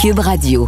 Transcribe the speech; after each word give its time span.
Cube 0.00 0.20
Radio. 0.20 0.66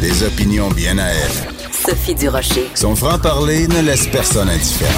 Des 0.00 0.22
opinions 0.22 0.70
bien 0.70 0.96
à 0.96 1.08
elle. 1.08 1.30
Sophie 1.72 2.14
Durocher. 2.14 2.70
Son 2.74 2.96
franc-parler 2.96 3.68
ne 3.68 3.82
laisse 3.82 4.06
personne 4.06 4.48
indifférent. 4.48 4.92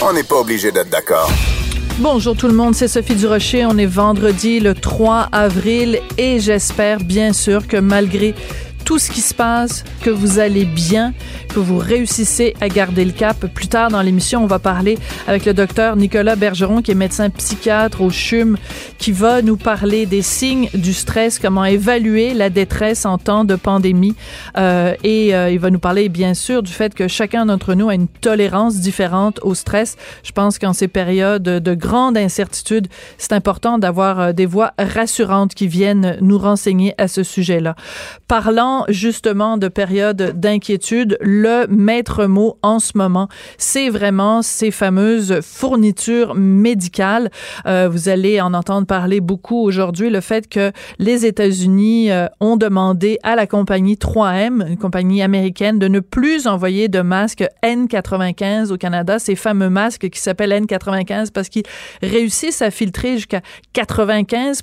On 0.00 0.14
n'est 0.14 0.22
pas 0.22 0.36
obligé 0.36 0.72
d'être 0.72 0.88
d'accord. 0.88 1.30
Bonjour 1.98 2.36
tout 2.36 2.46
le 2.46 2.52
monde, 2.52 2.74
c'est 2.74 2.88
Sophie 2.88 3.14
Durocher. 3.14 3.64
On 3.64 3.78
est 3.78 3.86
vendredi 3.86 4.60
le 4.60 4.74
3 4.74 5.28
avril 5.32 6.00
et 6.18 6.40
j'espère 6.40 7.00
bien 7.00 7.32
sûr 7.32 7.66
que 7.66 7.78
malgré 7.78 8.34
tout 8.86 9.00
ce 9.00 9.10
qui 9.10 9.20
se 9.20 9.34
passe, 9.34 9.82
que 10.00 10.10
vous 10.10 10.38
allez 10.38 10.64
bien, 10.64 11.12
que 11.48 11.58
vous 11.58 11.76
réussissez 11.76 12.54
à 12.60 12.68
garder 12.68 13.04
le 13.04 13.10
cap. 13.10 13.44
Plus 13.48 13.66
tard 13.66 13.90
dans 13.90 14.00
l'émission, 14.00 14.44
on 14.44 14.46
va 14.46 14.60
parler 14.60 14.96
avec 15.26 15.44
le 15.44 15.54
docteur 15.54 15.96
Nicolas 15.96 16.36
Bergeron, 16.36 16.82
qui 16.82 16.92
est 16.92 16.94
médecin 16.94 17.28
psychiatre 17.30 18.00
au 18.00 18.10
CHUM, 18.10 18.56
qui 18.98 19.10
va 19.10 19.42
nous 19.42 19.56
parler 19.56 20.06
des 20.06 20.22
signes 20.22 20.70
du 20.72 20.94
stress, 20.94 21.40
comment 21.40 21.64
évaluer 21.64 22.32
la 22.32 22.48
détresse 22.48 23.06
en 23.06 23.18
temps 23.18 23.44
de 23.44 23.56
pandémie. 23.56 24.14
Euh, 24.56 24.94
et 25.02 25.34
euh, 25.34 25.50
il 25.50 25.58
va 25.58 25.70
nous 25.70 25.80
parler, 25.80 26.08
bien 26.08 26.34
sûr, 26.34 26.62
du 26.62 26.72
fait 26.72 26.94
que 26.94 27.08
chacun 27.08 27.46
d'entre 27.46 27.74
nous 27.74 27.88
a 27.88 27.94
une 27.94 28.06
tolérance 28.06 28.76
différente 28.76 29.40
au 29.42 29.56
stress. 29.56 29.96
Je 30.22 30.30
pense 30.30 30.60
qu'en 30.60 30.72
ces 30.72 30.86
périodes 30.86 31.42
de 31.42 31.74
grande 31.74 32.16
incertitude, 32.16 32.86
c'est 33.18 33.32
important 33.32 33.78
d'avoir 33.78 34.20
euh, 34.20 34.32
des 34.32 34.46
voix 34.46 34.74
rassurantes 34.78 35.54
qui 35.54 35.66
viennent 35.66 36.18
nous 36.20 36.38
renseigner 36.38 36.94
à 36.98 37.08
ce 37.08 37.24
sujet-là. 37.24 37.74
Parlant 38.28 38.75
justement 38.88 39.56
de 39.56 39.68
période 39.68 40.38
d'inquiétude, 40.38 41.16
le 41.20 41.66
maître 41.68 42.26
mot 42.26 42.58
en 42.62 42.78
ce 42.78 42.92
moment, 42.96 43.28
c'est 43.58 43.88
vraiment 43.88 44.42
ces 44.42 44.70
fameuses 44.70 45.40
fournitures 45.40 46.34
médicales. 46.34 47.30
Euh, 47.66 47.88
vous 47.90 48.08
allez 48.08 48.40
en 48.40 48.54
entendre 48.54 48.86
parler 48.86 49.20
beaucoup 49.20 49.62
aujourd'hui, 49.62 50.10
le 50.10 50.20
fait 50.20 50.48
que 50.48 50.72
les 50.98 51.26
États-Unis 51.26 52.10
euh, 52.10 52.26
ont 52.40 52.56
demandé 52.56 53.18
à 53.22 53.36
la 53.36 53.46
compagnie 53.46 53.94
3M, 53.94 54.66
une 54.68 54.78
compagnie 54.78 55.22
américaine, 55.22 55.78
de 55.78 55.88
ne 55.88 56.00
plus 56.00 56.46
envoyer 56.46 56.88
de 56.88 57.00
masques 57.00 57.44
N95 57.62 58.72
au 58.72 58.76
Canada, 58.76 59.18
ces 59.18 59.36
fameux 59.36 59.70
masques 59.70 60.08
qui 60.08 60.20
s'appellent 60.20 60.52
N95 60.52 61.32
parce 61.32 61.48
qu'ils 61.48 61.64
réussissent 62.02 62.62
à 62.62 62.70
filtrer 62.70 63.16
jusqu'à 63.16 63.40
95 63.72 64.62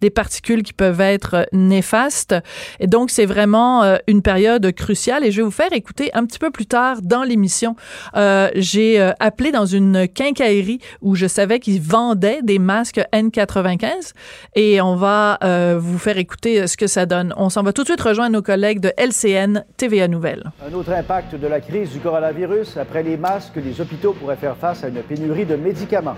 des 0.00 0.10
particules 0.10 0.62
qui 0.62 0.72
peuvent 0.72 1.00
être 1.00 1.46
néfastes. 1.52 2.34
Et 2.80 2.86
donc, 2.86 3.10
c'est 3.10 3.26
vraiment 3.34 3.82
euh, 3.82 3.96
une 4.06 4.22
période 4.22 4.70
cruciale 4.72 5.24
et 5.24 5.32
je 5.32 5.38
vais 5.38 5.42
vous 5.42 5.50
faire 5.50 5.72
écouter 5.72 6.10
un 6.14 6.24
petit 6.24 6.38
peu 6.38 6.52
plus 6.52 6.66
tard 6.66 7.02
dans 7.02 7.24
l'émission. 7.24 7.74
Euh, 8.16 8.48
j'ai 8.54 9.00
euh, 9.00 9.10
appelé 9.18 9.50
dans 9.50 9.66
une 9.66 10.06
quincaillerie 10.06 10.78
où 11.02 11.16
je 11.16 11.26
savais 11.26 11.58
qu'ils 11.58 11.82
vendaient 11.82 12.42
des 12.42 12.60
masques 12.60 13.00
N95 13.12 14.12
et 14.54 14.80
on 14.80 14.94
va 14.94 15.38
vous 15.78 15.98
faire 15.98 16.18
écouter 16.18 16.66
ce 16.66 16.76
que 16.76 16.86
ça 16.86 17.06
donne. 17.06 17.34
On 17.36 17.48
s'en 17.48 17.62
va 17.62 17.72
tout 17.72 17.82
de 17.82 17.88
suite 17.88 18.00
rejoindre 18.00 18.32
nos 18.32 18.42
collègues 18.42 18.80
de 18.80 18.92
LCN 18.96 19.64
TVA 19.76 20.06
Nouvelles. 20.06 20.44
Un 20.64 20.72
autre 20.74 20.92
impact 20.92 21.34
de 21.34 21.46
la 21.46 21.60
crise 21.60 21.90
du 21.90 21.98
coronavirus. 21.98 22.76
Après 22.76 23.02
les 23.02 23.16
masques, 23.16 23.56
les 23.56 23.80
hôpitaux 23.80 24.12
pourraient 24.12 24.36
faire 24.36 24.56
face 24.56 24.84
à 24.84 24.88
une 24.88 25.02
pénurie 25.02 25.46
de 25.46 25.56
médicaments. 25.56 26.16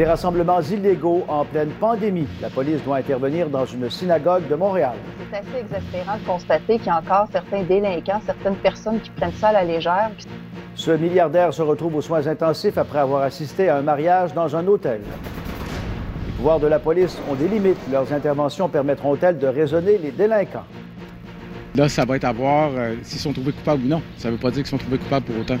Des 0.00 0.06
rassemblements 0.06 0.62
illégaux 0.62 1.26
en 1.28 1.44
pleine 1.44 1.68
pandémie. 1.78 2.26
La 2.40 2.48
police 2.48 2.82
doit 2.82 2.96
intervenir 2.96 3.50
dans 3.50 3.66
une 3.66 3.90
synagogue 3.90 4.48
de 4.48 4.54
Montréal. 4.54 4.94
C'est 5.30 5.36
assez 5.36 5.60
exaspérant 5.60 6.16
de 6.16 6.24
constater 6.24 6.78
qu'il 6.78 6.86
y 6.86 6.88
a 6.88 7.00
encore 7.00 7.28
certains 7.30 7.64
délinquants, 7.64 8.22
certaines 8.24 8.54
personnes 8.54 8.98
qui 9.00 9.10
prennent 9.10 9.34
ça 9.34 9.48
à 9.48 9.52
la 9.52 9.64
légère. 9.64 10.10
Ce 10.74 10.92
milliardaire 10.92 11.52
se 11.52 11.60
retrouve 11.60 11.96
aux 11.96 12.00
soins 12.00 12.26
intensifs 12.26 12.78
après 12.78 13.00
avoir 13.00 13.24
assisté 13.24 13.68
à 13.68 13.76
un 13.76 13.82
mariage 13.82 14.32
dans 14.32 14.56
un 14.56 14.66
hôtel. 14.66 15.02
Les 16.26 16.32
pouvoirs 16.32 16.60
de 16.60 16.68
la 16.68 16.78
police 16.78 17.18
ont 17.30 17.34
des 17.34 17.48
limites. 17.48 17.76
Leurs 17.92 18.10
interventions 18.10 18.70
permettront-elles 18.70 19.38
de 19.38 19.48
raisonner 19.48 19.98
les 19.98 20.12
délinquants? 20.12 20.64
Là, 21.74 21.90
ça 21.90 22.06
va 22.06 22.16
être 22.16 22.24
à 22.24 22.32
voir 22.32 22.70
euh, 22.74 22.94
s'ils 23.02 23.20
sont 23.20 23.34
trouvés 23.34 23.52
coupables 23.52 23.84
ou 23.84 23.88
non. 23.88 24.00
Ça 24.16 24.28
ne 24.28 24.32
veut 24.32 24.40
pas 24.40 24.50
dire 24.50 24.62
qu'ils 24.62 24.70
sont 24.70 24.78
trouvés 24.78 24.96
coupables 24.96 25.26
pour 25.26 25.38
autant. 25.42 25.58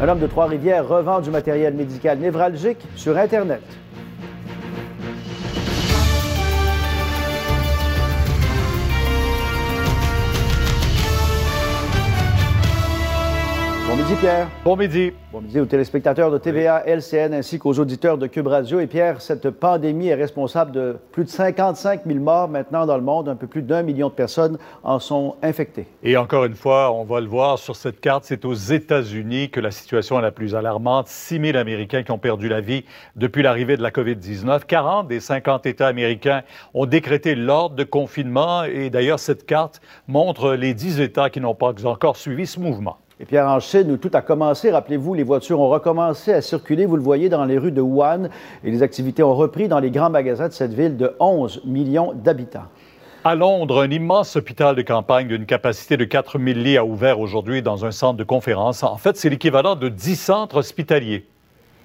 Un 0.00 0.08
homme 0.08 0.18
de 0.18 0.26
Trois-Rivières 0.26 0.88
revend 0.88 1.20
du 1.20 1.30
matériel 1.30 1.72
médical 1.74 2.18
névralgique 2.18 2.84
sur 2.96 3.16
Internet. 3.16 3.62
Bon 13.94 14.02
midi, 14.02 14.14
Pierre. 14.16 14.48
Bon 14.64 14.76
midi. 14.76 15.12
Bon 15.30 15.40
midi 15.40 15.60
aux 15.60 15.66
téléspectateurs 15.66 16.32
de 16.32 16.38
TVA, 16.38 16.82
LCN 16.84 17.32
ainsi 17.32 17.60
qu'aux 17.60 17.78
auditeurs 17.78 18.18
de 18.18 18.26
Cube 18.26 18.48
Radio. 18.48 18.80
Et 18.80 18.88
Pierre, 18.88 19.20
cette 19.20 19.50
pandémie 19.50 20.08
est 20.08 20.16
responsable 20.16 20.72
de 20.72 20.96
plus 21.12 21.22
de 21.22 21.28
55 21.28 22.00
000 22.04 22.18
morts 22.18 22.48
maintenant 22.48 22.86
dans 22.86 22.96
le 22.96 23.04
monde. 23.04 23.28
Un 23.28 23.36
peu 23.36 23.46
plus 23.46 23.62
d'un 23.62 23.84
million 23.84 24.08
de 24.08 24.14
personnes 24.14 24.58
en 24.82 24.98
sont 24.98 25.36
infectées. 25.42 25.86
Et 26.02 26.16
encore 26.16 26.44
une 26.44 26.56
fois, 26.56 26.90
on 26.90 27.04
va 27.04 27.20
le 27.20 27.28
voir 27.28 27.56
sur 27.60 27.76
cette 27.76 28.00
carte, 28.00 28.24
c'est 28.24 28.44
aux 28.44 28.54
États-Unis 28.54 29.50
que 29.50 29.60
la 29.60 29.70
situation 29.70 30.18
est 30.18 30.22
la 30.22 30.32
plus 30.32 30.56
alarmante. 30.56 31.06
6 31.06 31.38
000 31.38 31.56
Américains 31.56 32.02
qui 32.02 32.10
ont 32.10 32.18
perdu 32.18 32.48
la 32.48 32.60
vie 32.60 32.84
depuis 33.14 33.44
l'arrivée 33.44 33.76
de 33.76 33.82
la 33.82 33.92
COVID-19. 33.92 34.64
40 34.66 35.06
des 35.06 35.20
50 35.20 35.66
États 35.66 35.86
américains 35.86 36.42
ont 36.74 36.86
décrété 36.86 37.36
l'ordre 37.36 37.76
de 37.76 37.84
confinement. 37.84 38.64
Et 38.64 38.90
d'ailleurs, 38.90 39.20
cette 39.20 39.46
carte 39.46 39.80
montre 40.08 40.54
les 40.54 40.74
10 40.74 40.98
États 40.98 41.30
qui 41.30 41.40
n'ont 41.40 41.54
pas 41.54 41.72
encore 41.84 42.16
suivi 42.16 42.48
ce 42.48 42.58
mouvement. 42.58 42.98
Et 43.24 43.26
Pierre, 43.26 43.48
en 43.48 43.56
où 43.56 43.96
tout 43.96 44.10
a 44.12 44.20
commencé, 44.20 44.70
rappelez-vous, 44.70 45.14
les 45.14 45.22
voitures 45.22 45.58
ont 45.58 45.70
recommencé 45.70 46.34
à 46.34 46.42
circuler, 46.42 46.84
vous 46.84 46.96
le 46.96 47.02
voyez, 47.02 47.30
dans 47.30 47.46
les 47.46 47.56
rues 47.56 47.72
de 47.72 47.80
Wuhan, 47.80 48.28
et 48.62 48.70
les 48.70 48.82
activités 48.82 49.22
ont 49.22 49.34
repris 49.34 49.66
dans 49.66 49.78
les 49.78 49.90
grands 49.90 50.10
magasins 50.10 50.48
de 50.48 50.52
cette 50.52 50.74
ville 50.74 50.98
de 50.98 51.16
11 51.20 51.62
millions 51.64 52.12
d'habitants. 52.12 52.66
À 53.24 53.34
Londres, 53.34 53.82
un 53.82 53.90
immense 53.90 54.36
hôpital 54.36 54.76
de 54.76 54.82
campagne 54.82 55.26
d'une 55.26 55.46
capacité 55.46 55.96
de 55.96 56.04
4000 56.04 56.62
lits 56.62 56.76
a 56.76 56.84
ouvert 56.84 57.18
aujourd'hui 57.18 57.62
dans 57.62 57.86
un 57.86 57.92
centre 57.92 58.18
de 58.18 58.24
conférence. 58.24 58.82
En 58.82 58.98
fait, 58.98 59.16
c'est 59.16 59.30
l'équivalent 59.30 59.74
de 59.74 59.88
10 59.88 60.16
centres 60.16 60.58
hospitaliers. 60.58 61.24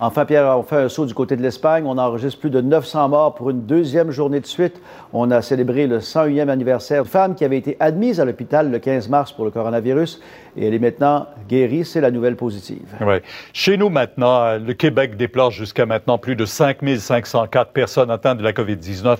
Enfin, 0.01 0.23
Pierre, 0.23 0.57
on 0.57 0.63
fait 0.63 0.77
un 0.77 0.87
saut 0.87 1.05
du 1.05 1.13
côté 1.13 1.35
de 1.35 1.41
l'Espagne. 1.41 1.83
On 1.85 1.97
enregistre 1.97 2.39
plus 2.39 2.49
de 2.49 2.61
900 2.61 3.09
morts 3.09 3.35
pour 3.35 3.49
une 3.49 3.65
deuxième 3.65 4.11
journée 4.11 4.39
de 4.39 4.45
suite. 4.45 4.81
On 5.11 5.29
a 5.29 5.41
célébré 5.41 5.87
le 5.87 5.99
101e 5.99 6.47
anniversaire 6.47 7.03
d'une 7.03 7.11
femme 7.11 7.35
qui 7.35 7.43
avait 7.43 7.57
été 7.57 7.75
admise 7.81 8.21
à 8.21 8.25
l'hôpital 8.25 8.71
le 8.71 8.79
15 8.79 9.09
mars 9.09 9.33
pour 9.33 9.43
le 9.43 9.51
coronavirus 9.51 10.21
et 10.55 10.67
elle 10.67 10.73
est 10.73 10.79
maintenant 10.79 11.27
guérie. 11.49 11.83
C'est 11.83 11.99
la 11.99 12.11
nouvelle 12.11 12.37
positive. 12.37 12.95
Oui. 13.01 13.15
Chez 13.51 13.75
nous 13.75 13.89
maintenant, 13.89 14.57
le 14.57 14.73
Québec 14.73 15.17
déplore 15.17 15.51
jusqu'à 15.51 15.85
maintenant 15.85 16.17
plus 16.17 16.37
de 16.37 16.45
5504 16.45 17.71
personnes 17.71 18.09
atteintes 18.09 18.37
de 18.37 18.43
la 18.43 18.53
COVID-19. 18.53 19.17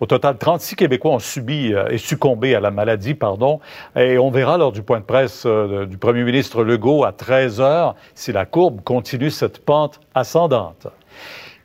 Au 0.00 0.06
total, 0.06 0.36
36 0.36 0.76
Québécois 0.76 1.12
ont 1.12 1.18
subi 1.18 1.72
euh, 1.72 1.88
et 1.88 1.98
succombé 1.98 2.54
à 2.54 2.60
la 2.60 2.70
maladie, 2.70 3.14
pardon. 3.14 3.60
Et 3.96 4.18
on 4.18 4.30
verra 4.30 4.56
lors 4.56 4.72
du 4.72 4.82
point 4.82 5.00
de 5.00 5.04
presse 5.04 5.44
euh, 5.46 5.86
du 5.86 5.98
premier 5.98 6.22
ministre 6.22 6.62
Legault 6.62 7.04
à 7.04 7.12
13 7.12 7.60
heures 7.60 7.96
si 8.14 8.30
la 8.30 8.44
courbe 8.44 8.82
continue 8.82 9.30
cette 9.30 9.64
pente 9.64 10.00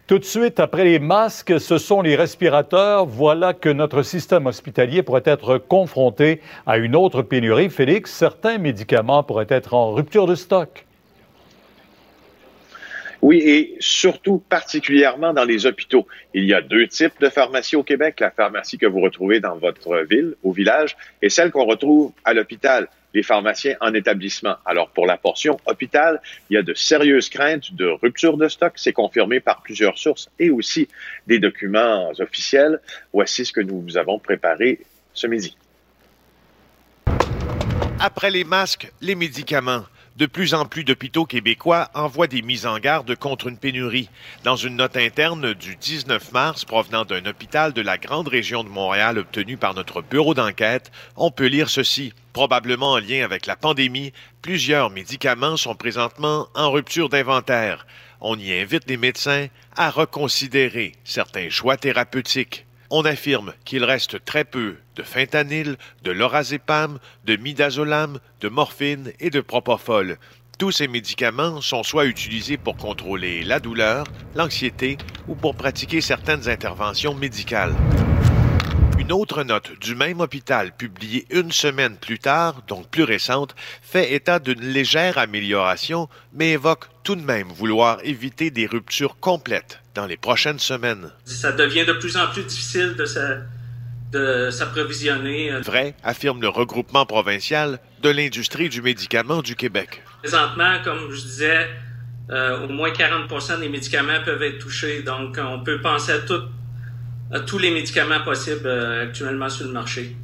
Tout 0.05 0.19
de 0.19 0.25
suite, 0.25 0.59
après 0.59 0.83
les 0.83 0.99
masques, 0.99 1.59
ce 1.59 1.77
sont 1.77 2.01
les 2.01 2.15
respirateurs. 2.15 3.05
Voilà 3.05 3.53
que 3.53 3.69
notre 3.69 4.03
système 4.03 4.47
hospitalier 4.47 5.01
pourrait 5.01 5.23
être 5.25 5.57
confronté 5.57 6.41
à 6.65 6.77
une 6.77 6.95
autre 6.95 7.21
pénurie. 7.21 7.69
Félix, 7.69 8.11
certains 8.11 8.57
médicaments 8.57 9.23
pourraient 9.23 9.47
être 9.49 9.73
en 9.73 9.93
rupture 9.93 10.27
de 10.27 10.35
stock. 10.35 10.85
Oui, 13.23 13.37
et 13.37 13.77
surtout 13.79 14.39
particulièrement 14.49 15.31
dans 15.31 15.45
les 15.45 15.65
hôpitaux. 15.65 16.05
Il 16.33 16.43
y 16.43 16.53
a 16.53 16.61
deux 16.61 16.87
types 16.87 17.21
de 17.21 17.29
pharmacies 17.29 17.77
au 17.77 17.83
Québec, 17.83 18.19
la 18.19 18.31
pharmacie 18.31 18.77
que 18.77 18.85
vous 18.85 18.99
retrouvez 18.99 19.39
dans 19.39 19.55
votre 19.55 20.05
ville, 20.09 20.35
au 20.43 20.51
village, 20.51 20.97
et 21.21 21.29
celle 21.29 21.49
qu'on 21.49 21.63
retrouve 21.63 22.11
à 22.25 22.33
l'hôpital, 22.33 22.89
les 23.13 23.23
pharmaciens 23.23 23.77
en 23.79 23.93
établissement. 23.93 24.57
Alors 24.65 24.89
pour 24.89 25.05
la 25.05 25.15
portion 25.15 25.57
hôpital, 25.67 26.21
il 26.49 26.55
y 26.55 26.57
a 26.57 26.63
de 26.63 26.73
sérieuses 26.73 27.29
craintes 27.29 27.73
de 27.73 27.85
rupture 27.85 28.35
de 28.35 28.49
stock, 28.49 28.73
c'est 28.75 28.91
confirmé 28.91 29.39
par 29.39 29.61
plusieurs 29.61 29.97
sources 29.97 30.29
et 30.37 30.49
aussi 30.49 30.89
des 31.25 31.39
documents 31.39 32.11
officiels. 32.19 32.81
Voici 33.13 33.45
ce 33.45 33.53
que 33.53 33.61
nous 33.61 33.95
avons 33.95 34.19
préparé 34.19 34.81
ce 35.13 35.27
midi. 35.27 35.55
Après 38.01 38.31
les 38.31 38.43
masques, 38.43 38.91
les 38.99 39.15
médicaments. 39.15 39.85
De 40.15 40.27
plus 40.27 40.53
en 40.53 40.65
plus 40.65 40.83
d'hôpitaux 40.83 41.25
québécois 41.25 41.89
envoient 41.95 42.27
des 42.27 42.43
mises 42.43 42.67
en 42.67 42.77
garde 42.77 43.15
contre 43.15 43.47
une 43.47 43.57
pénurie. 43.57 44.09
Dans 44.43 44.55
une 44.55 44.75
note 44.75 44.95
interne 44.95 45.55
du 45.55 45.75
19 45.75 46.31
mars 46.33 46.65
provenant 46.65 47.03
d'un 47.03 47.25
hôpital 47.25 47.73
de 47.73 47.81
la 47.81 47.97
grande 47.97 48.27
région 48.27 48.63
de 48.63 48.69
Montréal 48.69 49.17
obtenue 49.17 49.57
par 49.57 49.73
notre 49.73 50.03
bureau 50.03 50.35
d'enquête, 50.35 50.91
on 51.15 51.31
peut 51.31 51.47
lire 51.47 51.67
ceci. 51.67 52.13
Probablement 52.31 52.91
en 52.91 52.99
lien 52.99 53.23
avec 53.23 53.47
la 53.47 53.55
pandémie, 53.55 54.13
plusieurs 54.43 54.91
médicaments 54.91 55.57
sont 55.57 55.75
présentement 55.75 56.47
en 56.53 56.69
rupture 56.69 57.09
d'inventaire. 57.09 57.87
On 58.21 58.37
y 58.37 58.53
invite 58.53 58.87
les 58.87 58.97
médecins 58.97 59.47
à 59.75 59.89
reconsidérer 59.89 60.91
certains 61.03 61.49
choix 61.49 61.75
thérapeutiques. 61.75 62.67
On 62.95 63.05
affirme 63.05 63.53
qu'il 63.65 63.83
reste 63.83 64.23
très 64.23 64.45
peu 64.45 64.75
de 64.95 65.01
fentanyl, 65.01 65.77
de 66.03 66.11
lorazépam, 66.11 66.99
de 67.25 67.35
midazolam, 67.35 68.19
de 68.39 68.49
morphine 68.49 69.11
et 69.19 69.31
de 69.31 69.41
propofol. 69.41 70.19
Tous 70.59 70.69
ces 70.69 70.87
médicaments 70.87 71.59
sont 71.59 71.81
soit 71.81 72.05
utilisés 72.05 72.57
pour 72.57 72.77
contrôler 72.77 73.43
la 73.43 73.59
douleur, 73.59 74.05
l'anxiété 74.35 74.99
ou 75.27 75.33
pour 75.33 75.55
pratiquer 75.55 76.01
certaines 76.01 76.47
interventions 76.47 77.15
médicales. 77.15 77.73
Une 78.99 79.11
autre 79.11 79.43
note 79.43 79.71
du 79.79 79.95
même 79.95 80.21
hôpital, 80.21 80.71
publiée 80.71 81.25
une 81.31 81.51
semaine 81.51 81.97
plus 81.97 82.19
tard, 82.19 82.61
donc 82.67 82.87
plus 82.89 83.03
récente, 83.03 83.55
fait 83.81 84.13
état 84.13 84.37
d'une 84.37 84.61
légère 84.61 85.17
amélioration, 85.17 86.09
mais 86.31 86.51
évoque 86.51 86.85
tout 87.01 87.15
de 87.15 87.25
même 87.25 87.47
vouloir 87.47 87.97
éviter 88.03 88.51
des 88.51 88.67
ruptures 88.67 89.19
complètes 89.19 89.82
dans 89.95 90.05
les 90.05 90.17
prochaines 90.17 90.59
semaines. 90.59 91.11
Ça 91.25 91.51
devient 91.51 91.85
de 91.85 91.93
plus 91.93 92.17
en 92.17 92.27
plus 92.27 92.43
difficile 92.43 92.95
de 94.11 94.49
s'approvisionner. 94.49 95.51
Vrai, 95.61 95.95
affirme 96.03 96.41
le 96.41 96.49
regroupement 96.49 97.05
provincial 97.05 97.79
de 98.01 98.09
l'industrie 98.09 98.69
du 98.69 98.81
médicament 98.81 99.41
du 99.41 99.55
Québec. 99.55 100.03
Présentement, 100.21 100.77
comme 100.83 101.11
je 101.11 101.21
disais, 101.21 101.67
euh, 102.29 102.65
au 102.65 102.69
moins 102.69 102.91
40% 102.91 103.59
des 103.59 103.69
médicaments 103.69 104.21
peuvent 104.23 104.43
être 104.43 104.59
touchés. 104.59 105.03
Donc, 105.03 105.37
on 105.41 105.63
peut 105.63 105.81
penser 105.81 106.11
à 106.11 106.19
tout 106.19 106.41
tous 107.47 107.57
les 107.57 107.71
médicaments 107.71 108.21
possibles 108.23 108.67
euh, 108.67 109.03
actuellement 109.03 109.49
sur 109.49 109.65
le 109.65 109.73
marché. 109.73 110.15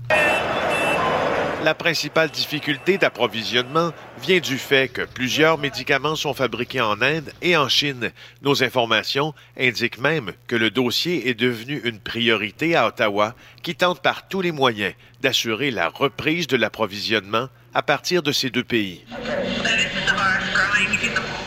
La 1.63 1.75
principale 1.75 2.29
difficulté 2.29 2.97
d'approvisionnement 2.97 3.91
vient 4.21 4.39
du 4.39 4.57
fait 4.57 4.87
que 4.87 5.01
plusieurs 5.01 5.57
médicaments 5.57 6.15
sont 6.15 6.33
fabriqués 6.33 6.79
en 6.79 7.01
Inde 7.01 7.33
et 7.41 7.57
en 7.57 7.67
Chine. 7.67 8.11
Nos 8.41 8.63
informations 8.63 9.33
indiquent 9.57 9.99
même 9.99 10.31
que 10.47 10.55
le 10.55 10.71
dossier 10.71 11.27
est 11.27 11.33
devenu 11.33 11.81
une 11.83 11.99
priorité 11.99 12.77
à 12.77 12.87
Ottawa, 12.87 13.35
qui 13.61 13.75
tente 13.75 14.01
par 14.01 14.29
tous 14.29 14.39
les 14.41 14.53
moyens 14.53 14.93
d'assurer 15.21 15.69
la 15.69 15.89
reprise 15.89 16.47
de 16.47 16.55
l'approvisionnement 16.55 17.49
à 17.73 17.81
partir 17.81 18.23
de 18.23 18.31
ces 18.31 18.49
deux 18.49 18.63
pays. 18.63 19.03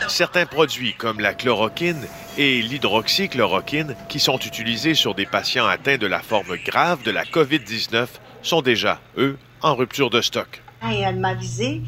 Certains 0.07 0.45
produits 0.45 0.93
comme 0.93 1.19
la 1.19 1.33
chloroquine 1.33 2.07
et 2.37 2.61
l'hydroxychloroquine, 2.61 3.95
qui 4.09 4.19
sont 4.19 4.37
utilisés 4.37 4.93
sur 4.93 5.15
des 5.15 5.25
patients 5.25 5.65
atteints 5.65 5.97
de 5.97 6.05
la 6.07 6.19
forme 6.19 6.55
grave 6.63 7.01
de 7.01 7.09
la 7.09 7.23
COVID-19, 7.23 8.05
sont 8.43 8.61
déjà, 8.61 9.01
eux, 9.17 9.37
en 9.63 9.75
rupture 9.75 10.09
de 10.09 10.21
stock. 10.21 10.61
Et 10.91 10.99
elle 10.99 11.17
m'a 11.17 11.29
avisé 11.29 11.81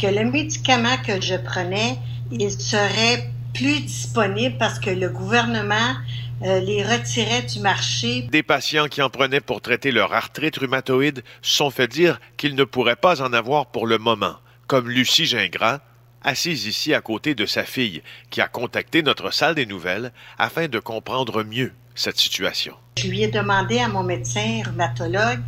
que 0.00 0.06
le 0.06 0.30
médicament 0.30 0.96
que 1.06 1.20
je 1.20 1.36
prenais, 1.36 1.96
il 2.30 2.50
serait 2.50 3.30
plus 3.54 3.80
disponible 3.80 4.56
parce 4.58 4.78
que 4.78 4.90
le 4.90 5.08
gouvernement 5.08 5.94
euh, 6.42 6.60
les 6.60 6.82
retirait 6.82 7.42
du 7.42 7.60
marché. 7.60 8.22
Des 8.22 8.42
patients 8.42 8.86
qui 8.86 9.02
en 9.02 9.10
prenaient 9.10 9.40
pour 9.40 9.60
traiter 9.60 9.92
leur 9.92 10.14
arthrite 10.14 10.56
rhumatoïde 10.56 11.22
se 11.42 11.56
sont 11.56 11.70
fait 11.70 11.88
dire 11.88 12.18
qu'ils 12.36 12.54
ne 12.54 12.64
pourraient 12.64 12.96
pas 12.96 13.20
en 13.20 13.32
avoir 13.32 13.66
pour 13.66 13.86
le 13.86 13.98
moment, 13.98 14.36
comme 14.66 14.88
Lucie 14.88 15.26
Gingras, 15.26 15.80
assise 16.22 16.66
ici 16.66 16.94
à 16.94 17.00
côté 17.00 17.34
de 17.34 17.46
sa 17.46 17.64
fille, 17.64 18.02
qui 18.30 18.40
a 18.40 18.48
contacté 18.48 19.02
notre 19.02 19.32
salle 19.32 19.54
des 19.54 19.66
nouvelles 19.66 20.12
afin 20.38 20.68
de 20.68 20.78
comprendre 20.78 21.44
mieux 21.44 21.72
cette 21.94 22.18
situation. 22.18 22.74
Je 22.98 23.08
lui 23.08 23.22
ai 23.22 23.28
demandé 23.28 23.78
à 23.78 23.88
mon 23.88 24.02
médecin 24.02 24.62
rhumatologue 24.64 25.40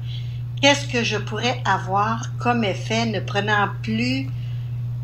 qu'est-ce 0.62 0.86
que 0.86 1.02
je 1.02 1.16
pourrais 1.16 1.60
avoir 1.64 2.30
comme 2.38 2.64
effet 2.64 3.04
ne 3.06 3.20
prenant 3.20 3.68
plus 3.82 4.28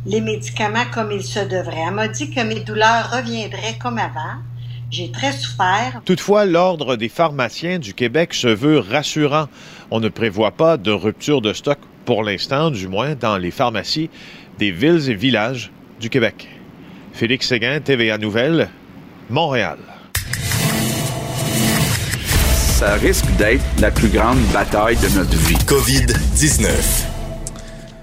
les 0.07 0.21
médicaments 0.21 0.87
comme 0.95 1.11
il 1.13 1.23
se 1.23 1.41
devrait. 1.41 1.85
Elle 1.89 1.95
m'a 1.95 2.09
dit 2.09 2.31
que 2.31 2.41
mes 2.41 2.61
douleurs 2.61 3.11
reviendraient 3.11 3.77
comme 3.79 3.99
avant. 3.99 4.41
J'ai 4.91 5.11
très 5.11 5.33
souffert. 5.33 6.01
Toutefois, 6.07 6.47
l'Ordre 6.47 6.97
des 6.97 7.11
pharmaciens 7.11 7.79
du 7.79 7.93
Québec 7.93 8.33
se 8.33 8.47
veut 8.47 8.79
rassurant. 8.79 9.49
On 9.91 10.01
ne 10.01 10.09
prévoit 10.09 10.53
pas 10.53 10.79
de 10.79 10.93
rupture 10.93 11.43
de 11.43 11.53
stock 11.53 11.79
pour 12.07 12.23
l'instant, 12.23 12.71
du 12.71 12.89
moins 12.89 13.15
dans 13.15 13.37
les 13.37 13.51
pharmacies 13.51 14.09
des 14.59 14.71
villes 14.71 15.11
et 15.11 15.15
villages 15.15 15.71
du 16.01 16.09
Québec. 16.09 16.49
Félix 17.13 17.49
Séguin, 17.49 17.81
TVA 17.81 18.17
Nouvelle, 18.17 18.71
Montréal. 19.29 19.79
Ça 22.79 22.95
risque 22.95 23.27
d'être 23.39 23.65
la 23.81 23.91
plus 23.91 24.07
grande 24.07 24.39
bataille 24.53 24.95
de 24.99 25.19
notre 25.19 25.37
vie. 25.37 25.57
COVID-19. 25.67 26.69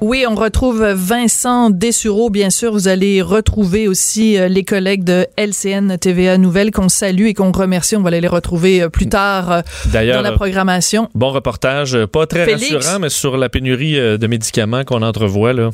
Oui, 0.01 0.25
on 0.29 0.35
retrouve 0.35 0.83
Vincent 0.83 1.69
Dessureau, 1.69 2.29
bien 2.29 2.49
sûr. 2.49 2.73
Vous 2.73 2.89
allez 2.89 3.21
retrouver 3.21 3.87
aussi 3.87 4.37
euh, 4.37 4.49
les 4.49 4.65
collègues 4.65 5.05
de 5.05 5.27
LCN 5.37 5.97
TVA 5.97 6.37
Nouvelle 6.37 6.71
qu'on 6.71 6.89
salue 6.89 7.27
et 7.27 7.33
qu'on 7.33 7.53
remercie. 7.53 7.95
On 7.95 8.01
va 8.01 8.09
aller 8.09 8.19
les 8.19 8.27
retrouver 8.27 8.81
euh, 8.81 8.89
plus 8.89 9.07
tard 9.07 9.49
euh, 9.49 9.61
dans 9.93 10.21
la 10.21 10.33
programmation. 10.33 11.07
Bon 11.15 11.29
reportage, 11.29 11.97
pas 12.07 12.27
très 12.27 12.43
rassurant, 12.43 12.99
mais 12.99 13.07
sur 13.07 13.37
la 13.37 13.47
pénurie 13.47 13.95
de 13.95 14.27
médicaments 14.27 14.83
qu'on 14.83 15.03
entrevoit 15.03 15.53
là. 15.53 15.69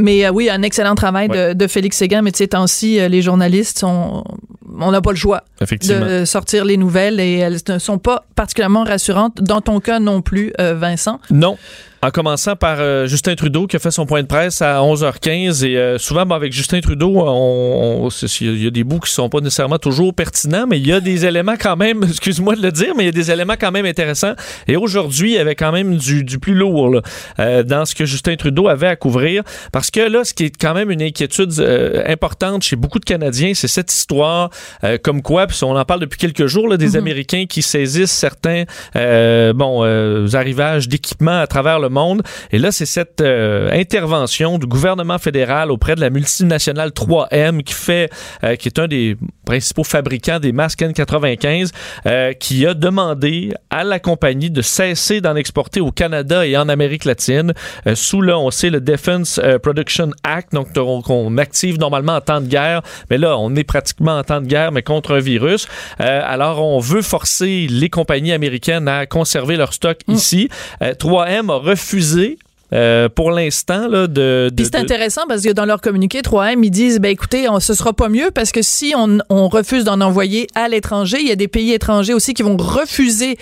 Mais 0.00 0.24
euh, 0.24 0.30
oui, 0.30 0.50
un 0.50 0.62
excellent 0.62 0.94
travail 0.94 1.28
de, 1.28 1.66
Félix 1.66 1.96
Séguin, 1.96 2.22
mais 2.22 2.32
tu 2.32 2.38
sais, 2.38 2.48
temps-ci, 2.48 3.08
les 3.08 3.22
journalistes, 3.22 3.78
sont, 3.78 4.24
on 4.78 4.90
n'a 4.90 5.00
pas 5.00 5.10
le 5.10 5.16
choix 5.16 5.44
de 5.60 6.24
sortir 6.24 6.64
les 6.64 6.76
nouvelles 6.76 7.20
et 7.20 7.36
elles 7.36 7.58
ne 7.68 7.78
sont 7.78 7.98
pas 7.98 8.24
particulièrement 8.34 8.84
rassurantes. 8.84 9.40
Dans 9.40 9.60
ton 9.60 9.80
cas 9.80 10.00
non 10.00 10.22
plus, 10.22 10.52
euh, 10.60 10.74
Vincent. 10.74 11.20
Non. 11.30 11.56
En 12.02 12.10
commençant 12.10 12.56
par 12.56 12.78
euh, 12.80 13.06
Justin 13.06 13.34
Trudeau 13.34 13.66
qui 13.66 13.76
a 13.76 13.78
fait 13.78 13.90
son 13.90 14.06
point 14.06 14.22
de 14.22 14.26
presse 14.26 14.62
à 14.62 14.80
11h15 14.80 15.66
et 15.66 15.76
euh, 15.76 15.98
souvent 15.98 16.22
avec 16.30 16.50
Justin 16.50 16.80
Trudeau, 16.80 17.12
on, 17.18 18.08
il 18.40 18.62
y 18.62 18.66
a 18.66 18.70
des 18.70 18.84
bouts 18.84 19.00
qui 19.00 19.12
sont 19.12 19.28
pas 19.28 19.40
nécessairement 19.40 19.78
toujours 19.78 20.14
pertinents, 20.14 20.66
mais 20.66 20.78
il 20.78 20.86
y 20.86 20.94
a 20.94 21.00
des 21.00 21.26
éléments 21.26 21.56
quand 21.60 21.76
même, 21.76 22.02
excuse-moi 22.08 22.56
de 22.56 22.62
le 22.62 22.72
dire, 22.72 22.94
mais 22.96 23.02
il 23.02 23.06
y 23.06 23.10
a 23.10 23.12
des 23.12 23.30
éléments 23.30 23.56
quand 23.60 23.70
même 23.70 23.84
intéressants. 23.84 24.32
Et 24.66 24.78
aujourd'hui, 24.78 25.32
il 25.32 25.34
y 25.34 25.38
avait 25.38 25.56
quand 25.56 25.72
même 25.72 25.96
du, 25.96 26.24
du 26.24 26.38
plus 26.38 26.54
lourd 26.54 26.88
là, 26.88 27.02
euh, 27.38 27.62
dans 27.64 27.84
ce 27.84 27.94
que 27.94 28.06
Justin 28.06 28.36
Trudeau 28.36 28.68
avait 28.68 28.86
à 28.86 28.96
couvrir, 28.96 29.42
parce 29.70 29.90
que 29.90 30.00
là, 30.00 30.24
ce 30.24 30.32
qui 30.32 30.44
est 30.44 30.56
quand 30.58 30.72
même 30.72 30.90
une 30.90 31.02
inquiétude 31.02 31.52
importante 32.06 32.62
chez 32.62 32.76
beaucoup 32.76 32.98
de 32.98 33.04
Canadiens, 33.04 33.52
c'est 33.52 33.68
cette 33.68 33.92
histoire 33.92 34.48
comme 35.02 35.20
quoi, 35.20 35.46
puis 35.46 35.58
on 35.64 35.76
en 35.76 35.84
parle 35.84 36.00
depuis 36.00 36.18
quelques 36.18 36.46
jours, 36.46 36.66
là, 36.66 36.78
des 36.78 36.92
mm-hmm. 36.92 36.98
Américains 36.98 37.44
qui 37.46 37.60
saisissent 37.60 38.10
certains 38.10 38.64
bon 38.94 39.82
arrivages 40.32 40.88
d'équipements 40.88 41.40
à 41.40 41.46
travers 41.46 41.78
le 41.78 41.89
monde. 41.90 42.22
Et 42.52 42.58
là, 42.58 42.72
c'est 42.72 42.86
cette 42.86 43.20
euh, 43.20 43.70
intervention 43.72 44.58
du 44.58 44.66
gouvernement 44.66 45.18
fédéral 45.18 45.70
auprès 45.70 45.94
de 45.94 46.00
la 46.00 46.10
multinationale 46.10 46.90
3M 46.90 47.62
qui 47.62 47.74
fait, 47.74 48.10
euh, 48.44 48.56
qui 48.56 48.68
est 48.68 48.78
un 48.78 48.88
des 48.88 49.16
principaux 49.44 49.84
fabricants 49.84 50.38
des 50.38 50.52
masques 50.52 50.80
N95, 50.80 51.70
euh, 52.06 52.32
qui 52.32 52.66
a 52.66 52.74
demandé 52.74 53.52
à 53.68 53.84
la 53.84 53.98
compagnie 53.98 54.50
de 54.50 54.62
cesser 54.62 55.20
d'en 55.20 55.36
exporter 55.36 55.80
au 55.80 55.90
Canada 55.90 56.46
et 56.46 56.56
en 56.56 56.68
Amérique 56.68 57.04
latine 57.04 57.52
sous 57.94 58.22
là, 58.22 58.38
on 58.38 58.50
sait 58.50 58.70
le 58.70 58.80
Defense 58.80 59.40
Production 59.62 60.10
Act, 60.22 60.52
donc 60.52 60.72
qu'on 60.72 61.38
active 61.38 61.78
normalement 61.78 62.14
en 62.14 62.20
temps 62.20 62.40
de 62.40 62.46
guerre, 62.46 62.82
mais 63.10 63.18
là, 63.18 63.36
on 63.38 63.54
est 63.56 63.64
pratiquement 63.64 64.18
en 64.18 64.22
temps 64.22 64.40
de 64.40 64.46
guerre, 64.46 64.72
mais 64.72 64.82
contre 64.82 65.14
un 65.14 65.18
virus. 65.18 65.66
alors, 65.98 66.64
on 66.64 66.78
veut 66.78 67.02
forcer 67.02 67.66
les 67.68 67.90
compagnies 67.90 68.32
américaines 68.32 68.88
à 68.88 69.06
conserver 69.06 69.56
leur 69.56 69.72
stock 69.72 69.98
mm. 70.06 70.12
ici. 70.12 70.48
3M 70.80 71.50
a 71.50 71.56
refusé 71.56 71.79
refusé 71.80 72.38
euh, 72.72 73.08
pour 73.08 73.30
l'instant 73.30 73.88
là 73.88 74.06
de, 74.06 74.50
Puis 74.54 74.66
c'est 74.66 74.76
intéressant 74.76 75.22
parce 75.28 75.42
que 75.42 75.52
dans 75.52 75.64
leur 75.64 75.80
communiqué 75.80 76.20
3M 76.20 76.60
ils 76.62 76.70
disent 76.70 77.00
ben 77.00 77.10
écoutez 77.10 77.48
on, 77.48 77.60
ce 77.60 77.74
sera 77.74 77.92
pas 77.92 78.08
mieux 78.08 78.30
parce 78.32 78.52
que 78.52 78.62
si 78.62 78.94
on, 78.96 79.18
on 79.28 79.48
refuse 79.48 79.84
d'en 79.84 80.00
envoyer 80.00 80.46
à 80.54 80.68
l'étranger 80.68 81.18
il 81.20 81.28
y 81.28 81.32
a 81.32 81.36
des 81.36 81.48
pays 81.48 81.72
étrangers 81.72 82.14
aussi 82.14 82.34
qui 82.34 82.42
vont 82.42 82.56
refuser 82.56 83.38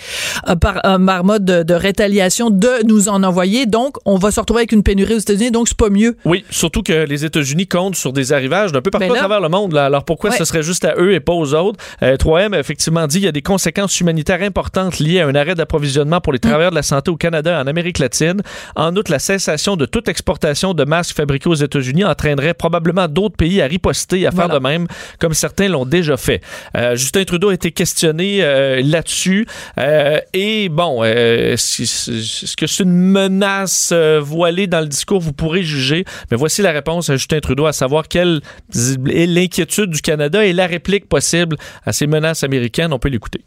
euh, 0.47 0.55
par, 0.55 0.79
un 0.83 0.97
mode 0.97 1.45
de, 1.45 1.63
de, 1.63 1.73
rétaliation 1.73 2.49
de 2.49 2.85
nous 2.85 3.09
en 3.09 3.23
envoyer. 3.23 3.65
Donc 3.65 3.97
on 4.05 4.17
va 4.17 4.31
se 4.31 4.39
retrouver 4.39 4.61
avec 4.61 4.71
une 4.71 4.83
pénurie 4.83 5.15
aux 5.15 5.19
États-Unis 5.19 5.51
donc 5.51 5.67
c'est 5.67 5.77
pas 5.77 5.89
mieux. 5.89 6.15
Oui 6.25 6.43
surtout 6.49 6.81
que 6.81 7.05
les 7.05 7.25
États-Unis 7.25 7.67
comptent 7.67 7.95
sur 7.95 8.13
des 8.13 8.33
arrivages 8.33 8.71
d'un 8.71 8.81
peu 8.81 8.91
partout 8.91 9.07
ben 9.07 9.15
à 9.15 9.19
travers 9.19 9.41
le 9.41 9.49
monde 9.49 9.73
là. 9.73 9.85
alors 9.85 10.03
pourquoi 10.03 10.31
ce 10.31 10.45
serait 10.45 10.63
juste 10.63 10.85
à 10.85 10.95
eux 10.97 11.13
et 11.13 11.19
pas 11.19 11.33
aux 11.33 11.53
autres? 11.53 11.79
3M 12.01 12.53
euh, 12.53 12.57
a 12.57 12.59
effectivement 12.59 13.05
dit 13.07 13.17
il 13.17 13.25
y 13.25 13.27
a 13.27 13.31
des 13.31 13.41
conséquences 13.41 13.99
humanitaires 13.99 14.41
importantes 14.41 14.99
liées 14.99 15.21
à 15.21 15.27
un 15.27 15.35
arrêt 15.35 15.55
d'approvisionnement 15.55 16.21
pour 16.21 16.33
les 16.33 16.39
travailleurs 16.39 16.71
de 16.71 16.75
la 16.75 16.83
santé 16.83 17.11
au 17.11 17.17
Canada 17.17 17.51
et 17.51 17.61
en 17.61 17.67
Amérique 17.67 17.99
latine. 17.99 18.41
En 18.75 18.95
outre 18.95 19.11
la 19.11 19.18
la 19.19 19.37
cessation 19.37 19.75
de 19.75 19.85
toute 19.85 20.07
exportation 20.07 20.73
de 20.73 20.85
masques 20.85 21.13
fabriqués 21.13 21.49
aux 21.49 21.53
États-Unis 21.53 22.05
entraînerait 22.05 22.53
probablement 22.53 23.09
d'autres 23.09 23.35
pays 23.35 23.61
à 23.61 23.65
riposter, 23.65 24.25
à 24.25 24.31
faire 24.31 24.47
de 24.47 24.59
même, 24.59 24.87
comme 25.19 25.33
certains 25.33 25.67
l'ont 25.67 25.85
déjà 25.85 26.15
fait. 26.15 26.41
Euh, 26.77 26.95
Justin 26.95 27.25
Trudeau 27.25 27.49
a 27.49 27.53
été 27.53 27.73
questionné 27.73 28.41
euh, 28.41 28.81
là-dessus. 28.81 29.45
Euh, 29.77 30.21
et 30.31 30.69
bon, 30.69 31.03
est-ce 31.03 32.55
que 32.55 32.65
c'est 32.65 32.83
une 32.83 32.93
menace 32.93 33.91
voilée 34.21 34.67
dans 34.67 34.79
le 34.79 34.87
discours? 34.87 35.19
Vous 35.19 35.33
pourrez 35.33 35.63
juger. 35.63 36.05
Mais 36.31 36.37
voici 36.37 36.61
la 36.61 36.71
réponse 36.71 37.09
à 37.09 37.17
Justin 37.17 37.41
Trudeau, 37.41 37.65
à 37.65 37.73
savoir 37.73 38.07
quelle 38.07 38.39
est 38.73 39.25
l'inquiétude 39.25 39.89
du 39.89 40.01
Canada 40.01 40.45
et 40.45 40.53
la 40.53 40.65
réplique 40.65 41.09
possible 41.09 41.57
à 41.85 41.91
ces 41.91 42.07
menaces 42.07 42.45
américaines. 42.45 42.93
On 42.93 42.99
peut 42.99 43.09
l'écouter. 43.09 43.41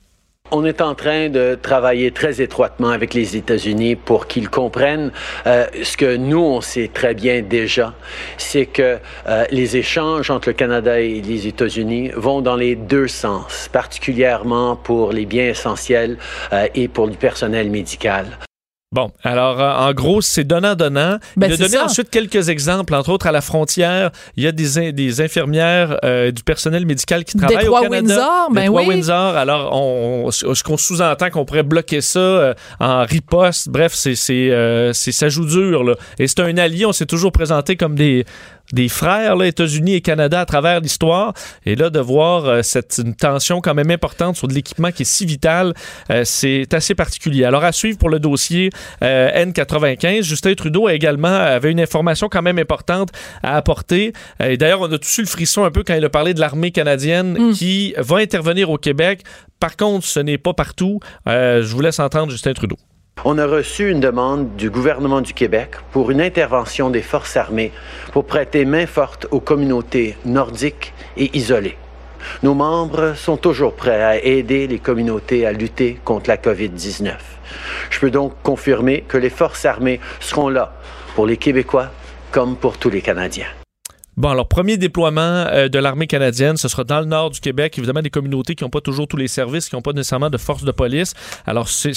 On 0.52 0.64
est 0.66 0.80
en 0.82 0.94
train 0.94 1.30
de 1.30 1.58
travailler 1.60 2.12
très 2.12 2.40
étroitement 2.42 2.90
avec 2.90 3.14
les 3.14 3.36
États-Unis 3.36 3.96
pour 3.96 4.26
qu'ils 4.26 4.50
comprennent 4.50 5.10
euh, 5.46 5.66
ce 5.82 5.96
que 5.96 6.16
nous, 6.16 6.38
on 6.38 6.60
sait 6.60 6.90
très 6.92 7.14
bien 7.14 7.40
déjà, 7.40 7.94
c'est 8.36 8.66
que 8.66 8.98
euh, 9.26 9.44
les 9.50 9.76
échanges 9.78 10.30
entre 10.30 10.50
le 10.50 10.52
Canada 10.52 11.00
et 11.00 11.22
les 11.22 11.46
États-Unis 11.46 12.10
vont 12.14 12.42
dans 12.42 12.56
les 12.56 12.76
deux 12.76 13.08
sens, 13.08 13.68
particulièrement 13.72 14.76
pour 14.76 15.12
les 15.12 15.24
biens 15.24 15.48
essentiels 15.48 16.18
euh, 16.52 16.68
et 16.74 16.86
pour 16.86 17.06
le 17.06 17.14
personnel 17.14 17.70
médical. 17.70 18.26
Bon, 18.92 19.10
alors 19.22 19.58
euh, 19.60 19.72
en 19.88 19.92
gros, 19.94 20.20
c'est 20.20 20.44
donnant-donnant. 20.44 21.16
Ben, 21.36 21.46
il 21.48 21.54
a 21.54 21.56
donné 21.56 21.68
ça. 21.70 21.84
ensuite 21.86 22.10
quelques 22.10 22.50
exemples, 22.50 22.94
entre 22.94 23.08
autres 23.10 23.26
à 23.26 23.32
la 23.32 23.40
frontière, 23.40 24.10
il 24.36 24.44
y 24.44 24.46
a 24.46 24.52
des, 24.52 24.78
in- 24.78 24.92
des 24.92 25.22
infirmières 25.22 25.96
euh, 26.04 26.30
du 26.30 26.42
personnel 26.42 26.84
médical 26.84 27.24
qui 27.24 27.38
travaillent 27.38 27.68
au 27.68 27.72
Canada. 27.80 28.00
Détroit-Windsor, 28.00 28.50
ben 28.52 28.68
oui. 28.68 28.84
Windsor. 28.86 29.36
Alors, 29.36 29.70
on, 29.74 30.26
on- 30.26 30.30
ce 30.30 30.62
qu'on 30.62 30.76
sous-entend 30.76 31.30
qu'on 31.30 31.46
pourrait 31.46 31.62
bloquer 31.62 32.02
ça 32.02 32.18
euh, 32.20 32.54
en 32.80 33.04
riposte. 33.04 33.70
Bref, 33.70 33.92
c'est 33.94 34.14
c'est 34.14 34.50
euh, 34.50 34.92
c'est- 34.92 35.12
ça 35.12 35.28
joue 35.30 35.46
dur 35.46 35.84
là. 35.84 35.94
Et 36.18 36.28
c'est 36.28 36.40
un 36.40 36.56
allié. 36.58 36.84
On 36.84 36.92
s'est 36.92 37.06
toujours 37.06 37.32
présenté 37.32 37.76
comme 37.76 37.94
des 37.94 38.26
des 38.72 38.88
frères, 38.88 39.36
là, 39.36 39.46
États-Unis 39.46 39.94
et 39.94 40.00
Canada, 40.00 40.40
à 40.40 40.46
travers 40.46 40.80
l'histoire. 40.80 41.34
Et 41.66 41.76
là, 41.76 41.90
de 41.90 42.00
voir 42.00 42.46
euh, 42.46 42.62
cette 42.62 43.00
une 43.04 43.14
tension 43.14 43.60
quand 43.60 43.74
même 43.74 43.90
importante 43.90 44.36
sur 44.36 44.48
de 44.48 44.54
l'équipement 44.54 44.90
qui 44.90 45.02
est 45.02 45.06
si 45.06 45.26
vital, 45.26 45.74
euh, 46.10 46.22
c'est 46.24 46.72
assez 46.72 46.94
particulier. 46.94 47.44
Alors, 47.44 47.64
à 47.64 47.72
suivre 47.72 47.98
pour 47.98 48.08
le 48.08 48.18
dossier 48.18 48.70
euh, 49.02 49.44
N95, 49.44 50.22
Justin 50.22 50.54
Trudeau 50.54 50.86
a 50.86 50.94
également 50.94 51.28
avait 51.28 51.70
une 51.70 51.80
information 51.80 52.28
quand 52.30 52.42
même 52.42 52.58
importante 52.58 53.10
à 53.42 53.56
apporter. 53.56 54.12
Et 54.42 54.56
d'ailleurs, 54.56 54.80
on 54.80 54.92
a 54.92 54.98
tous 54.98 55.18
eu 55.18 55.22
le 55.22 55.26
frisson 55.26 55.64
un 55.64 55.70
peu 55.70 55.82
quand 55.82 55.94
il 55.94 56.04
a 56.04 56.10
parlé 56.10 56.34
de 56.34 56.40
l'armée 56.40 56.70
canadienne 56.70 57.52
qui 57.54 57.94
va 57.96 58.16
intervenir 58.16 58.70
au 58.70 58.78
Québec. 58.78 59.22
Par 59.60 59.76
contre, 59.76 60.06
ce 60.06 60.20
n'est 60.20 60.38
pas 60.38 60.54
partout. 60.54 61.00
Je 61.26 61.62
vous 61.62 61.80
laisse 61.80 62.00
entendre 62.00 62.30
Justin 62.32 62.52
Trudeau. 62.52 62.76
On 63.24 63.38
a 63.38 63.46
reçu 63.46 63.88
une 63.88 64.00
demande 64.00 64.56
du 64.56 64.68
gouvernement 64.68 65.20
du 65.20 65.32
Québec 65.32 65.76
pour 65.92 66.10
une 66.10 66.20
intervention 66.20 66.90
des 66.90 67.02
forces 67.02 67.36
armées 67.36 67.70
pour 68.12 68.24
prêter 68.24 68.64
main 68.64 68.86
forte 68.86 69.28
aux 69.30 69.38
communautés 69.38 70.16
nordiques 70.24 70.92
et 71.16 71.30
isolées. 71.36 71.76
Nos 72.42 72.54
membres 72.54 73.14
sont 73.14 73.36
toujours 73.36 73.74
prêts 73.74 74.02
à 74.02 74.16
aider 74.16 74.66
les 74.66 74.80
communautés 74.80 75.46
à 75.46 75.52
lutter 75.52 76.00
contre 76.04 76.30
la 76.30 76.36
COVID-19. 76.36 77.12
Je 77.90 78.00
peux 78.00 78.10
donc 78.10 78.32
confirmer 78.42 79.04
que 79.06 79.18
les 79.18 79.30
forces 79.30 79.66
armées 79.66 80.00
seront 80.18 80.48
là 80.48 80.72
pour 81.14 81.26
les 81.26 81.36
Québécois 81.36 81.90
comme 82.32 82.56
pour 82.56 82.76
tous 82.76 82.90
les 82.90 83.02
Canadiens. 83.02 83.46
Bon, 84.18 84.28
alors, 84.28 84.46
premier 84.46 84.76
déploiement 84.76 85.22
euh, 85.22 85.68
de 85.68 85.78
l'armée 85.78 86.06
canadienne, 86.06 86.58
ce 86.58 86.68
sera 86.68 86.84
dans 86.84 87.00
le 87.00 87.06
nord 87.06 87.30
du 87.30 87.40
Québec. 87.40 87.78
Évidemment, 87.78 88.02
des 88.02 88.10
communautés 88.10 88.54
qui 88.54 88.62
n'ont 88.62 88.68
pas 88.68 88.82
toujours 88.82 89.08
tous 89.08 89.16
les 89.16 89.26
services, 89.26 89.70
qui 89.70 89.74
n'ont 89.74 89.80
pas 89.80 89.94
nécessairement 89.94 90.28
de 90.28 90.36
force 90.36 90.64
de 90.64 90.70
police. 90.70 91.14
Alors, 91.46 91.66
c'est- 91.68 91.94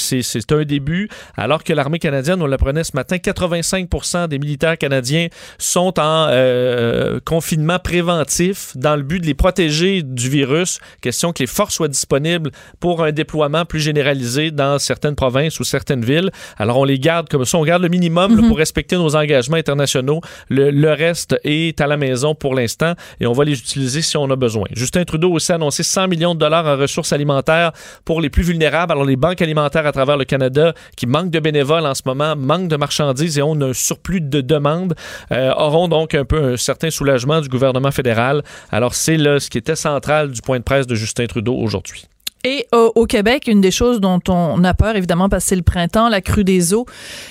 un 0.54 0.64
début. 0.64 1.10
Alors 1.36 1.62
que 1.64 1.74
l'armée 1.74 2.00
canadienne, 2.00 2.42
on 2.42 2.46
l'apprenait 2.46 2.86
ce 2.86 2.92
matin, 2.96 3.18
85% 3.18 4.30
des 4.30 4.40
militaires 4.40 4.78
canadiens 4.78 5.28
sont 5.58 6.00
en 6.00 6.28
euh, 6.30 7.20
confinement 7.26 7.80
préventif 7.80 8.72
dans 8.78 8.96
le 8.96 9.02
but 9.02 9.20
de 9.20 9.26
les 9.26 9.34
protéger 9.34 10.02
du 10.02 10.30
virus. 10.30 10.80
Question 11.02 11.34
que 11.34 11.40
les 11.44 11.48
forces 11.48 11.76
soient 11.76 11.90
disponibles 11.90 12.52
pour 12.80 13.04
un 13.04 13.12
déploiement 13.12 13.66
plus 13.66 13.82
généralisé 13.82 14.52
dans 14.52 14.80
certaines 14.80 15.16
provinces 15.16 15.60
ou 15.60 15.66
certaines 15.66 16.06
villes. 16.06 16.32
Alors, 16.58 16.78
on 16.78 16.86
les 16.86 17.00
garde 17.00 17.28
comme 17.28 17.44
ça. 17.44 17.58
On 17.58 17.66
garde 17.66 17.82
le 17.82 17.90
minimum 17.90 18.40
là, 18.40 18.48
pour 18.48 18.58
respecter 18.58 18.96
nos 18.96 19.16
engagements 19.18 19.58
internationaux. 19.58 20.22
Le, 20.48 20.72
le 20.72 20.92
reste 20.94 21.36
est 21.44 21.82
à 21.82 21.88
la 21.88 21.98
maison 21.98 22.05
pour 22.40 22.56
l'instant 22.56 22.94
et 23.20 23.28
on 23.28 23.34
va 23.34 23.44
les 23.44 23.58
utiliser 23.58 24.02
si 24.02 24.18
on 24.18 24.30
a 24.30 24.36
besoin. 24.36 24.66
Justin 24.72 25.04
Trudeau 25.04 25.32
aussi 25.32 25.52
annoncé 25.52 25.84
100 25.84 26.08
millions 26.08 26.36
de 26.36 26.40
dollars 26.40 26.66
en 26.66 26.78
ressources 26.78 27.14
alimentaires 27.14 27.72
pour 28.04 28.22
les 28.22 28.30
plus 28.30 28.44
vulnérables. 28.44 28.92
Alors, 28.92 29.06
les 29.06 29.16
banques 29.16 29.42
alimentaires 29.42 29.86
à 29.86 29.92
travers 29.92 30.18
le 30.18 30.26
Canada 30.26 30.74
qui 30.96 31.08
manquent 31.08 31.32
de 31.32 31.40
bénévoles 31.40 31.86
en 31.86 31.94
ce 31.94 32.02
moment, 32.06 32.36
manquent 32.36 32.68
de 32.68 32.76
marchandises 32.76 33.38
et 33.38 33.42
ont 33.42 33.60
un 33.62 33.74
surplus 33.74 34.22
de 34.22 34.42
demandes, 34.42 34.96
euh, 35.32 35.52
auront 35.54 35.88
donc 35.88 36.14
un 36.16 36.26
peu 36.26 36.54
un 36.54 36.58
certain 36.58 36.90
soulagement 36.90 37.42
du 37.42 37.50
gouvernement 37.50 37.92
fédéral. 37.92 38.44
Alors, 38.72 38.96
c'est 38.96 39.18
là 39.18 39.40
ce 39.40 39.50
qui 39.50 39.58
était 39.58 39.76
central 39.76 40.32
du 40.32 40.42
point 40.42 40.60
de 40.60 40.64
presse 40.64 40.88
de 40.88 40.96
Justin 40.96 41.26
Trudeau 41.26 41.56
aujourd'hui. 41.56 42.06
Et 42.48 42.68
euh, 42.76 42.90
au 42.94 43.08
Québec, 43.08 43.46
une 43.48 43.60
des 43.60 43.72
choses 43.72 44.00
dont 44.00 44.20
on 44.30 44.64
a 44.64 44.74
peur, 44.76 44.96
évidemment, 44.96 45.30
parce 45.30 45.46
que 45.46 45.50
c'est 45.50 45.56
le 45.56 45.64
printemps, 45.64 46.10
la 46.10 46.22
crue 46.22 46.44
des 46.44 46.76
eaux, 46.76 46.86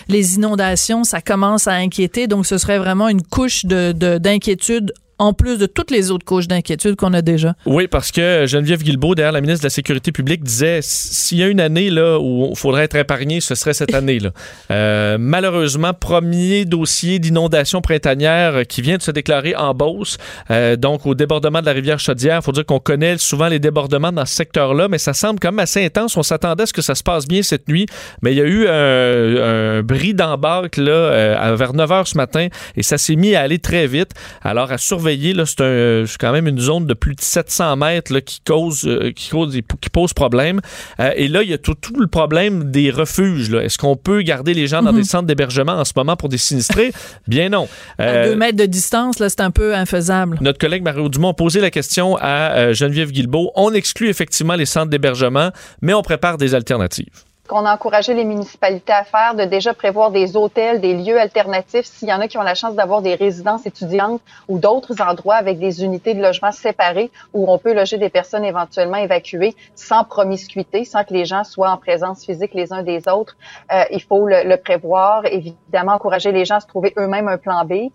les 0.08 0.34
inondations, 0.34 1.04
ça 1.04 1.20
commence 1.20 1.68
à 1.68 1.74
inquiéter. 1.74 2.26
Donc, 2.26 2.46
ce 2.46 2.58
serait 2.58 2.78
vraiment 2.78 3.08
une 3.08 3.22
couche 3.22 3.64
de- 3.64 3.92
de- 3.92 4.18
d'inquiétude 4.18 4.92
en 5.18 5.32
plus 5.32 5.58
de 5.58 5.66
toutes 5.66 5.90
les 5.90 6.10
autres 6.10 6.24
couches 6.24 6.48
d'inquiétude 6.48 6.96
qu'on 6.96 7.12
a 7.14 7.22
déjà. 7.22 7.54
Oui, 7.66 7.86
parce 7.88 8.10
que 8.10 8.46
Geneviève 8.46 8.82
Guilbeault, 8.82 9.14
derrière 9.14 9.32
la 9.32 9.40
ministre 9.40 9.62
de 9.62 9.66
la 9.66 9.70
Sécurité 9.70 10.12
publique, 10.12 10.42
disait 10.42 10.80
s'il 10.82 11.38
y 11.38 11.42
a 11.42 11.46
une 11.48 11.60
année 11.60 11.90
là 11.90 12.18
où 12.18 12.48
il 12.50 12.56
faudrait 12.56 12.84
être 12.84 12.96
épargné, 12.96 13.40
ce 13.40 13.54
serait 13.54 13.74
cette 13.74 13.94
année. 13.94 14.18
là. 14.18 14.30
Euh, 14.70 15.16
malheureusement, 15.18 15.92
premier 15.94 16.64
dossier 16.64 17.18
d'inondation 17.18 17.80
printanière 17.80 18.66
qui 18.66 18.82
vient 18.82 18.96
de 18.96 19.02
se 19.02 19.10
déclarer 19.10 19.54
en 19.54 19.74
Beauce, 19.74 20.18
euh, 20.50 20.76
donc 20.76 21.06
au 21.06 21.14
débordement 21.14 21.60
de 21.60 21.66
la 21.66 21.72
rivière 21.72 22.00
Chaudière. 22.00 22.40
Il 22.40 22.44
faut 22.44 22.52
dire 22.52 22.66
qu'on 22.66 22.80
connaît 22.80 23.18
souvent 23.18 23.48
les 23.48 23.58
débordements 23.58 24.12
dans 24.12 24.26
ce 24.26 24.34
secteur-là, 24.34 24.88
mais 24.88 24.98
ça 24.98 25.12
semble 25.12 25.38
quand 25.38 25.52
même 25.52 25.60
assez 25.60 25.84
intense. 25.84 26.16
On 26.16 26.22
s'attendait 26.22 26.64
à 26.64 26.66
ce 26.66 26.72
que 26.72 26.82
ça 26.82 26.94
se 26.94 27.02
passe 27.02 27.26
bien 27.26 27.42
cette 27.42 27.68
nuit, 27.68 27.86
mais 28.22 28.32
il 28.32 28.38
y 28.38 28.40
a 28.40 28.44
eu 28.44 28.66
un, 28.66 29.78
un 29.78 29.82
bris 29.82 30.14
d'embarque 30.14 30.76
là, 30.76 30.92
euh, 30.92 31.56
vers 31.56 31.72
9 31.74 31.88
h 31.90 32.04
ce 32.06 32.16
matin 32.16 32.48
et 32.76 32.82
ça 32.82 32.98
s'est 32.98 33.16
mis 33.16 33.34
à 33.34 33.42
aller 33.42 33.58
très 33.58 33.86
vite. 33.86 34.10
Alors, 34.42 34.72
à 34.72 34.78
surveiller, 34.78 35.03
là, 35.04 35.44
c'est 35.46 36.18
quand 36.18 36.32
même 36.32 36.46
une 36.48 36.58
zone 36.58 36.86
de 36.86 36.94
plus 36.94 37.14
de 37.14 37.20
700 37.20 37.76
mètres 37.76 38.12
là, 38.12 38.20
qui, 38.20 38.40
cause, 38.46 38.84
euh, 38.86 39.12
qui, 39.12 39.30
cause, 39.30 39.52
des- 39.52 39.62
qui 39.80 39.90
pose 39.90 40.12
problème. 40.12 40.60
Euh, 41.00 41.10
et 41.16 41.28
là, 41.28 41.42
il 41.42 41.50
y 41.50 41.52
a 41.52 41.58
tout, 41.58 41.74
tout 41.74 41.98
le 41.98 42.06
problème 42.06 42.70
des 42.70 42.90
refuges. 42.90 43.52
Est-ce 43.54 43.78
qu'on 43.78 43.96
peut 43.96 44.22
garder 44.22 44.54
les 44.54 44.66
gens 44.66 44.82
dans 44.82 44.92
Mhm. 44.92 44.98
des 45.00 45.04
centres 45.04 45.26
d'hébergement 45.26 45.72
en 45.72 45.84
ce 45.84 45.92
moment 45.96 46.16
pour 46.16 46.28
des 46.28 46.38
sinistrés? 46.38 46.92
Bien 47.28 47.48
non. 47.48 47.68
À 47.98 48.02
Euh, 48.04 48.30
deux 48.30 48.36
mètres 48.36 48.56
de 48.58 48.66
distance, 48.66 49.16
c'est 49.18 49.40
un 49.40 49.50
peu 49.50 49.74
infaisable. 49.74 50.38
notre 50.40 50.58
collègue 50.58 50.82
Mario 50.82 51.08
Dumont 51.08 51.30
a 51.30 51.34
posé 51.34 51.60
la 51.60 51.70
question 51.70 52.16
à 52.20 52.52
euh, 52.56 52.72
Geneviève 52.74 53.10
Guilbeault. 53.12 53.52
On 53.54 53.72
exclut 53.72 54.08
effectivement 54.08 54.54
les 54.54 54.66
centres 54.66 54.90
d'hébergement, 54.90 55.50
mais 55.82 55.94
on 55.94 56.02
prépare 56.02 56.38
des 56.38 56.54
alternatives. 56.54 57.24
Qu'on 57.54 57.66
a 57.66 57.72
encouragé 57.72 58.14
les 58.14 58.24
municipalités 58.24 58.92
à 58.92 59.04
faire, 59.04 59.36
de 59.36 59.44
déjà 59.44 59.74
prévoir 59.74 60.10
des 60.10 60.36
hôtels, 60.36 60.80
des 60.80 60.92
lieux 60.92 61.20
alternatifs. 61.20 61.86
S'il 61.86 62.08
y 62.08 62.12
en 62.12 62.18
a 62.18 62.26
qui 62.26 62.36
ont 62.36 62.42
la 62.42 62.56
chance 62.56 62.74
d'avoir 62.74 63.00
des 63.00 63.14
résidences 63.14 63.64
étudiantes 63.64 64.20
ou 64.48 64.58
d'autres 64.58 65.00
endroits 65.00 65.36
avec 65.36 65.60
des 65.60 65.84
unités 65.84 66.14
de 66.14 66.20
logement 66.20 66.50
séparées 66.50 67.12
où 67.32 67.48
on 67.48 67.56
peut 67.58 67.72
loger 67.72 67.96
des 67.96 68.08
personnes 68.08 68.44
éventuellement 68.44 68.96
évacuées 68.96 69.54
sans 69.76 70.02
promiscuité, 70.02 70.84
sans 70.84 71.04
que 71.04 71.14
les 71.14 71.26
gens 71.26 71.44
soient 71.44 71.70
en 71.70 71.76
présence 71.76 72.24
physique 72.24 72.54
les 72.54 72.72
uns 72.72 72.82
des 72.82 73.06
autres, 73.06 73.36
euh, 73.72 73.84
il 73.92 74.02
faut 74.02 74.26
le, 74.26 74.42
le 74.42 74.56
prévoir. 74.56 75.24
Évidemment, 75.26 75.92
encourager 75.92 76.32
les 76.32 76.44
gens 76.44 76.56
à 76.56 76.60
se 76.60 76.66
trouver 76.66 76.92
eux-mêmes 76.98 77.28
un 77.28 77.38
plan 77.38 77.64
B. 77.64 77.92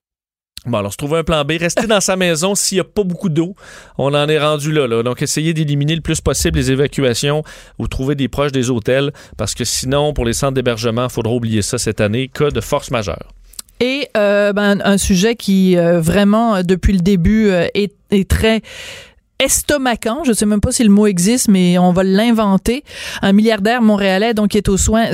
Bon, 0.65 0.77
alors, 0.77 0.91
se 0.91 0.97
trouver 0.97 1.19
un 1.19 1.23
plan 1.23 1.45
B, 1.45 1.53
rester 1.59 1.87
dans 1.87 2.01
sa 2.01 2.15
maison 2.15 2.53
s'il 2.53 2.77
n'y 2.77 2.81
a 2.81 2.83
pas 2.83 3.03
beaucoup 3.03 3.29
d'eau. 3.29 3.55
On 3.97 4.13
en 4.13 4.27
est 4.27 4.39
rendu 4.39 4.71
là, 4.71 4.87
là. 4.87 5.03
Donc, 5.03 5.21
essayer 5.21 5.53
d'éliminer 5.53 5.95
le 5.95 6.01
plus 6.01 6.19
possible 6.21 6.57
les 6.57 6.71
évacuations 6.71 7.43
ou 7.77 7.87
trouver 7.87 8.15
des 8.15 8.27
proches 8.27 8.51
des 8.51 8.69
hôtels, 8.69 9.11
parce 9.37 9.53
que 9.53 9.63
sinon, 9.63 10.13
pour 10.13 10.25
les 10.25 10.33
centres 10.33 10.53
d'hébergement, 10.53 11.05
il 11.05 11.11
faudra 11.11 11.33
oublier 11.33 11.61
ça 11.61 11.77
cette 11.77 12.01
année, 12.01 12.27
cas 12.27 12.51
de 12.51 12.61
force 12.61 12.91
majeure. 12.91 13.33
Et 13.79 14.09
euh, 14.17 14.51
ben, 14.51 14.81
un 14.83 14.97
sujet 14.97 15.35
qui 15.35 15.77
euh, 15.77 16.01
vraiment 16.01 16.55
euh, 16.55 16.61
depuis 16.63 16.91
le 16.91 16.99
début 16.99 17.49
est 17.73 18.27
très 18.27 18.61
estomacant, 19.39 20.23
je 20.25 20.33
sais 20.33 20.45
même 20.45 20.59
pas 20.61 20.71
si 20.71 20.83
le 20.83 20.89
mot 20.89 21.07
existe, 21.07 21.47
mais 21.47 21.77
on 21.77 21.91
va 21.91 22.03
l'inventer. 22.03 22.83
Un 23.21 23.31
milliardaire 23.33 23.81
montréalais 23.81 24.33
donc 24.33 24.49
qui 24.49 24.57
est 24.57 24.67
aux 24.69 24.77
soins 24.77 25.05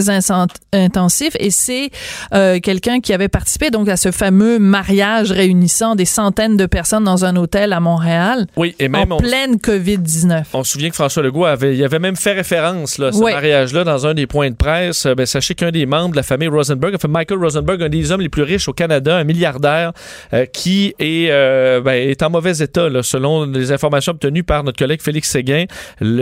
intensifs 0.74 1.36
et 1.40 1.52
c'est 1.52 1.90
euh, 2.34 2.60
quelqu'un 2.60 3.00
qui 3.00 3.14
avait 3.14 3.28
participé 3.28 3.70
donc 3.70 3.88
à 3.88 3.98
ce 3.98 4.12
fameux 4.12 4.58
mariage 4.60 5.32
réunissant 5.32 5.96
des 5.96 6.06
centaines 6.06 6.58
de 6.58 6.66
personnes 6.66 7.04
dans 7.04 7.24
un 7.26 7.36
hôtel 7.36 7.72
à 7.74 7.80
Montréal 7.80 8.48
Oui, 8.58 8.76
et 8.80 8.88
même 8.88 9.12
en 9.12 9.16
on- 9.16 9.20
pleine 9.20 9.58
COVID-19. 9.58 10.44
On 10.54 10.64
se 10.64 10.72
souvient 10.72 10.90
que 10.90 10.96
François 10.96 11.22
Legault 11.24 11.46
avait, 11.46 11.76
il 11.78 11.84
avait 11.84 12.00
même 12.00 12.16
fait 12.16 12.34
référence 12.34 12.98
là, 12.98 13.08
à 13.08 13.12
ce 13.12 13.20
mariage-là 13.20 13.84
dans 13.84 14.08
un 14.08 14.14
des 14.14 14.28
points 14.28 14.50
de 14.50 14.56
presse. 14.56 15.06
Euh, 15.06 15.16
Ben, 15.16 15.26
sachez 15.26 15.54
qu'un 15.56 15.72
des 15.72 15.86
membres 15.86 16.12
de 16.12 16.16
la 16.18 16.24
famille 16.24 16.48
Rosenberg, 16.48 16.94
enfin 16.96 17.08
Michael 17.08 17.38
Rosenberg, 17.40 17.82
un 17.84 17.90
des 17.90 18.12
hommes 18.12 18.22
les 18.22 18.30
plus 18.30 18.42
riches 18.44 18.68
au 18.68 18.74
Canada, 18.74 19.16
un 19.18 19.24
milliardaire, 19.24 19.94
euh, 20.34 20.46
qui 20.46 20.94
est, 21.00 21.28
euh, 21.30 21.80
ben, 21.82 21.94
est 21.94 22.22
en 22.24 22.30
mauvais 22.30 22.58
état, 22.58 22.90
là, 22.90 23.04
selon 23.04 23.46
les 23.46 23.72
informations 23.72 24.15
obtenues 24.16 24.44
par 24.44 24.64
notre 24.64 24.80
collègue 24.80 25.02
Félix 25.02 25.30
Séguin. 25.30 25.66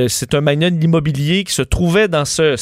C'est 0.08 0.34
un 0.34 0.42
magnat 0.42 0.70
de 0.70 0.80
l'immobilier 0.80 1.44
qui 1.44 1.54
se 1.54 1.62
trouvait 1.62 2.08
dans 2.08 2.26
ce, 2.26 2.56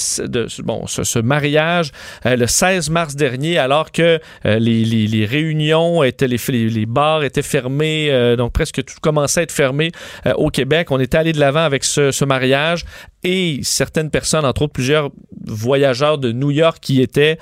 bon, 0.62 0.86
ce, 0.88 1.20
mariage 1.20 1.92
euh, 2.26 2.36
le 2.36 2.48
16 2.48 2.90
mars 2.90 3.16
dernier, 3.16 3.58
alors 3.58 3.92
que 3.92 4.20
euh, 4.46 4.60
les, 4.60 5.26
réunions 5.26 6.04
étaient, 6.04 6.28
les, 6.28 6.40
les, 6.48 6.86
bars 6.86 7.24
étaient 7.24 7.42
fermés, 7.42 8.10
euh, 8.12 8.36
donc 8.36 8.52
presque 8.54 8.84
tout 8.84 8.96
commençait 9.02 9.42
à 9.42 9.44
être 9.44 9.52
fermé 9.52 9.92
au 10.36 10.50
Québec. 10.50 10.92
On 10.92 11.00
était 11.00 11.18
allé 11.18 11.34
de 11.34 11.40
l'avant 11.40 11.64
avec 11.64 11.84
ce, 11.84 12.26
mariage 12.26 12.86
et 13.24 13.60
certaines 13.64 14.10
personnes, 14.10 14.46
entre 14.46 14.64
autres 14.64 14.74
plusieurs 14.74 15.10
voyageurs 15.46 16.18
de 16.18 16.32
New 16.32 16.52
York 16.52 16.78
qui 16.82 17.02
étaient, 17.02 17.38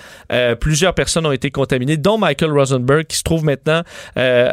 plusieurs 0.60 0.93
personnes 0.93 1.25
ont 1.25 1.31
été 1.31 1.51
contaminées, 1.51 1.98
dont 1.98 2.17
Michael 2.17 2.51
Rosenberg 2.51 3.05
qui 3.08 3.17
se 3.17 3.24
trouve 3.24 3.43
maintenant 3.43 3.84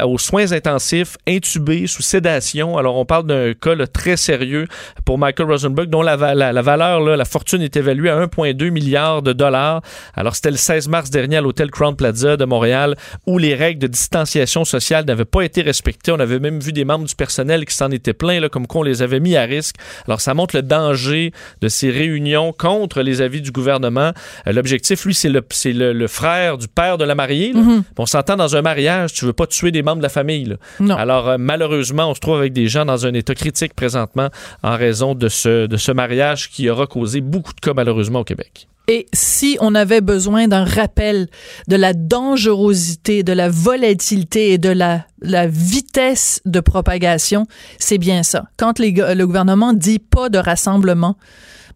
aux 0.04 0.18
soins 0.18 0.52
intensifs, 0.52 1.16
intubé, 1.28 1.86
sous 1.86 2.02
sédation. 2.02 2.76
Alors 2.76 2.96
on 2.96 3.04
parle 3.04 3.25
d'un 3.26 3.52
cas 3.54 3.74
là, 3.74 3.86
très 3.86 4.16
sérieux 4.16 4.66
pour 5.04 5.18
Michael 5.18 5.46
Rosenberg, 5.50 5.88
dont 5.90 6.02
la, 6.02 6.16
la, 6.34 6.52
la 6.52 6.62
valeur, 6.62 7.00
là, 7.00 7.16
la 7.16 7.24
fortune 7.24 7.62
est 7.62 7.76
évaluée 7.76 8.10
à 8.10 8.18
1,2 8.24 8.70
milliard 8.70 9.22
de 9.22 9.32
dollars. 9.32 9.82
Alors, 10.14 10.34
c'était 10.34 10.50
le 10.50 10.56
16 10.56 10.88
mars 10.88 11.10
dernier 11.10 11.36
à 11.36 11.40
l'hôtel 11.40 11.70
Crown 11.70 11.94
Plaza 11.96 12.36
de 12.36 12.44
Montréal, 12.44 12.96
où 13.26 13.38
les 13.38 13.54
règles 13.54 13.80
de 13.80 13.86
distanciation 13.86 14.64
sociale 14.64 15.04
n'avaient 15.04 15.24
pas 15.24 15.42
été 15.42 15.62
respectées. 15.62 16.12
On 16.12 16.20
avait 16.20 16.38
même 16.38 16.60
vu 16.60 16.72
des 16.72 16.84
membres 16.84 17.04
du 17.06 17.14
personnel 17.14 17.64
qui 17.64 17.74
s'en 17.74 17.90
étaient 17.90 18.12
plaints, 18.14 18.40
là, 18.40 18.48
comme 18.48 18.66
quoi 18.66 18.80
on 18.80 18.84
les 18.84 19.02
avait 19.02 19.20
mis 19.20 19.36
à 19.36 19.42
risque. 19.42 19.76
Alors, 20.06 20.20
ça 20.20 20.34
montre 20.34 20.56
le 20.56 20.62
danger 20.62 21.32
de 21.60 21.68
ces 21.68 21.90
réunions 21.90 22.52
contre 22.56 23.02
les 23.02 23.20
avis 23.20 23.40
du 23.40 23.50
gouvernement. 23.50 24.12
Euh, 24.46 24.52
L'objectif, 24.52 25.04
lui, 25.04 25.14
c'est 25.14 25.28
le, 25.28 25.42
c'est 25.50 25.72
le, 25.72 25.92
le 25.92 26.06
frère 26.08 26.58
du 26.58 26.68
père 26.68 26.98
de 26.98 27.04
la 27.04 27.14
mariée. 27.14 27.52
là. 27.52 27.60
Mhm. 27.60 27.82
On 27.98 28.06
s'entend 28.06 28.36
dans 28.36 28.56
un 28.56 28.62
mariage, 28.62 29.12
tu 29.12 29.24
veux 29.24 29.32
pas 29.32 29.46
tuer 29.46 29.70
des 29.72 29.82
membres 29.82 29.98
de 29.98 30.02
la 30.02 30.08
famille. 30.08 30.44
là. 30.44 30.56
Non. 30.80 30.96
Alors, 30.96 31.28
euh, 31.28 31.36
malheureusement, 31.38 32.10
on 32.10 32.14
se 32.14 32.20
trouve 32.20 32.36
avec 32.38 32.52
des 32.52 32.68
gens 32.68 32.84
dans 32.84 33.06
un 33.06 33.14
état 33.16 33.34
critique 33.34 33.74
présentement 33.74 34.28
en 34.62 34.76
raison 34.76 35.14
de 35.14 35.28
ce, 35.28 35.66
de 35.66 35.76
ce 35.76 35.92
mariage 35.92 36.50
qui 36.50 36.68
aura 36.70 36.86
causé 36.86 37.20
beaucoup 37.20 37.52
de 37.52 37.60
cas, 37.60 37.74
malheureusement, 37.74 38.20
au 38.20 38.24
Québec. 38.24 38.68
Et 38.88 39.06
si 39.12 39.58
on 39.60 39.74
avait 39.74 40.00
besoin 40.00 40.46
d'un 40.46 40.64
rappel 40.64 41.26
de 41.66 41.74
la 41.74 41.92
dangerosité, 41.92 43.24
de 43.24 43.32
la 43.32 43.48
volatilité 43.48 44.52
et 44.52 44.58
de 44.58 44.68
la, 44.68 45.04
la 45.20 45.48
vitesse 45.48 46.40
de 46.44 46.60
propagation, 46.60 47.46
c'est 47.78 47.98
bien 47.98 48.22
ça. 48.22 48.44
Quand 48.56 48.78
le 48.78 49.24
gouvernement 49.24 49.72
dit 49.72 49.98
pas 49.98 50.28
de 50.28 50.38
rassemblement, 50.38 51.16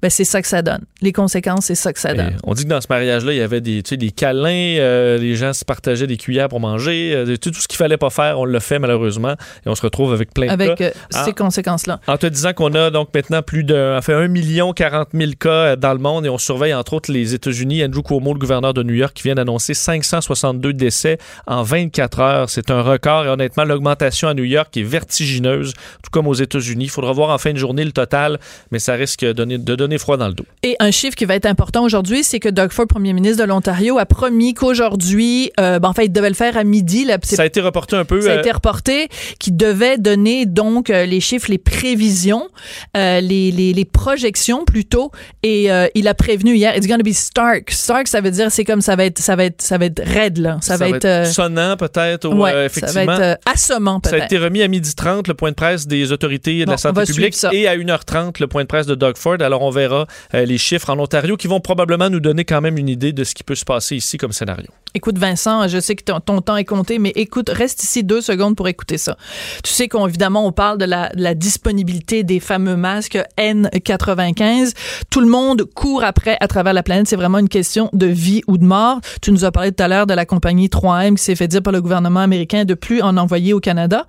ben 0.02 0.10
c'est 0.10 0.24
ça 0.24 0.40
que 0.42 0.48
ça 0.48 0.62
donne. 0.62 0.80
Les 1.02 1.12
conséquences, 1.12 1.66
c'est 1.66 1.74
ça 1.74 1.92
que 1.92 2.00
ça 2.00 2.14
donne. 2.14 2.28
Et 2.28 2.36
on 2.44 2.54
dit 2.54 2.64
que 2.64 2.68
dans 2.68 2.80
ce 2.80 2.86
mariage-là, 2.88 3.32
il 3.32 3.38
y 3.38 3.42
avait 3.42 3.60
des, 3.60 3.82
tu 3.82 3.90
sais, 3.90 3.96
des 3.96 4.10
câlins, 4.10 4.76
euh, 4.78 5.18
les 5.18 5.34
gens 5.34 5.52
se 5.52 5.64
partageaient 5.64 6.06
des 6.06 6.16
cuillères 6.16 6.48
pour 6.48 6.60
manger, 6.60 7.12
euh, 7.14 7.36
tout, 7.36 7.52
ce 7.54 7.68
qu'il 7.68 7.76
fallait 7.76 7.96
pas 7.98 8.10
faire, 8.10 8.38
on 8.38 8.44
l'a 8.44 8.60
fait 8.60 8.78
malheureusement, 8.78 9.32
et 9.32 9.68
on 9.68 9.74
se 9.74 9.82
retrouve 9.82 10.12
avec 10.12 10.32
plein 10.32 10.46
de 10.46 10.52
Avec 10.52 10.74
cas. 10.76 10.84
euh, 10.84 10.90
Ah. 11.14 11.24
ces 11.24 11.32
conséquences-là. 11.32 12.00
En 12.06 12.16
te 12.16 12.26
disant 12.26 12.52
qu'on 12.52 12.74
a 12.74 12.90
donc 12.90 13.08
maintenant 13.14 13.42
plus 13.42 13.64
de 13.64 13.96
enfin, 13.98 14.14
1 14.18 14.28
million 14.28 14.72
40 14.72 15.08
000 15.12 15.32
cas 15.38 15.48
euh, 15.50 15.76
dans 15.76 15.92
le 15.92 15.98
monde 15.98 16.26
et 16.26 16.28
on 16.28 16.38
surveille 16.38 16.74
entre 16.74 16.94
autres 16.94 17.12
les 17.12 17.34
États-Unis. 17.34 17.84
Andrew 17.84 18.02
Cuomo, 18.02 18.32
le 18.32 18.38
gouverneur 18.38 18.74
de 18.74 18.82
New 18.82 18.94
York, 18.94 19.12
qui 19.14 19.24
vient 19.24 19.34
d'annoncer 19.34 19.74
562 19.74 20.72
décès 20.72 21.18
en 21.46 21.62
24 21.62 22.20
heures. 22.20 22.50
C'est 22.50 22.70
un 22.70 22.82
record 22.82 23.26
et 23.26 23.28
honnêtement, 23.28 23.64
l'augmentation 23.64 24.28
à 24.28 24.34
New 24.34 24.44
York 24.44 24.76
est 24.76 24.82
vertigineuse, 24.82 25.72
tout 26.02 26.10
comme 26.10 26.26
aux 26.26 26.34
États-Unis. 26.34 26.84
Il 26.84 26.90
faudra 26.90 27.12
voir 27.12 27.30
en 27.30 27.38
fin 27.38 27.52
de 27.52 27.58
journée 27.58 27.84
le 27.84 27.92
total, 27.92 28.38
mais 28.70 28.78
ça 28.78 28.94
risque 28.94 29.24
de 29.24 29.32
donner, 29.32 29.58
de 29.58 29.74
donner 29.74 29.89
froid 29.98 30.16
dans 30.16 30.28
le 30.28 30.34
dos. 30.34 30.44
Et 30.62 30.76
un 30.80 30.90
chiffre 30.90 31.16
qui 31.16 31.24
va 31.24 31.34
être 31.34 31.46
important 31.46 31.82
aujourd'hui, 31.84 32.24
c'est 32.24 32.40
que 32.40 32.48
Doug 32.48 32.72
Ford, 32.72 32.86
premier 32.86 33.12
ministre 33.12 33.42
de 33.42 33.48
l'Ontario, 33.48 33.98
a 33.98 34.06
promis 34.06 34.54
qu'aujourd'hui, 34.54 35.50
euh, 35.60 35.78
ben, 35.78 35.88
en 35.88 35.92
fait, 35.92 36.06
il 36.06 36.12
devait 36.12 36.28
le 36.28 36.34
faire 36.34 36.56
à 36.56 36.64
midi. 36.64 37.04
Là, 37.04 37.18
Ça 37.22 37.42
a 37.42 37.46
été 37.46 37.60
reporté 37.60 37.96
un 37.96 38.04
peu. 38.04 38.20
Ça 38.20 38.32
a 38.32 38.36
euh, 38.36 38.40
été 38.40 38.50
reporté, 38.50 39.08
qui 39.38 39.52
devait 39.52 39.98
donner 39.98 40.46
donc 40.46 40.90
euh, 40.90 41.06
les 41.06 41.20
chiffres, 41.20 41.50
les 41.50 41.58
prévisions, 41.58 42.48
euh, 42.96 43.20
les, 43.20 43.50
les, 43.50 43.72
les 43.72 43.84
projections 43.84 44.64
plutôt. 44.64 45.10
Et 45.42 45.68
il 45.94 46.08
a 46.08 46.14
prévenu 46.14 46.54
hier, 46.54 46.76
it's 46.76 46.86
gonna 46.86 47.02
be 47.02 47.12
stark. 47.12 47.70
Stark, 47.70 48.08
ça 48.08 48.20
veut 48.20 48.30
dire 48.30 48.50
c'est 48.50 48.64
comme 48.64 48.80
ça 48.80 48.96
va 48.96 49.04
être, 49.04 49.18
ça 49.18 49.36
va 49.36 49.44
être, 49.44 49.62
ça 49.62 49.78
va 49.78 49.86
être 49.86 50.02
raide 50.04 50.38
là. 50.38 50.58
Ça, 50.60 50.76
va 50.76 50.88
être, 50.88 51.26
sonnant 51.26 51.76
peut-être, 51.76 52.28
ou, 52.28 52.42
ouais, 52.42 52.52
euh, 52.52 52.68
ça 52.68 52.80
effectivement. 52.80 53.16
va 53.16 53.30
être 53.32 53.40
assommant 53.46 54.00
Ça 54.04 54.10
a 54.10 54.12
peut-être. 54.12 54.24
été 54.26 54.38
remis 54.38 54.62
à 54.62 54.68
12h30, 54.68 55.28
le 55.28 55.34
point 55.34 55.50
de 55.50 55.54
presse 55.54 55.86
des 55.86 56.12
autorités 56.12 56.64
de 56.64 56.70
la 56.70 56.76
santé 56.76 57.00
va 57.00 57.06
publique, 57.06 57.36
et 57.52 57.68
à 57.68 57.76
1h30, 57.76 58.40
le 58.40 58.46
point 58.46 58.62
de 58.62 58.68
presse 58.68 58.86
de 58.86 58.94
Doug 58.94 59.16
Ford. 59.16 59.36
Alors, 59.40 59.62
on 59.62 59.70
verra 59.80 60.06
euh, 60.34 60.44
les 60.44 60.58
chiffres 60.58 60.90
en 60.90 60.98
Ontario 60.98 61.36
qui 61.36 61.48
vont 61.48 61.60
probablement 61.60 62.10
nous 62.10 62.20
donner 62.20 62.44
quand 62.44 62.60
même 62.60 62.78
une 62.78 62.88
idée 62.88 63.12
de 63.12 63.24
ce 63.24 63.34
qui 63.34 63.42
peut 63.42 63.54
se 63.54 63.64
passer 63.64 63.96
ici 63.96 64.18
comme 64.18 64.32
scénario. 64.32 64.68
Écoute, 64.94 65.18
Vincent, 65.18 65.68
je 65.68 65.78
sais 65.78 65.94
que 65.94 66.02
ton, 66.02 66.40
temps 66.40 66.56
est 66.56 66.64
compté, 66.64 66.98
mais 66.98 67.12
écoute, 67.14 67.48
reste 67.48 67.82
ici 67.82 68.02
deux 68.02 68.20
secondes 68.20 68.56
pour 68.56 68.66
écouter 68.66 68.98
ça. 68.98 69.16
Tu 69.62 69.72
sais 69.72 69.88
qu'évidemment, 69.88 70.44
on 70.46 70.52
parle 70.52 70.78
de 70.78 70.84
la, 70.84 71.34
disponibilité 71.34 72.24
des 72.24 72.40
fameux 72.40 72.76
masques 72.76 73.18
N95. 73.38 74.74
Tout 75.08 75.20
le 75.20 75.28
monde 75.28 75.64
court 75.74 76.02
après 76.02 76.36
à 76.40 76.48
travers 76.48 76.72
la 76.72 76.82
planète. 76.82 77.06
C'est 77.06 77.16
vraiment 77.16 77.38
une 77.38 77.48
question 77.48 77.88
de 77.92 78.06
vie 78.06 78.42
ou 78.48 78.58
de 78.58 78.64
mort. 78.64 79.00
Tu 79.22 79.30
nous 79.30 79.44
as 79.44 79.52
parlé 79.52 79.70
tout 79.72 79.82
à 79.82 79.88
l'heure 79.88 80.06
de 80.06 80.14
la 80.14 80.26
compagnie 80.26 80.66
3M 80.66 81.16
qui 81.16 81.22
s'est 81.22 81.36
fait 81.36 81.48
dire 81.48 81.62
par 81.62 81.72
le 81.72 81.80
gouvernement 81.80 82.20
américain 82.20 82.64
de 82.64 82.74
plus 82.74 83.00
en 83.00 83.16
envoyer 83.16 83.52
au 83.52 83.60
Canada. 83.60 84.06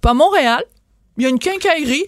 Pas 0.00 0.14
Montréal. 0.14 0.64
Il 1.18 1.22
y 1.22 1.26
a 1.26 1.28
une 1.28 1.38
quincaillerie 1.38 2.06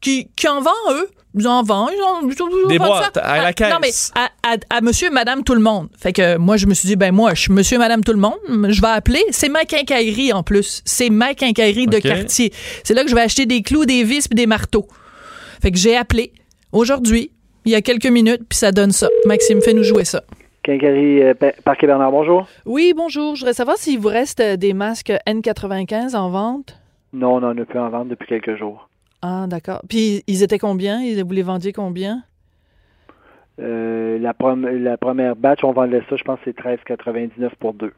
qui, 0.00 0.28
qui 0.36 0.48
en 0.48 0.60
vend, 0.60 0.70
eux. 0.92 1.08
Ils 1.38 1.46
en 1.46 1.62
vendent. 1.62 1.90
Ils 1.94 2.02
en, 2.02 2.28
ils 2.30 2.42
en- 2.42 2.68
Des 2.68 2.78
boîtes, 2.78 3.16
à 3.18 3.36
la 3.38 3.52
Ah, 3.60 3.68
Non, 3.70 3.76
mais 3.80 3.88
caisse. 3.88 4.10
à, 4.14 4.30
à- 4.54 4.76
à 4.78 4.80
monsieur 4.80 5.08
et 5.08 5.10
madame 5.10 5.44
tout 5.44 5.54
le 5.54 5.60
monde. 5.60 5.88
Fait 5.98 6.12
que 6.12 6.36
moi, 6.38 6.56
je 6.56 6.66
me 6.66 6.72
suis 6.74 6.86
dit, 6.88 6.96
ben 6.96 7.12
moi, 7.14 7.34
je 7.34 7.42
suis 7.42 7.52
monsieur 7.52 7.76
et 7.76 7.78
madame 7.78 8.02
tout 8.02 8.12
le 8.12 8.18
monde. 8.18 8.38
Je 8.68 8.80
vais 8.80 8.88
appeler. 8.88 9.22
C'est 9.30 9.48
ma 9.50 9.64
quincaillerie 9.64 10.32
en 10.32 10.42
plus. 10.42 10.82
C'est 10.84 11.10
ma 11.10 11.34
quincaillerie 11.34 11.86
de 11.86 11.98
quartier. 11.98 12.52
C'est 12.84 12.94
là 12.94 13.02
que 13.04 13.10
je 13.10 13.14
vais 13.14 13.20
acheter 13.20 13.44
des 13.46 13.62
clous, 13.62 13.84
des 13.84 14.02
vis 14.02 14.26
puis 14.28 14.34
des 14.36 14.46
marteaux. 14.46 14.86
Fait 15.62 15.70
que 15.70 15.78
j'ai 15.78 15.96
appelé 15.96 16.32
aujourd'hui, 16.72 17.30
il 17.64 17.72
y 17.72 17.74
a 17.74 17.82
quelques 17.82 18.06
minutes, 18.06 18.42
puis 18.48 18.56
ça 18.58 18.72
donne 18.72 18.92
ça. 18.92 19.08
Maxime, 19.26 19.60
fais-nous 19.60 19.82
jouer 19.82 20.04
ça. 20.04 20.22
Quincaillerie 20.62 21.22
euh, 21.22 21.34
Pa- 21.34 21.52
Parc 21.64 21.84
et 21.84 21.86
Bernard, 21.86 22.10
bonjour. 22.10 22.48
Oui, 22.64 22.92
bonjour. 22.96 23.34
Je 23.36 23.40
voudrais 23.42 23.54
savoir 23.54 23.76
s'il 23.76 23.98
vous 24.00 24.08
reste 24.08 24.40
euh, 24.40 24.56
des 24.56 24.72
masques 24.72 25.12
N95 25.28 26.16
en 26.16 26.30
vente. 26.30 26.76
Non, 27.12 27.34
on 27.36 27.42
en 27.42 27.56
a 27.56 27.64
plus 27.64 27.78
en 27.78 27.88
vente 27.88 28.08
depuis 28.08 28.26
quelques 28.26 28.56
jours. 28.58 28.88
Ah, 29.28 29.46
d'accord. 29.48 29.82
Puis 29.88 30.22
ils 30.28 30.44
étaient 30.44 30.58
combien? 30.60 31.00
Vous 31.24 31.32
les 31.32 31.42
vendiez 31.42 31.72
combien? 31.72 32.22
Euh, 33.60 34.18
la, 34.20 34.34
la 34.38 34.96
première 34.96 35.34
batch, 35.34 35.64
on 35.64 35.72
vendait 35.72 36.02
ça, 36.08 36.14
je 36.16 36.22
pense 36.22 36.38
que 36.44 36.44
c'est 36.52 36.56
13,99 36.56 37.50
pour 37.58 37.74
deux. 37.74 37.92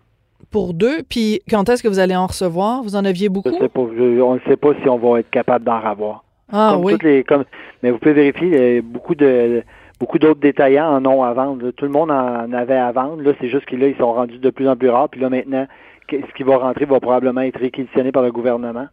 Pour 0.50 0.72
deux? 0.72 1.02
Puis 1.02 1.42
quand 1.50 1.68
est-ce 1.68 1.82
que 1.82 1.88
vous 1.88 1.98
allez 1.98 2.16
en 2.16 2.26
recevoir? 2.28 2.82
Vous 2.82 2.96
en 2.96 3.04
aviez 3.04 3.28
beaucoup? 3.28 3.50
Je 3.52 3.58
sais 3.58 3.68
pas, 3.68 3.82
je- 3.94 4.20
on 4.22 4.36
ne 4.36 4.40
sait 4.46 4.56
pas 4.56 4.70
si 4.80 4.88
on 4.88 4.96
va 4.96 5.20
être 5.20 5.28
capable 5.30 5.64
d'en 5.66 5.80
avoir. 5.80 6.24
Ah 6.50 6.70
comme 6.74 6.84
oui. 6.84 6.92
toutes 6.92 7.02
les, 7.02 7.24
comme, 7.24 7.44
mais 7.82 7.90
vous 7.90 7.98
pouvez 7.98 8.14
vérifier, 8.14 8.78
euh, 8.78 8.82
beaucoup 8.82 9.14
de 9.14 9.62
beaucoup 10.00 10.18
d'autres 10.18 10.40
détaillants 10.40 10.88
en 10.96 11.04
ont 11.04 11.24
à 11.24 11.34
vendre. 11.34 11.66
là. 11.66 11.72
Tout 11.72 11.84
le 11.84 11.90
monde 11.90 12.10
en 12.10 12.50
avait 12.52 12.76
à 12.78 12.90
vendre. 12.92 13.20
Là, 13.20 13.32
c'est 13.38 13.48
juste 13.50 13.66
que 13.66 13.76
là, 13.76 13.88
ils 13.88 13.96
sont 13.96 14.12
rendus 14.14 14.38
de 14.38 14.50
plus 14.50 14.66
en 14.68 14.76
plus 14.76 14.88
rares. 14.88 15.08
Puis 15.10 15.20
là, 15.20 15.28
maintenant, 15.28 15.66
ce 16.08 16.34
qui 16.36 16.42
va 16.44 16.56
rentrer 16.56 16.86
va 16.86 17.00
probablement 17.00 17.40
être 17.42 17.58
réquisitionné 17.58 18.12
par 18.12 18.22
le 18.22 18.30
gouvernement. 18.32 18.86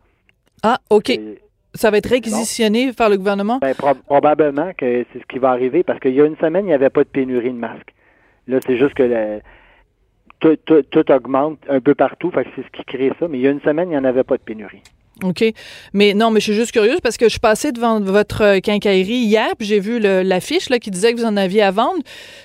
Ah, 0.63 0.80
OK. 0.89 1.17
Ça 1.76 1.92
va 1.92 1.98
être 1.98 2.10
réquisitionné 2.10 2.92
par 2.94 3.10
le 3.10 3.18
gouvernement? 3.18 3.60
Ben, 3.60 3.76
pro- 3.76 3.94
probablement 3.94 4.72
que 4.78 5.06
c'est 5.14 5.20
ce 5.20 5.26
qui 5.28 5.38
va 5.40 5.52
arriver 5.52 5.84
parce 5.84 6.00
qu'il 6.00 6.14
y 6.14 6.22
a 6.22 6.26
une 6.26 6.38
semaine, 6.38 6.66
il 6.66 6.70
n'y 6.70 6.74
avait 6.74 6.90
pas 6.90 7.04
de 7.04 7.10
pénurie 7.10 7.52
de 7.52 7.58
masques. 7.58 7.94
Là, 8.48 8.60
c'est 8.66 8.78
juste 8.78 8.94
que 8.96 9.04
le- 9.04 9.40
tout, 10.40 10.56
tout- 10.66 10.84
tout 10.84 11.12
augmente 11.12 11.60
un 11.70 11.80
peu 11.80 11.96
partout, 11.96 12.32
fait 12.32 12.46
c'est 12.56 12.64
ce 12.64 12.70
qui 12.72 12.84
crée 12.86 13.12
ça. 13.20 13.28
Mais 13.28 13.38
il 13.40 13.42
y 13.42 13.48
a 13.48 13.52
une 13.52 13.62
semaine, 13.62 13.90
il 13.90 13.92
n'y 13.92 13.98
en 13.98 14.04
avait 14.06 14.24
pas 14.24 14.38
de 14.38 14.42
pénurie. 14.42 14.82
OK? 15.23 15.43
Mais 15.93 16.13
non, 16.13 16.30
mais 16.30 16.39
je 16.41 16.45
suis 16.45 16.54
juste 16.54 16.71
curieuse 16.71 16.99
parce 17.01 17.15
que 17.17 17.25
je 17.25 17.30
suis 17.32 17.39
passée 17.39 17.71
devant 17.71 17.99
votre 18.01 18.41
euh, 18.43 18.60
quincaillerie 18.60 19.13
hier, 19.13 19.47
puis 19.58 19.65
j'ai 19.67 19.80
vu 19.80 19.99
l'affiche 19.99 20.67
qui 20.82 20.91
disait 20.91 21.13
que 21.13 21.19
vous 21.19 21.25
en 21.25 21.38
aviez 21.38 21.62
à 21.62 21.71
vendre. 21.71 21.99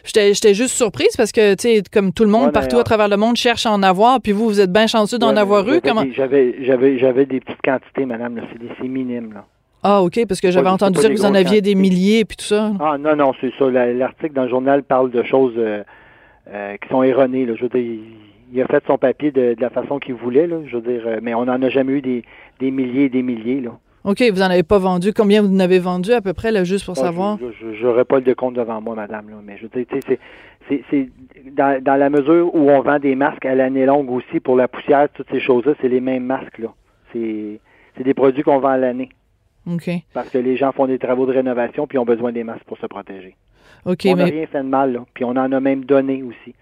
J'étais 0.04 0.54
juste 0.54 0.74
surprise 0.76 1.14
parce 1.16 1.32
que, 1.32 1.54
tu 1.54 1.62
sais, 1.62 1.82
comme 1.92 2.12
tout 2.12 2.24
le 2.24 2.30
monde 2.30 2.46
Ouais, 2.46 2.52
partout 2.52 2.78
à 2.78 2.84
travers 2.84 3.08
le 3.08 3.16
monde 3.16 3.36
cherche 3.36 3.66
à 3.66 3.72
en 3.72 3.82
avoir, 3.82 4.20
puis 4.20 4.32
vous, 4.32 4.44
vous 4.46 4.60
êtes 4.60 4.72
bien 4.72 4.86
chanceux 4.86 5.18
d'en 5.18 5.32
Ouais, 5.34 5.38
avoir 5.40 5.66
eu. 5.68 5.72
j'avais 5.72 5.80
Comment? 5.80 6.02
des- 6.04 6.12
J'avais, 6.14 7.26
des 7.26 7.40
petites 7.40 7.60
quantités, 7.62 8.04
madame. 8.06 8.40
C'est, 8.80 8.86
minime. 8.88 9.32
Là. 9.34 9.44
Ah, 9.82 10.02
OK, 10.02 10.20
parce 10.28 10.40
que 10.40 10.50
j'avais 10.50 10.68
entendu 10.68 11.00
dire 11.00 11.08
que 11.10 11.14
vous 11.16 11.24
en 11.24 11.34
aviez 11.34 11.60
des 11.62 11.74
milliers, 11.74 12.24
puis 12.24 12.36
tout 12.36 12.44
ça. 12.44 12.72
Ah 12.80 12.96
non, 12.98 13.16
non, 13.16 13.32
c'est 13.40 13.52
ça. 13.58 13.68
La- 13.70 13.92
L'article 13.92 14.34
dans 14.34 14.44
le 14.44 14.48
journal 14.50 14.82
parle 14.82 15.10
de 15.10 15.22
choses 15.22 15.54
euh, 15.56 15.82
euh, 16.52 16.76
qui 16.82 16.88
sont 16.88 17.02
erronées. 17.02 17.46
Là. 17.46 17.54
Je 17.56 17.62
veux 17.62 17.68
dire, 17.68 17.98
il, 18.52 18.62
a 18.62 18.66
fait 18.66 18.82
son 18.86 18.98
papier 18.98 19.30
de, 19.30 19.54
de 19.54 19.60
la 19.60 19.70
façon 19.70 19.98
qu'il 19.98 20.14
voulait. 20.14 20.46
Là. 20.46 20.56
Je 20.66 20.76
veux 20.76 20.82
dire, 20.82 21.02
euh, 21.06 21.18
mais 21.22 21.34
on 21.34 21.44
n'en 21.44 21.60
a 21.62 21.68
jamais 21.68 21.92
eu 21.94 22.00
des, 22.02 22.24
des 22.58 22.70
milliers 22.70 23.04
et 23.04 23.08
des 23.08 23.22
milliers. 23.22 23.60
Là. 23.60 23.70
OK, 24.04 24.22
vous 24.32 24.40
en 24.42 24.46
avez 24.50 24.62
pas 24.62 24.78
vendu. 24.78 25.12
Combien 25.12 25.42
vous 25.42 25.54
en 25.54 25.60
avez 25.60 25.78
vendu 25.78 26.12
à 26.12 26.20
peu 26.20 26.32
près, 26.32 26.50
là, 26.52 26.64
juste 26.64 26.86
pour 26.86 26.94
Ah, 26.98 27.02
savoir? 27.02 27.38
Je 27.38 27.74
j'aurais 27.74 28.04
pas 28.06 28.16
le 28.16 28.22
décompte 28.22 28.56
devant 28.56 28.80
moi, 28.80 28.94
madame, 28.94 29.28
là, 29.28 29.36
mais 29.44 29.58
je 29.58 29.64
veux 29.64 29.68
dire, 29.84 29.86
c'est- 30.08 30.18
dans, 31.52 31.82
dans 31.82 31.96
la 31.96 32.10
mesure 32.10 32.54
où 32.54 32.70
on 32.70 32.80
vend 32.80 32.98
des 32.98 33.14
masques 33.16 33.44
à 33.44 33.54
l'année 33.54 33.86
longue 33.86 34.10
aussi 34.10 34.40
pour 34.40 34.56
la 34.56 34.68
poussière, 34.68 35.08
toutes 35.12 35.28
ces 35.30 35.40
choses-là, 35.40 35.74
c'est 35.80 35.88
les 35.88 36.00
mêmes 36.00 36.24
masques 36.24 36.58
là. 36.58 36.68
C'est 37.12 37.60
c'est 37.96 38.04
des 38.04 38.14
produits 38.14 38.42
qu'on 38.44 38.60
vend 38.60 38.68
à 38.68 38.76
l'année 38.78 39.08
OK. 39.66 39.90
parce 40.14 40.30
que 40.30 40.38
les 40.38 40.56
gens 40.56 40.70
font 40.72 40.86
des 40.86 40.98
travaux 40.98 41.26
de 41.26 41.32
rénovation 41.32 41.86
puis 41.88 41.98
ont 41.98 42.04
besoin 42.04 42.30
des 42.30 42.44
masques 42.44 42.64
pour 42.64 42.78
se 42.78 42.86
protéger. 42.86 43.34
OK, 43.84 44.02
on 44.06 44.16
n'a 44.16 44.24
mais. 44.26 44.30
rien 44.30 44.46
fait 44.46 44.62
de 44.62 44.68
mal 44.68 44.92
là, 44.92 45.04
puis 45.12 45.24
on 45.24 45.30
en 45.30 45.50
a 45.50 45.60
même 45.60 45.84
donné 45.84 46.22
aussi. 46.22 46.54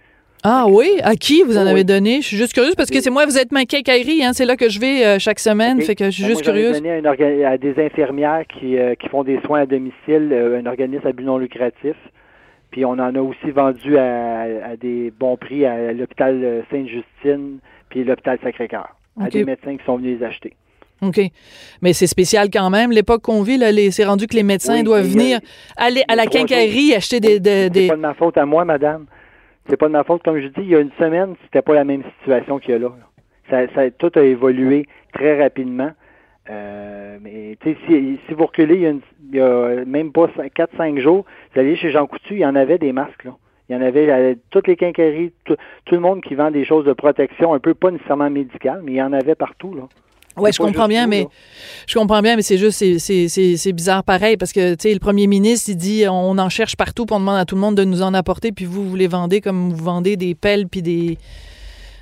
Ah 0.44 0.66
oui? 0.68 0.88
À 1.02 1.16
qui 1.16 1.42
vous 1.42 1.58
en 1.58 1.64
Oui. 1.64 1.70
avez 1.70 1.84
donné? 1.84 2.20
Je 2.22 2.26
suis 2.26 2.36
juste 2.36 2.52
curieuse 2.52 2.74
parce 2.76 2.90
que 2.90 3.00
c'est 3.00 3.10
moi, 3.10 3.26
vous 3.26 3.38
êtes 3.38 3.50
ma 3.52 3.64
quincaillerie, 3.64 4.22
hein? 4.24 4.32
C'est 4.32 4.44
là 4.44 4.56
que 4.56 4.68
je 4.68 4.78
vais 4.78 5.04
euh, 5.04 5.18
chaque 5.18 5.40
semaine. 5.40 5.80
Fait 5.82 5.94
que 5.96 6.04
je 6.06 6.10
suis 6.10 6.22
Ben, 6.22 6.28
juste 6.30 6.44
moi, 6.44 6.52
curieuse. 6.52 6.74
donné 6.76 6.92
à, 6.92 6.98
une 6.98 7.06
orga- 7.06 7.46
à 7.46 7.58
des 7.58 7.74
infirmières 7.82 8.44
qui, 8.46 8.78
euh, 8.78 8.94
qui 8.94 9.08
font 9.08 9.24
des 9.24 9.40
soins 9.44 9.62
à 9.62 9.66
domicile, 9.66 10.30
euh, 10.32 10.60
un 10.62 10.66
organisme 10.66 11.06
à 11.06 11.12
but 11.12 11.24
non 11.24 11.38
lucratif. 11.38 11.96
Puis 12.70 12.84
on 12.84 12.90
en 12.92 13.14
a 13.14 13.20
aussi 13.20 13.50
vendu 13.50 13.98
à, 13.98 14.42
à 14.72 14.76
des 14.76 15.12
bons 15.18 15.36
prix 15.36 15.64
à 15.64 15.92
l'hôpital 15.92 16.64
Sainte-Justine 16.70 17.58
puis 17.88 18.04
l'hôpital 18.04 18.38
Sacré-Cœur, 18.42 18.88
à 19.20 19.28
des 19.30 19.44
médecins 19.44 19.76
qui 19.76 19.84
sont 19.86 19.96
venus 19.96 20.20
les 20.20 20.26
acheter. 20.26 20.52
OK. 21.00 21.18
Mais 21.80 21.92
c'est 21.94 22.06
spécial 22.06 22.48
quand 22.52 22.68
même. 22.70 22.90
L'époque 22.92 23.22
qu'on 23.22 23.42
vit, 23.42 23.56
là, 23.56 23.72
les- 23.72 23.90
c'est 23.90 24.04
rendu 24.04 24.26
que 24.26 24.34
les 24.36 24.42
médecins 24.42 24.74
Oui, 24.78 24.82
doivent 24.82 25.06
venir 25.06 25.40
aller 25.76 26.02
à 26.08 26.14
la 26.16 26.26
quincaillerie 26.26 26.94
acheter 26.94 27.20
des. 27.20 27.40
des, 27.40 27.50
C'est 27.64 27.70
des- 27.70 27.88
pas 27.88 27.96
de 27.96 28.00
ma 28.00 28.14
faute 28.14 28.36
à 28.36 28.44
moi, 28.44 28.64
madame. 28.64 29.06
C'est 29.68 29.76
pas 29.76 29.88
de 29.88 29.92
ma 29.92 30.04
faute. 30.04 30.22
Comme 30.22 30.40
je 30.40 30.48
dis, 30.48 30.60
il 30.60 30.68
y 30.68 30.76
a 30.76 30.80
une 30.80 30.92
semaine, 30.92 31.34
c'était 31.44 31.62
pas 31.62 31.74
la 31.74 31.84
même 31.84 32.02
situation 32.18 32.58
qu'il 32.58 32.72
y 32.72 32.74
a 32.74 32.78
là. 32.78 32.92
Ça, 33.50 33.90
tout 33.90 34.12
a 34.14 34.22
évolué 34.22 34.86
très 35.12 35.40
rapidement. 35.40 35.90
Euh, 36.50 37.18
mais 37.20 37.56
si, 37.62 38.18
si, 38.26 38.34
vous 38.34 38.46
reculez, 38.46 38.76
il 38.76 38.82
y, 38.82 38.86
a 38.86 38.92
il 39.30 39.36
y 39.36 39.40
a 39.40 39.84
même 39.84 40.12
pas 40.12 40.26
4-5 40.26 40.98
jours, 40.98 41.26
vous 41.52 41.60
allez 41.60 41.76
chez 41.76 41.90
Jean 41.90 42.06
Coutu, 42.06 42.34
il 42.34 42.40
y 42.40 42.46
en 42.46 42.54
avait 42.54 42.78
des 42.78 42.92
masques. 42.92 43.24
Là. 43.24 43.36
Il 43.68 43.76
y 43.76 43.78
en 43.78 43.82
avait 43.82 44.10
à 44.10 44.34
toutes 44.50 44.66
les 44.66 44.76
quincailleries, 44.76 45.32
tout, 45.44 45.56
tout, 45.84 45.94
le 45.94 46.00
monde 46.00 46.22
qui 46.22 46.34
vend 46.34 46.50
des 46.50 46.64
choses 46.64 46.86
de 46.86 46.94
protection, 46.94 47.52
un 47.52 47.58
peu 47.58 47.74
pas 47.74 47.90
nécessairement 47.90 48.30
médicales, 48.30 48.80
mais 48.82 48.92
il 48.92 48.96
y 48.96 49.02
en 49.02 49.12
avait 49.12 49.34
partout. 49.34 49.74
Là. 49.74 49.82
Oui, 50.38 50.50
je 50.52 50.58
comprends 50.58 50.88
bien, 50.88 51.06
mais 51.06 51.26
je 51.86 51.98
comprends 51.98 52.22
bien, 52.22 52.36
mais 52.36 52.42
c'est 52.42 52.58
juste 52.58 52.78
c'est 52.78 53.72
bizarre 53.72 54.04
pareil 54.04 54.36
parce 54.36 54.52
que 54.52 54.74
tu 54.74 54.88
sais 54.88 54.94
le 54.94 55.00
premier 55.00 55.26
ministre 55.26 55.70
il 55.70 55.76
dit 55.76 56.04
on 56.08 56.38
en 56.38 56.48
cherche 56.48 56.76
partout, 56.76 57.06
on 57.10 57.20
demande 57.20 57.38
à 57.38 57.44
tout 57.44 57.54
le 57.54 57.60
monde 57.60 57.76
de 57.76 57.84
nous 57.84 58.02
en 58.02 58.14
apporter, 58.14 58.52
puis 58.52 58.64
vous 58.64 58.88
vous 58.88 58.96
les 58.96 59.08
vendez 59.08 59.40
comme 59.40 59.70
vous 59.70 59.84
vendez 59.84 60.16
des 60.16 60.34
pelles 60.34 60.68
puis 60.68 60.82
des 60.82 61.18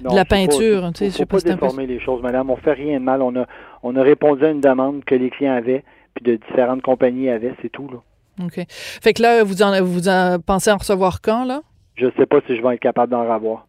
de 0.00 0.14
la 0.14 0.24
peinture. 0.24 0.90
Il 1.00 1.06
ne 1.06 1.10
faut, 1.10 1.24
pas, 1.24 1.40
déformer 1.40 1.86
les 1.86 2.00
choses, 2.00 2.22
madame. 2.22 2.50
On 2.50 2.56
fait 2.56 2.72
rien 2.72 2.98
de 2.98 3.04
mal. 3.04 3.22
On 3.22 3.34
a 3.36 3.46
on 3.82 3.96
a 3.96 4.02
répondu 4.02 4.44
à 4.44 4.50
une 4.50 4.60
demande 4.60 5.04
que 5.04 5.14
les 5.14 5.30
clients 5.30 5.54
avaient, 5.54 5.84
puis 6.14 6.24
de 6.24 6.36
différentes 6.48 6.82
compagnies 6.82 7.28
avaient, 7.28 7.54
c'est 7.62 7.70
tout 7.70 7.88
là. 7.88 7.98
OK. 8.44 8.66
Fait 8.68 9.14
que 9.14 9.22
là, 9.22 9.42
vous 9.44 9.62
en, 9.62 9.82
vous 9.82 10.08
en 10.08 10.38
pensez 10.44 10.70
en 10.70 10.76
recevoir 10.76 11.20
quand, 11.22 11.44
là? 11.44 11.62
Je 11.96 12.06
sais 12.18 12.26
pas 12.26 12.40
si 12.46 12.56
je 12.56 12.62
vais 12.62 12.74
être 12.74 12.80
capable 12.80 13.10
d'en 13.10 13.22
avoir. 13.22 13.66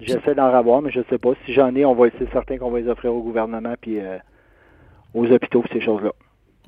J'essaie 0.00 0.34
d'en 0.34 0.52
avoir, 0.52 0.82
mais 0.82 0.90
je 0.90 1.00
ne 1.00 1.04
sais 1.10 1.18
pas. 1.18 1.30
Si 1.44 1.52
j'en 1.52 1.74
ai, 1.74 1.84
on 1.84 1.94
va 1.94 2.08
essayer 2.08 2.26
certain 2.32 2.58
qu'on 2.58 2.70
va 2.70 2.80
les 2.80 2.88
offrir 2.88 3.14
au 3.14 3.22
gouvernement 3.22 3.74
puis 3.80 3.98
euh, 4.00 4.18
aux 5.14 5.26
hôpitaux 5.26 5.62
ces 5.72 5.80
choses-là. 5.80 6.12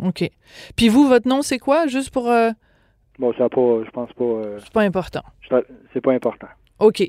OK. 0.02 0.28
Puis 0.76 0.88
vous, 0.88 1.06
votre 1.08 1.28
nom, 1.28 1.42
c'est 1.42 1.58
quoi, 1.58 1.86
juste 1.86 2.10
pour... 2.10 2.30
Euh... 2.30 2.50
Bon, 3.18 3.32
ça 3.34 3.48
pas, 3.48 3.84
je 3.84 3.90
pense 3.90 4.12
pas... 4.12 4.24
Euh, 4.24 4.58
c'est 4.60 4.72
pas 4.72 4.82
important. 4.82 5.22
C'est 5.92 6.00
pas 6.00 6.12
important. 6.12 6.48
OK. 6.78 7.02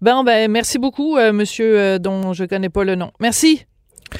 Ben, 0.00 0.24
ben, 0.24 0.50
merci 0.50 0.78
beaucoup, 0.78 1.16
euh, 1.16 1.32
monsieur 1.32 1.98
dont 1.98 2.32
je 2.32 2.44
connais 2.44 2.70
pas 2.70 2.84
le 2.84 2.94
nom. 2.94 3.10
Merci. 3.20 3.66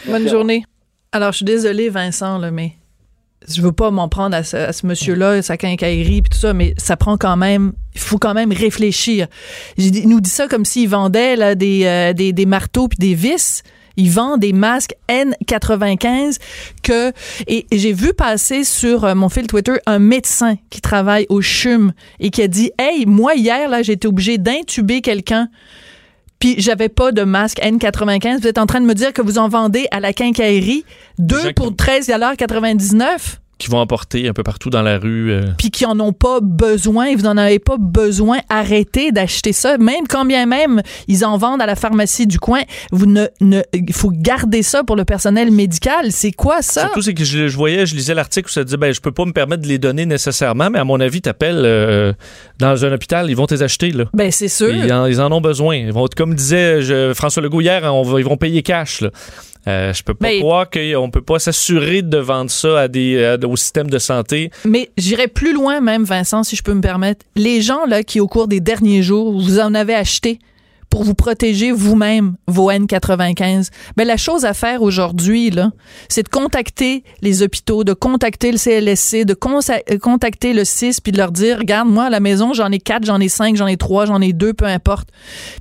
Bonne 0.06 0.28
journée. 0.28 0.64
Alors, 1.12 1.32
je 1.32 1.38
suis 1.38 1.44
désolée, 1.44 1.88
Vincent, 1.88 2.38
là, 2.38 2.50
mais 2.50 2.72
je 3.54 3.62
veux 3.62 3.72
pas 3.72 3.90
m'en 3.90 4.08
prendre 4.08 4.36
à 4.36 4.42
ce, 4.42 4.86
monsieur-là, 4.86 5.42
sa 5.42 5.56
quincaillerie 5.56 6.18
et 6.18 6.22
tout 6.22 6.38
ça, 6.38 6.52
mais 6.52 6.74
ça 6.76 6.96
prend 6.96 7.16
quand 7.16 7.36
même, 7.36 7.72
il 7.94 8.00
faut 8.00 8.18
quand 8.18 8.34
même 8.34 8.52
réfléchir. 8.52 9.26
Il 9.76 10.08
nous 10.08 10.20
dit 10.20 10.30
ça 10.30 10.48
comme 10.48 10.64
s'il 10.64 10.88
vendait 10.88 11.36
euh, 11.40 11.54
des, 12.14 12.32
des, 12.32 12.46
marteaux 12.46 12.88
puis 12.88 12.98
des 12.98 13.14
vis. 13.14 13.62
Il 13.96 14.10
vend 14.10 14.38
des 14.38 14.52
masques 14.52 14.94
N95 15.08 16.38
que 16.82 17.12
et, 17.46 17.66
j'ai 17.72 17.92
vu 17.92 18.14
passer 18.14 18.64
sur 18.64 19.04
euh, 19.04 19.14
mon 19.14 19.28
fil 19.28 19.46
Twitter 19.46 19.74
un 19.84 19.98
médecin 19.98 20.56
qui 20.70 20.80
travaille 20.80 21.26
au 21.28 21.42
CHUM 21.42 21.92
et 22.20 22.30
qui 22.30 22.40
a 22.40 22.48
dit 22.48 22.70
"Hey, 22.78 23.04
moi 23.04 23.34
hier 23.34 23.68
là, 23.68 23.82
j'ai 23.82 23.92
été 23.94 24.08
obligé 24.08 24.38
d'intuber 24.38 25.00
quelqu'un 25.02 25.48
puis 26.40 26.56
j'avais 26.58 26.88
pas 26.88 27.12
de 27.12 27.22
masque 27.22 27.58
N95. 27.58 28.40
Vous 28.40 28.48
êtes 28.48 28.58
en 28.58 28.66
train 28.66 28.80
de 28.80 28.86
me 28.86 28.94
dire 28.94 29.12
que 29.12 29.22
vous 29.22 29.38
en 29.38 29.48
vendez 29.48 29.86
à 29.92 30.00
la 30.00 30.12
quincaillerie 30.12 30.84
deux 31.18 31.52
pour 31.52 31.72
13,99 31.72 33.38
qui 33.60 33.68
vont 33.68 33.78
emporter 33.78 34.26
un 34.26 34.32
peu 34.32 34.42
partout 34.42 34.70
dans 34.70 34.82
la 34.82 34.98
rue. 34.98 35.30
Euh. 35.30 35.42
Puis 35.58 35.70
qui 35.70 35.86
en 35.86 36.00
ont 36.00 36.12
pas 36.12 36.40
besoin, 36.40 37.14
vous 37.14 37.22
n'en 37.22 37.36
avez 37.36 37.58
pas 37.58 37.76
besoin, 37.78 38.38
arrêtez 38.48 39.12
d'acheter 39.12 39.52
ça. 39.52 39.78
Même 39.78 40.08
quand 40.08 40.24
bien 40.24 40.46
même 40.46 40.82
ils 41.06 41.24
en 41.24 41.36
vendent 41.38 41.62
à 41.62 41.66
la 41.66 41.76
pharmacie 41.76 42.26
du 42.26 42.40
coin, 42.40 42.62
vous 42.90 43.06
ne, 43.06 43.26
ne 43.40 43.60
il 43.72 43.92
faut 43.92 44.10
garder 44.10 44.62
ça 44.62 44.82
pour 44.82 44.96
le 44.96 45.04
personnel 45.04 45.50
médical. 45.50 46.10
C'est 46.10 46.32
quoi 46.32 46.62
ça? 46.62 46.82
Surtout 46.82 47.02
c'est 47.02 47.14
que 47.14 47.24
je, 47.24 47.46
voyais, 47.54 47.86
je 47.86 47.94
lisais 47.94 48.14
l'article 48.14 48.48
où 48.48 48.52
ça 48.52 48.64
disait 48.64 48.78
ben 48.78 48.92
je 48.92 49.00
peux 49.00 49.12
pas 49.12 49.26
me 49.26 49.32
permettre 49.32 49.62
de 49.62 49.68
les 49.68 49.78
donner 49.78 50.06
nécessairement, 50.06 50.70
mais 50.70 50.78
à 50.78 50.84
mon 50.84 50.98
avis, 50.98 51.20
t'appelles 51.20 51.62
euh, 51.64 52.12
dans 52.58 52.84
un 52.84 52.92
hôpital, 52.92 53.30
ils 53.30 53.36
vont 53.36 53.46
les 53.50 53.62
acheter 53.62 53.92
là. 53.92 54.04
Ben 54.14 54.30
c'est 54.30 54.48
sûr. 54.48 54.74
Ils 54.74 55.20
en, 55.20 55.32
ont 55.32 55.40
besoin. 55.40 55.76
Ils 55.76 55.92
vont 55.92 56.06
comme 56.16 56.34
disait 56.34 56.80
François 57.14 57.42
Legault 57.42 57.60
hier, 57.60 57.82
on 57.92 58.18
ils 58.18 58.24
vont 58.24 58.38
payer 58.38 58.62
cash 58.62 59.02
là. 59.02 59.10
Euh, 59.66 59.92
je 59.92 60.02
peux 60.02 60.14
pas 60.14 60.38
croire 60.38 60.68
qu'on 60.70 61.10
peut 61.10 61.22
pas 61.22 61.38
s'assurer 61.38 62.02
de 62.02 62.18
vendre 62.18 62.50
ça 62.50 62.80
à 62.80 62.88
des, 62.88 63.36
au 63.44 63.56
système 63.56 63.90
de 63.90 63.98
santé. 63.98 64.50
Mais 64.64 64.90
j'irais 64.96 65.28
plus 65.28 65.52
loin 65.52 65.80
même, 65.80 66.04
Vincent, 66.04 66.42
si 66.42 66.56
je 66.56 66.62
peux 66.62 66.74
me 66.74 66.80
permettre. 66.80 67.24
Les 67.36 67.60
gens 67.60 67.84
là 67.86 68.02
qui, 68.02 68.20
au 68.20 68.28
cours 68.28 68.48
des 68.48 68.60
derniers 68.60 69.02
jours, 69.02 69.32
vous 69.32 69.60
en 69.60 69.74
avez 69.74 69.94
acheté 69.94 70.38
pour 70.90 71.04
vous 71.04 71.14
protéger 71.14 71.70
vous-même 71.70 72.36
vos 72.48 72.70
N95. 72.70 73.68
Mais 73.96 74.04
la 74.04 74.16
chose 74.16 74.44
à 74.44 74.52
faire 74.54 74.82
aujourd'hui, 74.82 75.50
là, 75.50 75.70
c'est 76.08 76.24
de 76.24 76.28
contacter 76.28 77.04
les 77.22 77.42
hôpitaux, 77.42 77.84
de 77.84 77.92
contacter 77.92 78.50
le 78.50 78.58
CLSC, 78.58 79.24
de 79.24 79.34
euh, 79.34 79.98
contacter 79.98 80.52
le 80.52 80.64
CIS, 80.64 81.00
puis 81.02 81.12
de 81.12 81.18
leur 81.18 81.30
dire, 81.30 81.58
regarde, 81.58 81.88
moi, 81.88 82.04
à 82.04 82.10
la 82.10 82.20
maison, 82.20 82.52
j'en 82.52 82.70
ai 82.72 82.80
quatre, 82.80 83.06
j'en 83.06 83.20
ai 83.20 83.28
cinq, 83.28 83.56
j'en 83.56 83.68
ai 83.68 83.76
trois, 83.76 84.04
j'en 84.06 84.20
ai 84.20 84.32
deux, 84.32 84.52
peu 84.52 84.66
importe. 84.66 85.08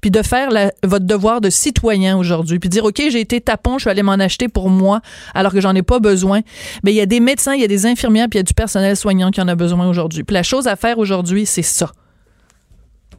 Puis 0.02 0.10
de 0.10 0.22
faire 0.24 0.50
votre 0.84 1.06
devoir 1.06 1.42
de 1.42 1.50
citoyen 1.50 2.18
aujourd'hui, 2.18 2.60
puis 2.60 2.70
dire, 2.70 2.84
OK, 2.84 3.02
j'ai 3.10 3.22
été 3.22 3.40
tapon, 3.40 3.78
je 3.78 3.84
suis 3.84 3.90
allé 3.90 4.02
m'en 4.02 4.14
acheter 4.14 4.48
pour 4.48 4.70
moi, 4.70 5.02
alors 5.36 5.54
que 5.54 5.62
j'en 5.62 5.76
ai 5.76 5.84
pas 5.84 6.00
besoin. 6.00 6.42
Mais 6.84 6.92
il 6.92 6.96
y 6.96 7.02
a 7.02 7.06
des 7.06 7.20
médecins, 7.20 7.54
il 7.54 7.62
y 7.62 7.66
a 7.66 7.68
des 7.68 7.86
infirmières, 7.86 8.28
puis 8.30 8.38
il 8.38 8.42
y 8.42 8.42
a 8.42 8.44
du 8.44 8.56
personnel 8.56 8.98
soignant 8.98 9.30
qui 9.30 9.42
en 9.42 9.48
a 9.48 9.56
besoin 9.56 9.88
aujourd'hui. 9.88 10.24
Puis 10.24 10.34
la 10.34 10.44
chose 10.44 10.68
à 10.68 10.76
faire 10.76 10.98
aujourd'hui, 10.98 11.46
c'est 11.46 11.62
ça. 11.62 11.92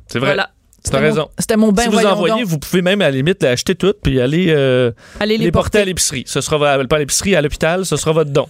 C'est 0.09 0.19
vrai. 0.19 0.31
Voilà. 0.31 0.51
T'as 0.85 0.99
raison. 0.99 1.29
C'était 1.39 1.57
mon 1.57 1.73
bain 1.73 1.83
Si 1.83 1.89
vous 1.89 2.07
envoyez, 2.07 2.45
vous 2.45 2.59
pouvez 2.59 2.83
même 2.83 3.01
à 3.03 3.05
la 3.05 3.11
limite 3.11 3.43
l'acheter 3.43 3.75
tout 3.75 3.95
puis 4.03 4.21
aller, 4.21 4.47
euh, 4.49 4.93
les, 5.25 5.53
porter. 5.53 5.81
à 5.81 5.85
l'épicerie. 5.85 6.25
Ce 6.27 6.41
sera 6.41 6.59
pas 6.59 6.73
à 6.73 6.99
l'épicerie, 6.99 7.37
à 7.37 7.43
l'hôpital, 7.43 7.85
ce 7.85 7.97
sera 7.97 8.13
votre 8.13 8.31
don. 8.31 8.49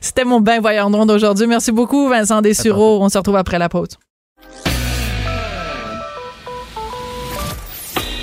C'était 0.00 0.24
mon 0.24 0.40
bain 0.40 0.60
voyant 0.60 0.90
d'aujourd'hui. 0.90 1.46
Merci 1.46 1.72
beaucoup, 1.72 2.08
Vincent 2.08 2.40
Dessureau. 2.42 3.02
On 3.02 3.08
se 3.08 3.18
retrouve 3.18 3.36
après 3.36 3.58
la 3.58 3.68
pause. 3.68 3.90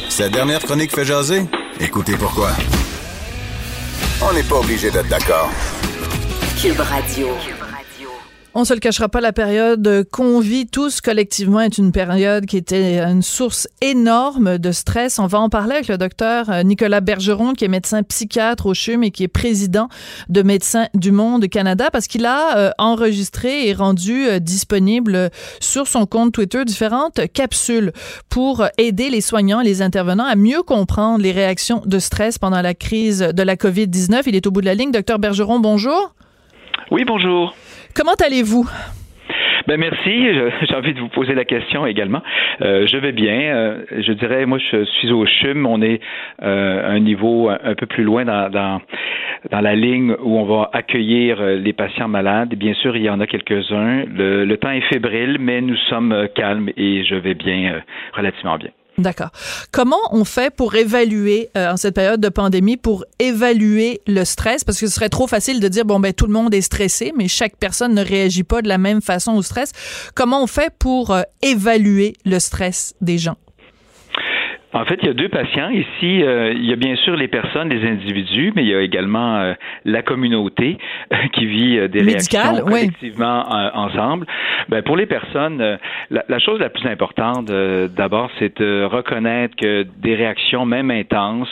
Cette 0.10 0.34
dernière 0.34 0.60
chronique 0.60 0.94
fait 0.94 1.06
jaser? 1.06 1.46
Écoutez 1.80 2.18
pourquoi. 2.18 2.50
On 4.22 4.34
n'est 4.34 4.44
pas 4.44 4.58
obligé 4.58 4.92
d'être 4.92 5.08
d'accord. 5.08 5.50
Cube 6.62 6.80
Radio. 6.80 7.30
On 8.54 8.66
se 8.66 8.74
le 8.74 8.82
cachera 8.82 9.08
pas, 9.08 9.22
la 9.22 9.32
période 9.32 10.06
qu'on 10.12 10.42
vit 10.42 10.68
tous 10.68 11.00
collectivement 11.00 11.62
est 11.62 11.78
une 11.78 11.94
période 11.94 12.46
qui 12.46 12.58
était 12.58 13.00
une 13.00 13.22
source 13.22 13.70
énorme 13.80 14.58
de 14.58 14.74
stress. 14.74 15.20
On 15.20 15.28
va 15.28 15.40
en 15.40 15.48
parler 15.48 15.76
avec 15.76 15.88
le 15.88 15.98
docteur 15.98 16.50
euh, 16.50 16.62
Nicolas 16.64 17.00
Bergeron, 17.00 17.54
qui 17.54 17.64
est 17.64 17.70
médecin 17.70 18.04
psychiatre 18.04 18.66
au 18.66 18.74
CHUM 18.74 19.06
et 19.06 19.12
qui 19.12 19.24
est 19.24 19.30
président 19.30 19.88
de 20.28 20.42
Médecins 20.42 20.88
du 20.94 21.14
Monde 21.14 21.48
Canada, 21.48 21.90
parce 21.94 22.08
qu'il 22.08 22.26
a 22.26 22.58
euh, 22.58 22.72
enregistré 22.78 23.70
et 23.70 23.74
rendu 23.74 24.28
euh, 24.28 24.40
disponible 24.40 25.30
sur 25.62 25.88
son 25.88 26.06
compte 26.06 26.34
Twitter 26.34 26.66
différentes 26.66 27.22
capsules 27.32 27.94
pour 28.28 28.66
aider 28.78 29.10
les 29.10 29.22
soignants 29.22 29.62
les 29.62 29.82
intervenants 29.82 30.26
à 30.26 30.36
mieux 30.36 30.62
comprendre 30.62 31.24
les 31.24 31.32
réactions 31.32 31.82
de 31.86 32.00
stress 32.00 32.38
pendant 32.38 32.62
la 32.62 32.74
crise 32.74 33.20
de 33.20 33.44
la 33.44 33.56
COVID-19. 33.56 34.24
Il 34.26 34.36
est 34.36 34.46
au 34.46 34.52
bout 34.52 34.60
de 34.60 34.66
la 34.66 34.76
ligne. 34.76 34.92
Docteur 34.92 35.20
Bergeron, 35.20 35.62
bonjour. 35.62 36.14
Oui, 36.92 37.06
bonjour. 37.06 37.56
Comment 37.95 38.15
allez-vous? 38.25 38.69
Ben 39.67 39.80
merci. 39.80 40.27
J'ai 40.67 40.75
envie 40.75 40.93
de 40.93 40.99
vous 40.99 41.10
poser 41.10 41.36
la 41.36 41.45
question 41.45 41.86
également. 41.86 42.21
Euh, 42.62 42.88
je 42.88 42.97
vais 42.97 43.12
bien. 43.12 43.56
Euh, 43.56 43.84
je 43.99 44.12
dirais, 44.13 44.45
moi, 44.45 44.58
je 44.58 44.84
suis 44.84 45.12
au 45.12 45.25
CHUM. 45.25 45.65
On 45.65 45.82
est 45.82 46.01
euh, 46.41 46.95
un 46.95 46.99
niveau 46.99 47.49
un, 47.49 47.75
peu 47.75 47.86
plus 47.86 48.04
loin 48.04 48.25
dans, 48.25 48.82
la 49.51 49.75
ligne 49.75 50.15
où 50.21 50.38
on 50.38 50.45
va 50.45 50.69
accueillir 50.73 51.41
les 51.41 51.73
patients 51.73 52.08
malades. 52.08 52.56
Bien 52.56 52.73
sûr, 52.73 52.95
il 52.95 53.04
y 53.04 53.10
en 53.10 53.19
a 53.19 53.27
quelques-uns. 53.27 54.06
Le 54.08 54.56
temps 54.56 54.71
est 54.71 54.88
fébrile, 54.91 55.38
mais 55.39 55.62
nous 55.62 55.77
sommes 55.89 56.27
calmes 56.36 56.69
et 56.77 57.04
je 57.04 57.15
vais 57.15 57.36
bien, 57.36 57.82
relativement 58.13 58.58
bien. 58.58 58.71
D'accord. 59.02 59.32
Comment 59.72 60.00
on 60.12 60.26
fait 60.26 60.54
pour 60.54 60.76
évaluer 60.76 61.50
euh, 61.58 61.72
en 61.72 61.78
cette 61.78 61.96
période 61.96 62.22
de 62.22 62.30
pandémie 62.30 62.78
pour 62.78 63.06
évaluer 63.20 64.02
le 64.08 64.24
stress? 64.26 64.64
Parce 64.64 64.80
que 64.80 64.88
ce 64.88 64.94
serait 64.94 65.10
trop 65.10 65.28
facile 65.28 65.60
de 65.60 65.68
dire 65.68 65.86
bon 65.86 66.00
ben 66.00 66.14
tout 66.14 66.28
le 66.28 66.34
monde 66.34 66.54
est 66.54 66.62
stressé 66.62 67.14
mais 67.16 67.28
chaque 67.28 67.58
personne 67.58 67.94
ne 67.94 68.04
réagit 68.04 68.44
pas 68.44 68.62
de 68.62 68.68
la 68.68 68.78
même 68.78 69.02
façon 69.02 69.34
au 69.34 69.42
stress. 69.42 69.72
Comment 70.16 70.44
on 70.44 70.48
fait 70.48 70.72
pour 70.78 71.12
euh, 71.12 71.22
évaluer 71.42 72.16
le 72.26 72.40
stress 72.40 72.94
des 73.02 73.18
gens? 73.18 73.38
En 74.74 74.86
fait, 74.86 75.00
il 75.02 75.08
y 75.08 75.10
a 75.10 75.14
deux 75.14 75.28
patients. 75.28 75.70
Ici, 75.70 76.24
euh, 76.24 76.54
il 76.54 76.66
y 76.66 76.72
a 76.72 76.78
bien 76.78 76.96
sûr 76.96 77.16
les 77.16 77.28
personnes, 77.28 77.70
les 77.70 77.88
individus, 77.88 78.54
mais 78.56 78.64
il 78.64 78.70
y 78.70 78.76
a 78.76 78.82
également 78.82 79.38
euh, 79.38 79.54
la 79.84 80.02
communauté 80.02 80.78
euh, 81.12 81.18
qui 81.34 81.46
vit 81.46 81.90
des 81.90 82.02
réactions 82.02 82.64
collectivement 82.64 83.46
ensemble. 83.74 84.26
Ben, 84.70 84.82
pour 84.82 84.96
les 84.96 85.06
personnes, 85.06 85.78
la, 86.10 86.24
la, 86.28 86.40
chose 86.40 86.60
la 86.60 86.70
plus 86.70 86.88
importante, 86.88 87.48
d'abord, 87.48 88.30
c'est 88.40 88.60
de 88.62 88.84
reconnaître 88.84 89.56
que 89.56 89.86
des 89.98 90.16
réactions, 90.16 90.66
même 90.66 90.92
intenses, 90.92 91.50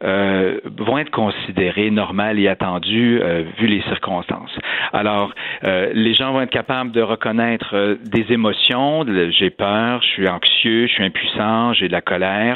vont 0.00 0.98
être 0.98 1.10
considérées 1.10 1.90
normales 1.90 2.38
et 2.38 2.48
attendues 2.48 3.20
vu 3.58 3.66
les 3.66 3.82
circonstances. 3.82 4.56
Alors, 4.92 5.34
les 5.62 6.14
gens 6.14 6.32
vont 6.32 6.42
être 6.42 6.50
capables 6.50 6.92
de 6.92 7.02
reconnaître 7.02 7.98
des 8.04 8.32
émotions. 8.32 9.04
J'ai 9.30 9.50
peur, 9.50 10.02
je 10.02 10.08
suis 10.08 10.28
anxieux, 10.28 10.86
je 10.86 10.92
suis 10.92 11.04
impuissant, 11.04 11.72
j'ai 11.74 11.88
de 11.88 11.92
la 11.92 12.00
colère 12.00 12.53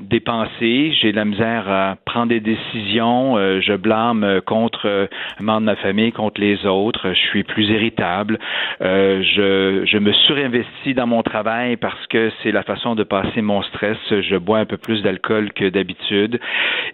dépensé, 0.00 0.92
j'ai 1.00 1.12
de 1.12 1.16
la 1.16 1.24
misère 1.24 1.68
à 1.68 1.96
prendre 2.04 2.28
des 2.28 2.40
décisions, 2.40 3.36
je 3.60 3.74
blâme 3.76 4.40
contre 4.46 5.08
un 5.40 5.42
membre 5.42 5.60
de 5.60 5.66
ma 5.66 5.76
famille, 5.76 6.12
contre 6.12 6.40
les 6.40 6.64
autres, 6.66 7.10
je 7.12 7.20
suis 7.28 7.42
plus 7.42 7.68
irritable, 7.68 8.38
je, 8.80 9.82
je 9.84 9.98
me 9.98 10.12
surinvestis 10.12 10.94
dans 10.94 11.06
mon 11.06 11.22
travail 11.22 11.76
parce 11.76 12.06
que 12.06 12.30
c'est 12.42 12.52
la 12.52 12.62
façon 12.62 12.94
de 12.94 13.02
passer 13.02 13.42
mon 13.42 13.62
stress, 13.62 13.98
je 14.10 14.36
bois 14.36 14.58
un 14.58 14.66
peu 14.66 14.76
plus 14.76 15.02
d'alcool 15.02 15.52
que 15.52 15.68
d'habitude. 15.68 16.40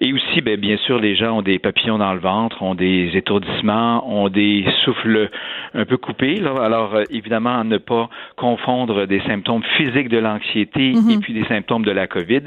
Et 0.01 0.12
aussi, 0.12 0.40
ben, 0.40 0.59
bien 0.59 0.77
sûr, 0.79 0.98
les 0.98 1.16
gens 1.16 1.38
ont 1.38 1.42
des 1.42 1.59
papillons 1.59 1.98
dans 1.98 2.12
le 2.12 2.20
ventre, 2.20 2.62
ont 2.62 2.74
des 2.74 3.11
étourdissements, 3.14 4.09
ont 4.09 4.29
des 4.29 4.64
souffles 4.85 5.31
un 5.74 5.85
peu 5.85 5.96
coupés. 5.96 6.40
Alors, 6.61 6.94
euh, 6.94 7.05
évidemment, 7.11 7.64
ne 7.64 7.79
pas 7.79 8.09
confondre 8.37 9.07
des 9.07 9.20
symptômes 9.20 9.62
physiques 9.77 10.09
de 10.09 10.18
l'anxiété 10.18 10.92
mm-hmm. 10.92 11.14
et 11.14 11.18
puis 11.18 11.33
des 11.35 11.44
symptômes 11.44 11.78
de 11.85 11.91
la 11.91 12.07
COVID. 12.07 12.43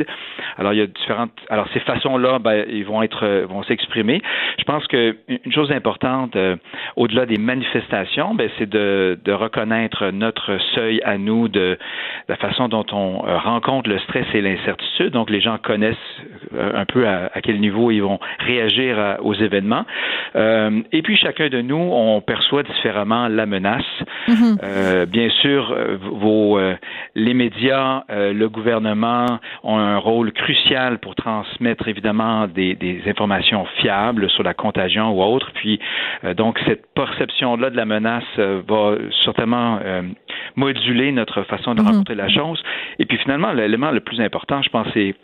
Alors, 0.58 0.74
il 0.74 0.80
y 0.80 0.82
a 0.82 0.88
différentes. 0.88 1.32
Alors, 1.50 1.67
ces 1.74 1.80
façons-là, 1.82 2.39
ben, 2.39 2.65
ils 2.70 2.86
vont 2.86 3.02
être, 3.04 3.26
euh, 3.26 3.46
vont 3.48 3.63
s'exprimer. 3.63 4.22
Je 4.60 4.63
pense 4.63 4.86
que 4.88 5.15
une 5.28 5.52
chose 5.52 5.72
importante, 5.72 6.36
euh, 6.36 6.56
au-delà 6.96 7.26
des 7.26 7.38
manifestations, 7.38 8.36
ben, 8.36 8.50
c'est 8.58 8.70
de, 8.70 9.20
de 9.24 9.32
reconnaître 9.32 10.12
notre 10.12 10.58
seuil 10.76 11.02
à 11.04 11.17
nous, 11.17 11.48
de 11.48 11.78
la 12.28 12.36
façon 12.38 12.67
dont 12.67 12.86
on 12.91 13.20
rencontre 13.20 13.89
le 13.89 14.00
stress 14.00 14.26
et 14.34 14.41
l'incertitude. 14.41 15.12
Donc, 15.12 15.30
les 15.30 15.41
gens 15.41 15.58
connaissent 15.58 15.98
un 16.54 16.86
peu 16.86 17.08
à, 17.08 17.30
quel 17.41 17.60
niveau 17.60 17.91
ils 17.91 18.02
vont 18.02 18.20
réagir 18.39 19.17
aux 19.22 19.34
événements. 19.34 19.86
Euh, 20.36 20.82
et 20.91 21.02
puis 21.02 21.17
chacun 21.17 21.50
de 21.50 21.62
nous, 21.62 21.76
on 21.76 22.22
perçoit 22.22 22.63
différemment 22.63 23.28
la 23.28 23.46
menace. 23.46 23.84
Mm-hmm. 24.28 24.58
Euh, 24.63 25.06
bien 25.06 25.30
sûr, 25.30 25.72
euh, 25.72 25.98
vos, 26.00 26.60
les 27.15 27.34
médias, 27.34 28.04
le 28.10 28.48
gouvernement 28.48 29.20
ont 29.63 29.77
un 29.77 29.97
rôle 29.97 30.31
crucial 30.31 30.99
pour 30.99 31.15
transmettre 31.15 31.88
évidemment 31.88 32.47
des, 32.47 32.75
des 32.75 33.01
informations 33.07 33.65
fiables 33.77 34.29
sur 34.29 34.43
la 34.43 34.53
contagion 34.53 35.12
ou 35.12 35.23
autre. 35.23 35.51
Puis 35.53 35.79
donc 36.36 36.60
cette 36.65 36.93
perception-là 36.93 37.69
de 37.69 37.77
la 37.77 37.86
menace 37.86 38.23
va 38.38 38.95
certainement 39.23 39.79
moduler 40.55 41.12
notre 41.12 41.43
façon 41.43 41.75
de 41.75 41.81
mm-hmm. 41.81 41.86
rencontrer 41.86 42.15
la 42.15 42.29
chose. 42.29 42.62
Et 42.99 43.05
puis 43.05 43.17
finalement, 43.17 43.51
l'élément 43.51 43.91
le 43.91 44.01
plus 44.01 44.19
important, 44.21 44.62
je 44.62 44.69
pense, 44.69 44.88
c'est 44.93 45.15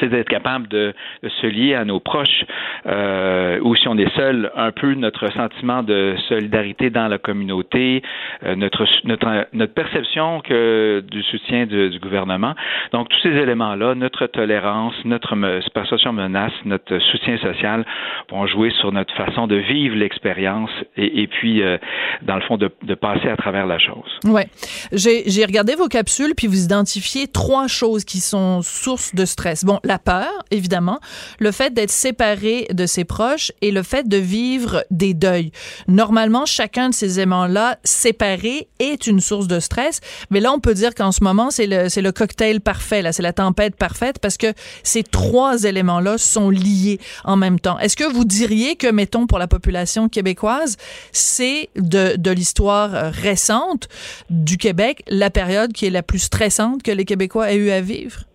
c'est 0.00 0.08
d'être 0.08 0.28
capable 0.28 0.68
de, 0.68 0.92
se 1.40 1.46
lier 1.46 1.74
à 1.74 1.84
nos 1.84 2.00
proches, 2.00 2.44
euh, 2.86 3.60
ou 3.62 3.76
si 3.76 3.88
on 3.88 3.96
est 3.98 4.14
seul, 4.16 4.50
un 4.56 4.72
peu 4.72 4.94
notre 4.94 5.30
sentiment 5.32 5.82
de 5.82 6.16
solidarité 6.28 6.90
dans 6.90 7.08
la 7.08 7.18
communauté, 7.18 8.02
euh, 8.44 8.56
notre, 8.56 8.86
notre, 9.04 9.46
perception 9.74 10.40
que 10.40 11.04
du 11.10 11.22
soutien 11.22 11.66
du 11.66 11.98
gouvernement. 12.00 12.54
Donc 12.92 13.08
tous 13.08 13.20
ces 13.22 13.36
éléments-là, 13.36 13.94
notre 13.94 14.26
tolérance, 14.26 14.94
notre 15.04 15.36
perception 15.72 16.12
menace, 16.12 16.52
notre 16.64 16.98
soutien 16.98 17.38
social 17.38 17.84
vont 18.30 18.46
jouer 18.46 18.70
sur 18.80 18.92
notre 18.92 19.14
façon 19.14 19.46
de 19.46 19.56
vivre 19.56 19.96
l'expérience 19.96 20.70
et, 20.96 21.26
puis 21.26 21.62
euh, 21.62 21.78
dans 22.22 22.36
le 22.36 22.42
fond 22.42 22.56
de, 22.56 22.68
passer 22.94 23.28
à 23.28 23.36
travers 23.36 23.66
la 23.66 23.78
chose. 23.78 24.18
Ouais, 24.24 24.46
j'ai 24.92 25.44
regardé 25.44 25.74
vos 25.74 25.88
capsules 25.88 26.34
puis 26.36 26.46
vous 26.46 26.64
identifiez 26.64 27.28
trois 27.28 27.66
choses 27.66 28.04
qui 28.04 28.18
sont 28.18 28.62
sources 28.62 29.14
de 29.14 29.24
stress. 29.24 29.64
Bon 29.64 29.78
la 29.90 29.98
peur, 29.98 30.30
évidemment, 30.52 31.00
le 31.40 31.50
fait 31.50 31.74
d'être 31.74 31.90
séparé 31.90 32.68
de 32.72 32.86
ses 32.86 33.02
proches 33.04 33.50
et 33.60 33.72
le 33.72 33.82
fait 33.82 34.06
de 34.06 34.18
vivre 34.18 34.84
des 34.92 35.14
deuils. 35.14 35.50
Normalement, 35.88 36.46
chacun 36.46 36.90
de 36.90 36.94
ces 36.94 37.18
éléments-là 37.18 37.76
séparés 37.82 38.68
est 38.78 39.08
une 39.08 39.20
source 39.20 39.48
de 39.48 39.58
stress, 39.58 40.00
mais 40.30 40.38
là, 40.38 40.52
on 40.52 40.60
peut 40.60 40.74
dire 40.74 40.94
qu'en 40.94 41.10
ce 41.10 41.24
moment, 41.24 41.50
c'est 41.50 41.66
le, 41.66 41.88
c'est 41.88 42.02
le 42.02 42.12
cocktail 42.12 42.60
parfait, 42.60 43.02
là, 43.02 43.12
c'est 43.12 43.24
la 43.24 43.32
tempête 43.32 43.74
parfaite 43.74 44.20
parce 44.20 44.36
que 44.36 44.52
ces 44.84 45.02
trois 45.02 45.64
éléments-là 45.64 46.18
sont 46.18 46.50
liés 46.50 47.00
en 47.24 47.36
même 47.36 47.58
temps. 47.58 47.76
Est-ce 47.80 47.96
que 47.96 48.04
vous 48.04 48.24
diriez 48.24 48.76
que, 48.76 48.86
mettons, 48.86 49.26
pour 49.26 49.40
la 49.40 49.48
population 49.48 50.08
québécoise, 50.08 50.76
c'est 51.10 51.68
de, 51.74 52.14
de 52.16 52.30
l'histoire 52.30 53.12
récente 53.12 53.88
du 54.30 54.56
Québec 54.56 55.02
la 55.08 55.30
période 55.30 55.72
qui 55.72 55.86
est 55.86 55.90
la 55.90 56.04
plus 56.04 56.20
stressante 56.20 56.84
que 56.84 56.92
les 56.92 57.04
Québécois 57.04 57.50
aient 57.50 57.56
eu 57.56 57.70
à 57.70 57.80
vivre? 57.80 58.29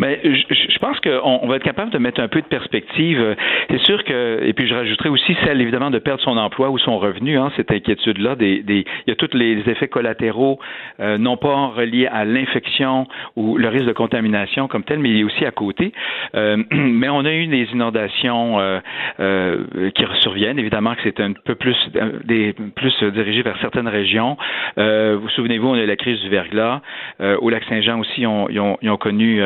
Mais 0.00 0.18
je, 0.24 0.78
pense 0.78 0.98
qu'on 1.00 1.40
on 1.42 1.46
va 1.46 1.56
être 1.56 1.62
capable 1.62 1.90
de 1.90 1.98
mettre 1.98 2.20
un 2.20 2.28
peu 2.28 2.40
de 2.40 2.46
perspective. 2.46 3.36
C'est 3.70 3.80
sûr 3.82 4.02
que, 4.04 4.40
et 4.42 4.52
puis 4.54 4.66
je 4.66 4.74
rajouterais 4.74 5.10
aussi 5.10 5.36
celle 5.44 5.60
évidemment 5.60 5.90
de 5.90 5.98
perdre 5.98 6.22
son 6.22 6.36
emploi 6.38 6.70
ou 6.70 6.78
son 6.78 6.98
revenu, 6.98 7.38
hein, 7.38 7.52
cette 7.56 7.70
inquiétude-là. 7.70 8.34
Des, 8.34 8.62
des, 8.62 8.86
il 9.06 9.10
y 9.10 9.12
a 9.12 9.16
tous 9.16 9.36
les 9.36 9.58
effets 9.68 9.88
collatéraux, 9.88 10.58
euh, 11.00 11.18
non 11.18 11.36
pas 11.36 11.66
reliés 11.66 12.06
à 12.06 12.24
l'infection 12.24 13.06
ou 13.36 13.58
le 13.58 13.68
risque 13.68 13.86
de 13.86 13.92
contamination 13.92 14.68
comme 14.68 14.84
tel, 14.84 14.98
mais 15.00 15.22
aussi 15.22 15.44
à 15.44 15.50
côté. 15.50 15.92
Euh, 16.34 16.56
mais 16.70 17.08
on 17.10 17.24
a 17.26 17.32
eu 17.32 17.46
des 17.46 17.68
inondations 17.72 18.58
euh, 18.58 18.80
euh, 19.20 19.90
qui 19.94 20.04
surviennent. 20.20 20.58
Évidemment 20.58 20.94
que 20.94 21.02
c'est 21.04 21.20
un 21.20 21.32
peu 21.32 21.54
plus, 21.54 21.76
des, 22.24 22.54
plus 22.74 23.02
dirigé 23.12 23.42
vers 23.42 23.58
certaines 23.60 23.88
régions. 23.88 24.36
Euh, 24.78 25.18
vous 25.20 25.28
souvenez-vous, 25.30 25.68
on 25.68 25.74
a 25.74 25.82
eu 25.82 25.86
la 25.86 25.96
crise 25.96 26.20
du 26.20 26.28
verglas. 26.28 26.80
au 27.20 27.50
lac 27.50 27.64
Saint-Jean 27.68 28.00
aussi, 28.00 28.26
ont, 28.26 28.48
ils 28.48 28.60
ont, 28.60 28.78
ils 28.82 28.90
ont 28.90 28.96
connu 28.96 29.40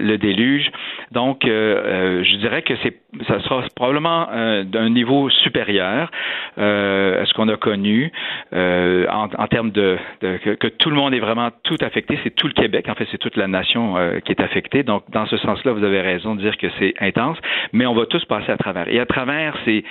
le 0.00 0.18
déluge. 0.18 0.70
Donc, 1.12 1.44
euh, 1.44 1.50
euh, 1.50 2.24
je 2.24 2.36
dirais 2.36 2.62
que 2.62 2.74
c'est, 2.82 2.96
ça 3.26 3.40
sera 3.40 3.62
probablement 3.74 4.28
euh, 4.32 4.64
d'un 4.64 4.90
niveau 4.90 5.30
supérieur 5.30 6.10
à 6.56 7.24
ce 7.24 7.32
qu'on 7.34 7.48
a 7.48 7.56
connu 7.56 8.12
en, 8.52 9.28
en, 9.38 9.46
termes 9.46 9.70
de, 9.70 9.96
de 10.20 10.36
que, 10.36 10.66
tout 10.66 10.90
le 10.90 10.96
monde 10.96 11.14
est 11.14 11.20
vraiment 11.20 11.50
tout 11.62 11.76
affecté. 11.80 12.18
C'est 12.22 12.34
tout 12.34 12.46
le 12.46 12.52
Québec, 12.52 12.86
en 12.88 12.94
fait, 12.94 13.06
c'est 13.10 13.18
toute 13.18 13.36
la 13.36 13.46
nation 13.46 13.94
qui 14.24 14.32
est 14.32 14.40
affectée. 14.40 14.82
Donc, 14.82 15.04
dans 15.10 15.26
ce 15.26 15.36
sens-là, 15.38 15.72
vous 15.72 15.84
avez 15.84 16.00
raison 16.00 16.34
de 16.34 16.40
dire 16.40 16.56
que 16.58 16.66
c'est 16.78 16.94
intense, 17.00 17.38
mais 17.72 17.86
on 17.86 17.94
va 17.94 18.06
tous 18.06 18.24
passer 18.26 18.52
à 18.52 18.56
travers. 18.56 18.88
Et 18.88 19.00
à 19.00 19.06
travers, 19.06 19.56
c'est 19.64 19.84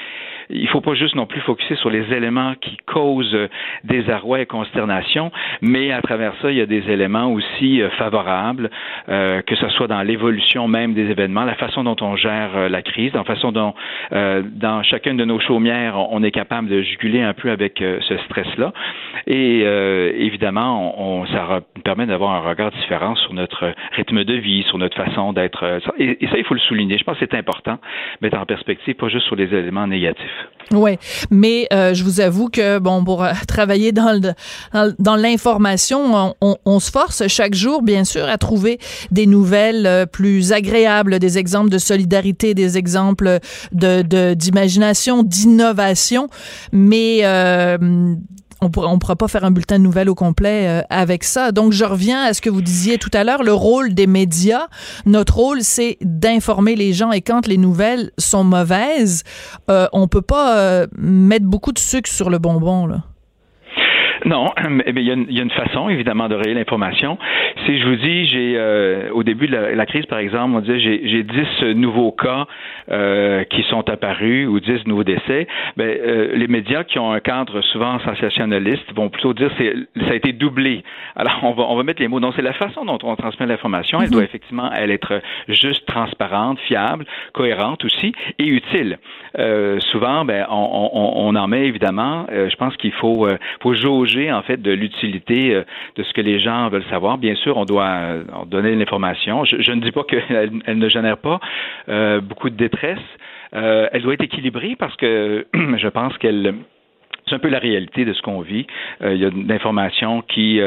il 0.51 0.67
faut 0.67 0.81
pas 0.81 0.95
juste 0.95 1.15
non 1.15 1.27
plus 1.27 1.41
focuser 1.41 1.75
sur 1.75 1.89
les 1.89 2.11
éléments 2.11 2.55
qui 2.59 2.77
causent 2.85 3.37
désarroi 3.83 4.41
et 4.41 4.45
consternation, 4.45 5.31
mais 5.61 5.91
à 5.91 6.01
travers 6.01 6.33
ça, 6.41 6.51
il 6.51 6.57
y 6.57 6.61
a 6.61 6.65
des 6.65 6.89
éléments 6.89 7.31
aussi 7.31 7.81
favorables, 7.97 8.69
que 9.07 9.55
ce 9.55 9.69
soit 9.69 9.87
dans 9.87 10.01
l'évolution 10.01 10.67
même 10.67 10.93
des 10.93 11.09
événements, 11.09 11.45
la 11.45 11.55
façon 11.55 11.83
dont 11.83 11.95
on 12.01 12.15
gère 12.15 12.55
euh, 12.55 12.69
la 12.69 12.81
crise, 12.81 13.08
la 13.13 13.23
façon 13.23 13.51
dont 13.51 13.73
euh, 14.11 14.43
dans 14.45 14.83
chacune 14.83 15.17
de 15.17 15.25
nos 15.25 15.39
chaumières, 15.39 15.97
on 16.11 16.23
est 16.23 16.31
capable 16.31 16.67
de 16.67 16.81
juguler 16.81 17.21
un 17.21 17.33
peu 17.33 17.51
avec 17.51 17.81
euh, 17.81 17.99
ce 18.07 18.17
stress-là. 18.25 18.73
Et 19.27 19.59
évidemment, 19.59 20.99
on, 20.99 21.25
ça 21.27 21.61
permet 21.83 22.05
d'avoir 22.05 22.31
un 22.31 22.49
regard 22.49 22.71
différent 22.71 23.15
sur 23.15 23.33
notre 23.33 23.73
rythme 23.95 24.23
de 24.23 24.33
vie, 24.33 24.63
sur 24.63 24.77
notre 24.77 24.95
façon 24.95 25.33
d'être. 25.33 25.79
Et, 25.99 26.17
ça, 26.27 26.37
il 26.37 26.43
faut 26.45 26.53
le 26.55 26.59
souligner. 26.59 26.97
Je 26.97 27.03
pense 27.03 27.17
que 27.17 27.25
c'est 27.29 27.37
important, 27.37 27.77
mettre 28.21 28.37
en 28.37 28.45
perspective, 28.45 28.95
pas 28.95 29.09
juste 29.09 29.25
sur 29.25 29.35
les 29.35 29.53
éléments 29.53 29.85
négatifs. 29.87 30.47
Oui, 30.71 30.97
mais 31.29 31.67
je 31.71 32.03
vous 32.03 32.21
avoue 32.21 32.49
que 32.49 32.79
bon, 32.79 33.03
pour 33.03 33.25
travailler 33.47 33.91
dans 33.91 34.09
dans, 34.73 35.15
l'information, 35.15 36.33
on, 36.41 36.57
on, 36.65 36.79
se 36.79 36.91
force 36.91 37.27
chaque 37.27 37.53
jour, 37.53 37.81
bien 37.81 38.03
sûr, 38.03 38.25
à 38.25 38.37
trouver 38.37 38.79
des 39.11 39.25
nouvelles 39.25 39.85
euh, 39.85 40.05
plus 40.05 40.51
agréables, 40.51 41.19
des 41.19 41.37
exemples 41.37 41.69
de 41.69 41.77
solidarité, 41.77 42.53
des 42.53 42.77
exemples 42.77 42.98
d'imagination, 43.71 45.23
d'innovation, 45.23 46.27
mais 46.71 47.19
euh, 47.23 47.77
on 48.61 48.69
pourra, 48.69 48.87
on 48.87 48.99
pourra 48.99 49.15
pas 49.15 49.27
faire 49.27 49.43
un 49.43 49.51
bulletin 49.51 49.79
de 49.79 49.83
nouvelles 49.83 50.09
au 50.09 50.15
complet 50.15 50.67
euh, 50.67 50.81
avec 50.89 51.23
ça. 51.23 51.51
Donc, 51.51 51.71
je 51.71 51.85
reviens 51.85 52.23
à 52.23 52.33
ce 52.33 52.41
que 52.41 52.49
vous 52.49 52.61
disiez 52.61 52.97
tout 52.97 53.11
à 53.13 53.23
l'heure, 53.23 53.43
le 53.43 53.53
rôle 53.53 53.93
des 53.93 54.07
médias. 54.07 54.67
Notre 55.05 55.35
rôle, 55.35 55.61
c'est 55.61 55.97
d'informer 56.01 56.75
les 56.75 56.93
gens. 56.93 57.11
Et 57.11 57.21
quand 57.21 57.47
les 57.47 57.57
nouvelles 57.57 58.11
sont 58.17 58.43
mauvaises, 58.43 59.23
euh, 59.69 59.87
on 59.93 60.07
peut 60.07 60.21
pas 60.21 60.85
mettre 60.97 61.45
beaucoup 61.45 61.71
de 61.71 61.79
sucre 61.79 62.09
sur 62.09 62.29
le 62.29 62.39
bonbon. 62.39 62.85
Là. 62.85 63.03
Non, 64.25 64.47
mais 64.69 64.83
il 64.95 65.03
y, 65.03 65.11
a 65.39 65.43
une, 65.43 65.51
façon, 65.51 65.89
évidemment, 65.89 66.27
de 66.27 66.35
rayer 66.35 66.53
l'information. 66.53 67.17
Si 67.65 67.79
je 67.79 67.87
vous 67.87 67.95
dis, 67.95 68.27
j'ai 68.27 68.55
euh, 68.57 69.09
au 69.11 69.23
début 69.23 69.47
de 69.47 69.55
la, 69.55 69.85
crise, 69.85 70.05
par 70.05 70.19
exemple, 70.19 70.55
on 70.55 70.59
disait 70.59 70.79
j'ai 70.79 71.23
10 71.23 71.75
nouveaux 71.75 72.11
cas 72.11 72.45
euh, 72.91 73.43
qui 73.45 73.63
sont 73.63 73.87
apparus 73.89 74.47
ou 74.47 74.59
10 74.59 74.85
nouveaux 74.85 75.03
décès, 75.03 75.47
ben, 75.77 75.87
euh, 75.87 76.35
les 76.35 76.47
médias 76.47 76.83
qui 76.83 76.99
ont 76.99 77.11
un 77.11 77.19
cadre 77.19 77.61
souvent 77.61 77.99
sensationnaliste 77.99 78.93
vont 78.95 79.09
plutôt 79.09 79.33
dire 79.33 79.51
c'est 79.57 79.73
ça 80.05 80.11
a 80.11 80.15
été 80.15 80.33
doublé. 80.33 80.83
Alors, 81.15 81.39
on 81.43 81.51
va, 81.51 81.63
on 81.63 81.75
va 81.75 81.83
mettre 81.83 82.01
les 82.01 82.07
mots. 82.07 82.19
Donc, 82.19 82.33
c'est 82.35 82.41
la 82.41 82.53
façon 82.53 82.85
dont 82.85 82.99
on 83.03 83.15
transmet 83.15 83.45
l'information. 83.45 83.99
Elle 84.01 84.09
doit 84.09 84.21
mhm. 84.21 84.27
effectivement 84.27 84.71
elle 84.75 84.91
être 84.91 85.21
juste, 85.47 85.85
transparente, 85.85 86.59
fiable, 86.59 87.05
cohérente 87.33 87.83
aussi 87.85 88.13
et 88.37 88.47
utile. 88.47 88.97
souvent, 89.91 90.25
ben, 90.25 90.45
on, 90.49 90.89
on, 90.93 91.27
on, 91.27 91.35
en 91.35 91.47
met 91.47 91.65
évidemment. 91.65 92.25
je 92.29 92.55
pense 92.55 92.75
qu'il 92.77 92.91
faut, 92.93 93.27
faut 93.61 93.73
jauger 93.73 94.08
en 94.31 94.41
fait 94.41 94.61
de 94.61 94.71
l'utilité 94.71 95.53
euh, 95.53 95.63
de 95.95 96.03
ce 96.03 96.13
que 96.13 96.21
les 96.21 96.39
gens 96.39 96.69
veulent 96.69 96.89
savoir. 96.89 97.17
Bien 97.17 97.35
sûr, 97.35 97.57
on 97.57 97.65
doit 97.65 97.85
euh, 97.87 98.23
donner 98.47 98.75
l'information. 98.75 99.45
Je, 99.45 99.71
ne 99.71 99.81
dis 99.81 99.91
pas 99.91 100.03
qu'elle 100.03 100.51
elle 100.65 100.77
ne 100.77 100.89
génère 100.89 101.17
pas 101.17 101.39
euh, 101.89 102.21
beaucoup 102.21 102.49
de 102.49 102.55
détresse. 102.55 102.99
elle 103.51 104.01
doit 104.01 104.13
être 104.13 104.23
équilibrée 104.23 104.75
parce 104.77 104.95
que 104.95 105.47
je 105.53 105.87
pense 105.87 106.17
qu'elle 106.17 106.55
c'est 107.29 107.35
un 107.35 107.39
peu 107.39 107.49
la 107.49 107.59
réalité 107.59 108.05
de 108.05 108.13
ce 108.13 108.21
qu'on 108.21 108.41
vit. 108.41 108.65
il 109.01 109.17
y 109.17 109.25
a 109.25 109.29
une 109.29 109.51
information 109.51 110.21
qui 110.21 110.59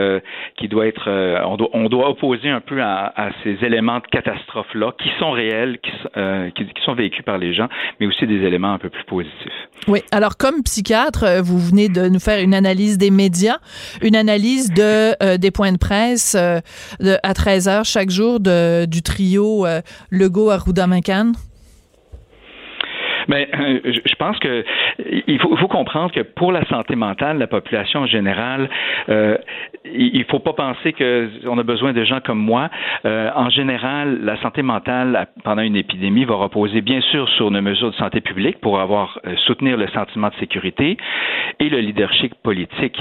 qui 0.56 0.68
doit 0.68 0.86
être 0.86 1.08
on 1.44 1.56
doit 1.56 1.70
on 1.72 1.88
doit 1.88 2.10
opposer 2.10 2.48
un 2.48 2.60
peu 2.60 2.82
à, 2.82 3.30
ces 3.42 3.56
éléments 3.62 3.98
de 3.98 4.06
catastrophe 4.10 4.72
là 4.74 4.92
qui 5.02 5.10
sont 5.18 5.32
réels, 5.32 5.78
qui, 5.80 5.90
sont 6.84 6.94
vécus 6.94 7.24
par 7.24 7.38
les 7.38 7.54
gens, 7.54 7.68
mais 8.00 8.06
aussi 8.06 8.26
des 8.26 8.44
éléments 8.46 8.72
un 8.72 8.78
peu 8.78 8.90
plus 8.90 9.04
positifs. 9.04 9.52
Oui, 9.88 10.00
alors 10.10 10.36
comme 10.36 10.62
psychiatre, 10.62 11.40
vous 11.42 11.58
venez 11.58 11.88
de 11.88 12.08
nous 12.08 12.20
faire 12.20 12.42
une 12.42 12.54
analyse 12.54 12.98
des 12.98 13.10
médias, 13.10 13.58
une 14.02 14.16
analyse 14.16 14.72
de 14.72 15.36
des 15.36 15.50
points 15.50 15.72
de 15.72 15.78
presse 15.78 16.34
de, 16.34 17.16
à 17.22 17.34
13 17.34 17.68
heures 17.68 17.84
chaque 17.84 18.10
jour 18.10 18.40
de, 18.40 18.86
du 18.86 19.02
trio 19.02 19.66
Legault 20.10 20.50
à 20.50 20.58
Roudamancan. 20.58 21.32
Mais 23.28 23.48
euh, 23.54 23.80
je 23.84 24.14
pense 24.16 24.38
que 24.38 24.64
il 25.26 25.38
faut, 25.40 25.56
faut, 25.56 25.68
comprendre 25.68 26.12
que 26.12 26.20
pour 26.20 26.52
la 26.52 26.64
santé 26.66 26.96
mentale, 26.96 27.38
la 27.38 27.46
population 27.46 28.00
en 28.00 28.06
général, 28.06 28.68
euh, 29.08 29.36
il 29.84 30.24
faut 30.24 30.38
pas 30.38 30.52
penser 30.52 30.92
qu'on 30.92 31.58
a 31.58 31.62
besoin 31.62 31.92
de 31.92 32.04
gens 32.04 32.20
comme 32.20 32.38
moi. 32.38 32.68
Euh, 33.04 33.30
en 33.34 33.50
général, 33.50 34.20
la 34.22 34.36
santé 34.40 34.62
mentale 34.62 35.28
pendant 35.44 35.62
une 35.62 35.76
épidémie 35.76 36.24
va 36.24 36.34
reposer 36.34 36.80
bien 36.80 37.00
sûr 37.00 37.28
sur 37.30 37.50
nos 37.50 37.62
mesures 37.62 37.90
de 37.90 37.96
santé 37.96 38.20
publique 38.20 38.60
pour 38.60 38.80
avoir 38.80 39.18
soutenir 39.46 39.76
le 39.76 39.88
sentiment 39.88 40.28
de 40.28 40.34
sécurité 40.34 40.96
et 41.58 41.68
le 41.68 41.78
leadership 41.78 42.34
politique 42.42 43.00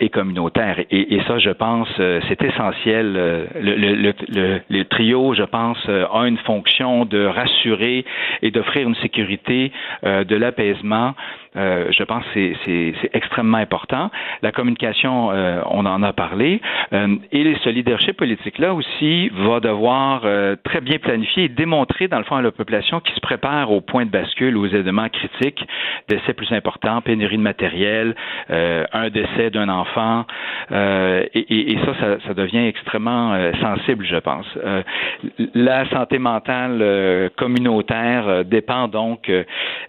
et 0.00 0.08
communautaire. 0.08 0.80
Et, 0.90 1.20
ça, 1.26 1.38
je 1.38 1.50
pense, 1.50 1.88
c'est 1.96 2.42
essentiel. 2.42 3.12
Le, 3.12 3.74
le, 3.74 3.94
le, 3.94 4.60
le, 4.68 4.84
trio, 4.84 5.34
je 5.34 5.42
pense, 5.42 5.78
a 5.88 6.26
une 6.26 6.38
fonction 6.38 7.04
de 7.04 7.24
rassurer 7.24 8.04
et 8.42 8.50
d'offrir 8.50 8.88
une 8.88 8.94
sécurité, 8.96 9.47
de 9.48 10.34
l'apaisement 10.36 11.14
euh, 11.56 11.86
je 11.90 12.02
pense 12.04 12.24
que 12.34 12.52
c'est 12.64 13.10
extrêmement 13.12 13.58
important. 13.58 14.10
La 14.42 14.52
communication, 14.52 15.30
euh, 15.32 15.60
on 15.70 15.86
en 15.86 16.02
a 16.02 16.12
parlé. 16.12 16.60
Euh, 16.92 17.16
et 17.32 17.56
ce 17.64 17.70
leadership 17.70 18.16
politique-là 18.16 18.74
aussi 18.74 19.30
va 19.30 19.60
devoir 19.60 20.22
très 20.64 20.80
bien 20.80 20.98
planifier 20.98 21.44
et 21.44 21.48
démontrer, 21.48 22.08
dans 22.08 22.18
le 22.18 22.24
fond, 22.24 22.36
à 22.36 22.42
la 22.42 22.50
population 22.50 23.00
qui 23.00 23.12
se 23.14 23.20
prépare 23.20 23.70
au 23.70 23.80
point 23.80 24.04
de 24.04 24.10
bascule, 24.10 24.56
aux 24.56 24.66
éléments 24.66 25.08
critiques, 25.08 25.64
décès 26.08 26.34
plus 26.34 26.52
importants, 26.52 27.00
pénurie 27.00 27.36
de 27.36 27.42
matériel, 27.42 28.14
un 28.48 29.08
décès 29.10 29.50
d'un 29.50 29.68
enfant. 29.68 30.24
Et, 30.70 31.72
et, 31.72 31.78
ça, 31.84 31.94
ça, 32.00 32.16
ça, 32.26 32.34
devient 32.34 32.66
extrêmement 32.66 33.36
sensible, 33.60 34.04
je 34.04 34.16
pense. 34.16 34.46
la 35.54 35.88
santé 35.90 36.18
mentale 36.18 37.30
communautaire 37.36 38.44
dépend 38.44 38.88
donc 38.88 39.30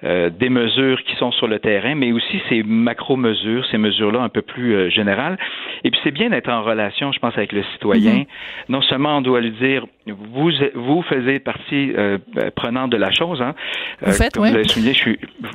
des 0.04 0.50
mesures 0.50 1.04
qui 1.04 1.16
sont 1.16 1.32
sur 1.32 1.49
le 1.50 1.60
terrain, 1.60 1.96
mais 1.96 2.12
aussi 2.12 2.42
ces 2.50 2.64
macro-mesures, 2.64 3.66
ces 3.72 3.78
mesures-là 3.78 4.22
un 4.22 4.30
peu 4.30 4.42
plus 4.42 4.76
euh, 4.76 4.90
générales. 4.90 5.38
Et 5.84 5.92
puis 5.92 6.00
c'est 6.04 6.12
bien 6.12 6.30
d'être 6.30 6.50
en 6.50 6.64
relation, 6.64 7.12
je 7.12 7.20
pense, 7.20 7.38
avec 7.38 7.52
le 7.52 7.64
citoyen. 7.74 8.20
Mm-hmm. 8.20 8.28
Non 8.70 8.82
seulement 8.82 9.18
on 9.18 9.22
doit 9.22 9.42
lui 9.42 9.52
dire, 9.52 9.86
vous 10.08 10.52
vous 10.76 11.02
faisiez 11.04 11.40
partie 11.40 11.94
euh, 11.98 12.18
prenante 12.56 12.92
de 12.92 12.98
la 12.98 13.12
chose. 13.12 13.42
Hein. 13.42 13.56
Vous 14.02 14.14
faites, 14.14 14.38
oui. 14.38 14.52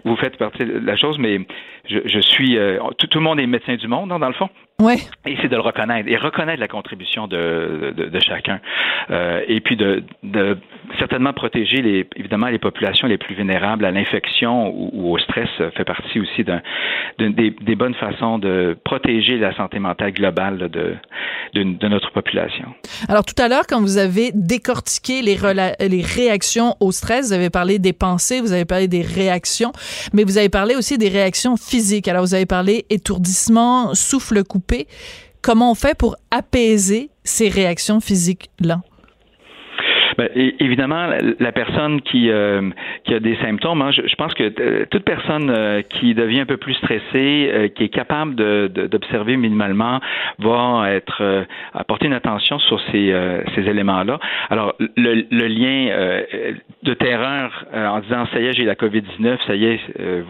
Vous 0.05 0.11
vous 0.11 0.17
faites 0.17 0.37
partie 0.37 0.65
de 0.65 0.79
la 0.85 0.97
chose, 0.97 1.19
mais 1.19 1.41
je, 1.89 1.99
je 2.05 2.21
suis, 2.21 2.57
euh, 2.57 2.79
tout, 2.99 3.07
tout, 3.07 3.19
le 3.19 3.25
monde 3.25 3.41
est 3.41 3.47
médecin 3.47 3.77
du 3.77 3.89
monde, 3.89 4.13
hein, 4.13 4.19
dans 4.19 4.29
le 4.29 4.35
fond. 4.35 4.49
Ouais. 4.81 4.97
Et 5.25 5.37
c'est 5.41 5.49
de 5.49 5.55
le 5.55 5.63
reconnaître 5.63 6.09
et 6.09 6.17
reconnaître 6.17 6.59
la 6.59 6.67
contribution 6.67 7.29
de, 7.29 7.95
de, 7.97 8.07
de 8.07 8.19
chacun. 8.19 8.61
Euh, 9.09 9.41
et 9.47 9.61
puis 9.61 9.77
de, 9.77 10.03
de, 10.25 10.59
certainement 10.99 11.33
protéger 11.33 11.81
les, 11.81 12.09
évidemment 12.17 12.49
les 12.49 12.59
populations 12.59 13.07
les 13.07 13.17
plus 13.17 13.37
vulnérables 13.37 13.85
à 13.85 13.93
l'infection 13.93 14.69
ou, 14.71 14.91
ou, 14.93 15.13
au 15.13 15.19
stress 15.19 15.49
fait 15.77 15.85
partie 15.85 16.19
aussi 16.19 16.43
d'un, 16.43 16.61
des, 17.21 17.51
des, 17.51 17.75
bonnes 17.77 17.95
façons 17.95 18.39
de 18.39 18.77
protéger 18.85 19.39
la 19.39 19.55
santé 19.55 19.79
mentale 19.79 20.13
globale 20.13 20.59
de, 20.69 20.97
de, 21.55 21.89
notre 21.89 22.11
population. 22.11 22.75
Alors 23.09 23.25
tout 23.25 23.41
à 23.41 23.47
l'heure, 23.47 23.69
quand 23.69 23.81
vous 23.81 23.99
avez 23.99 24.33
décortiqué 24.35 25.23
les, 25.23 25.37
les 25.89 26.03
réactions 26.03 26.75
au 26.81 26.91
stress, 26.91 27.29
vous 27.29 27.33
avez 27.33 27.51
parlé 27.51 27.79
des 27.79 27.93
pensées, 27.93 28.41
vous 28.41 28.53
avez 28.53 28.65
parlé 28.65 28.89
des 28.89 29.03
réactions, 29.03 29.71
mais 30.13 30.25
vous 30.25 30.37
avez 30.37 30.49
parlé 30.49 30.75
aussi 30.75 30.99
des 30.99 31.09
réactions 31.09 31.57
physiques. 31.57 32.09
Alors 32.09 32.23
vous 32.23 32.35
avez 32.35 32.47
parlé 32.47 32.87
étourdissement, 32.91 33.95
souffle 33.95 34.43
coupé 34.43 34.64
Comment 35.43 35.71
on 35.71 35.75
fait 35.75 35.95
pour 35.95 36.17
apaiser 36.31 37.11
ces 37.23 37.49
réactions 37.49 38.01
physiques-là? 38.01 38.83
Ben, 40.17 40.29
évidemment, 40.35 41.09
la 41.41 41.53
personne 41.53 42.01
qui, 42.03 42.31
euh, 42.31 42.71
qui 43.05 43.15
a 43.15 43.21
des 43.21 43.37
symptômes, 43.37 43.83
hein, 43.83 43.91
je, 43.91 44.03
je, 44.07 44.15
pense 44.17 44.33
que 44.35 44.53
euh, 44.61 44.87
toute 44.91 45.05
personne 45.05 45.51
euh, 45.51 45.83
qui 45.83 46.15
devient 46.15 46.41
un 46.41 46.47
peu 46.47 46.57
plus 46.57 46.75
stressée, 46.75 47.73
qui 47.75 47.85
est 47.85 47.89
capable 47.89 48.35
d'observer 48.35 49.33
de, 49.33 49.39
minimalement, 49.39 50.01
va 50.39 50.93
être 50.93 51.47
apporter 51.73 52.07
une 52.07 52.13
attention 52.13 52.59
sur 52.59 52.81
ces, 52.93 53.15
ces 53.55 53.63
éléments-là. 53.63 54.19
Alors, 54.51 54.75
le, 54.97 55.27
le 55.31 55.47
lien 55.47 56.23
de 56.83 56.95
terreur 56.95 57.65
en 57.75 58.01
disant 58.01 58.27
ça 58.33 58.41
y 58.41 58.47
est, 58.47 58.53
j'ai 58.53 58.65
la 58.65 58.75
COVID-19, 58.75 59.39
ça 59.47 59.55
y 59.55 59.67
est, 59.67 59.81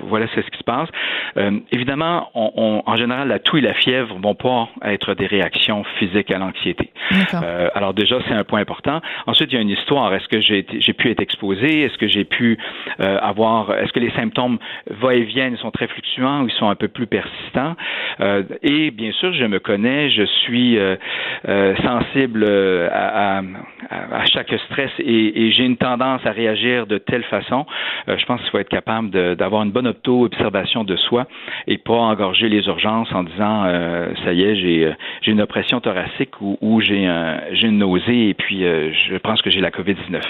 voilà 0.07 0.27
c'est 0.35 0.42
ce 0.42 0.51
qui 0.51 0.59
se 0.59 0.64
passe. 0.64 0.88
évidemment, 1.73 2.31
on, 2.35 2.53
on, 2.57 2.83
en 2.87 2.97
général, 2.97 3.29
la 3.29 3.38
toux 3.38 3.59
et 3.59 3.61
la 3.61 3.75
fièvre 3.75 4.16
vont 4.20 4.35
pas 4.35 4.68
être 4.85 5.14
des 5.14 5.27
réactions 5.27 5.85
physiques 5.99 6.31
à 6.31 6.38
l'anxiété. 6.38 6.90
alors 7.75 7.94
déjà, 7.94 8.18
c'est 8.29 8.35
un 8.35 8.44
point 8.44 8.61
important. 8.61 9.01
Ensuite, 9.27 9.53
il 9.53 9.57
y 9.57 9.59
a 9.59 9.62
une 9.62 9.70
Est-ce 9.75 10.29
que 10.29 10.41
j'ai 10.41 10.93
pu 10.93 11.11
être 11.11 11.21
exposé? 11.21 11.83
Est-ce 11.83 11.99
que 11.99 12.09
j'ai 12.09 12.25
pu 12.25 12.59
euh, 13.01 13.19
avoir, 13.21 13.73
est-ce 13.75 13.93
que 13.93 14.01
les 14.01 14.11
symptômes 14.11 14.59
va-et-viennent 14.89 15.57
sont 15.59 15.71
très 15.71 15.87
fluctuants 15.89 16.43
ou 16.43 16.49
ils 16.49 16.55
sont 16.55 16.69
un 16.69 16.75
peu 16.75 16.89
plus 16.89 17.07
persistants? 17.07 17.75
Euh, 18.21 18.43
et 18.63 18.91
bien 18.91 19.13
sûr, 19.13 19.33
je 19.35 19.45
me 19.45 19.59
connais, 19.59 20.11
je 20.11 20.25
suis 20.25 20.79
euh, 20.79 20.97
sensible 21.83 22.45
à, 22.45 23.43
chaque 24.33 24.53
stress 24.67 24.91
et, 24.99 25.53
j'ai 25.53 25.65
une 25.65 25.77
tendance 25.77 26.25
à 26.25 26.31
réagir 26.31 26.87
de 26.87 26.99
telle 26.99 27.23
façon. 27.25 27.67
Je 28.09 28.25
pense 28.25 28.41
qu'il 28.41 28.51
faut 28.51 28.59
être 28.59 28.69
capable 28.69 29.37
d'avoir 29.37 29.63
une 29.63 29.71
bonne 29.71 29.87
auto-observation 29.87 30.85
de 30.85 30.97
soi 30.97 31.27
et 31.67 31.79
pas 31.79 31.95
engorger 31.95 32.49
les 32.49 32.67
urgences 32.67 33.13
en 33.13 33.23
disant 33.23 33.65
ça 34.25 34.33
y 34.33 34.43
est, 34.43 34.57
j'ai 34.57 35.31
une 35.31 35.41
oppression 35.41 35.81
thoracique 35.81 36.41
ou, 36.41 36.59
ou 36.61 36.81
j'ai 36.81 37.07
un, 37.07 37.41
une 37.63 37.79
nausée 37.79 38.31
et 38.31 38.35
puis 38.35 38.63
je 38.63 39.17
pense 39.19 39.43
que 39.43 39.51
j'ai 39.51 39.61
la 39.64 39.70
COVID-19. 39.70 40.20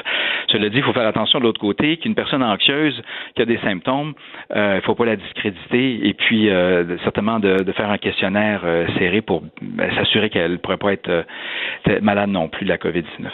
Cela 0.48 0.68
dit, 0.68 0.78
il 0.78 0.82
faut 0.82 0.92
faire 0.92 1.06
attention 1.06 1.38
de 1.38 1.44
l'autre 1.44 1.60
côté, 1.60 1.96
qu'une 1.96 2.14
personne 2.14 2.42
anxieuse 2.42 3.00
qui 3.34 3.42
a 3.42 3.44
des 3.44 3.58
symptômes, 3.58 4.14
euh, 4.54 4.74
il 4.74 4.76
ne 4.76 4.80
faut 4.82 4.94
pas 4.94 5.04
la 5.04 5.16
discréditer 5.16 6.06
et 6.06 6.14
puis 6.14 6.48
euh, 6.48 6.96
certainement 7.02 7.40
de, 7.40 7.64
faire 7.72 7.90
un 7.90 7.98
questionnaire 7.98 8.62
euh, 8.64 8.86
serré 8.98 9.20
pour 9.20 9.42
ben, 9.60 9.92
s'assurer 9.96 10.30
qu'elle 10.30 10.52
ne 10.52 10.56
pourrait 10.56 10.76
pas 10.76 10.92
être 10.92 11.26
malade 12.02 12.30
non 12.30 12.48
plus 12.48 12.64
de 12.64 12.70
la 12.70 12.76
COVID-19. 12.76 13.28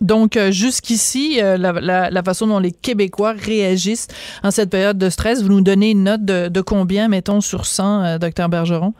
Donc, 0.00 0.36
jusqu'ici, 0.50 1.40
la, 1.40 2.22
façon 2.24 2.48
dont 2.48 2.58
les 2.58 2.72
Québécois 2.72 3.34
réagissent 3.38 4.08
en 4.42 4.50
cette 4.50 4.70
période 4.70 4.98
de 4.98 5.08
stress, 5.10 5.44
vous 5.44 5.52
nous 5.52 5.60
donnez 5.60 5.92
une 5.92 6.02
note 6.02 6.24
de, 6.24 6.48
de 6.48 6.60
combien, 6.60 7.06
mettons, 7.06 7.40
sur 7.40 7.66
100, 7.66 8.18
docteur 8.18 8.48
Bergeron? 8.48 8.94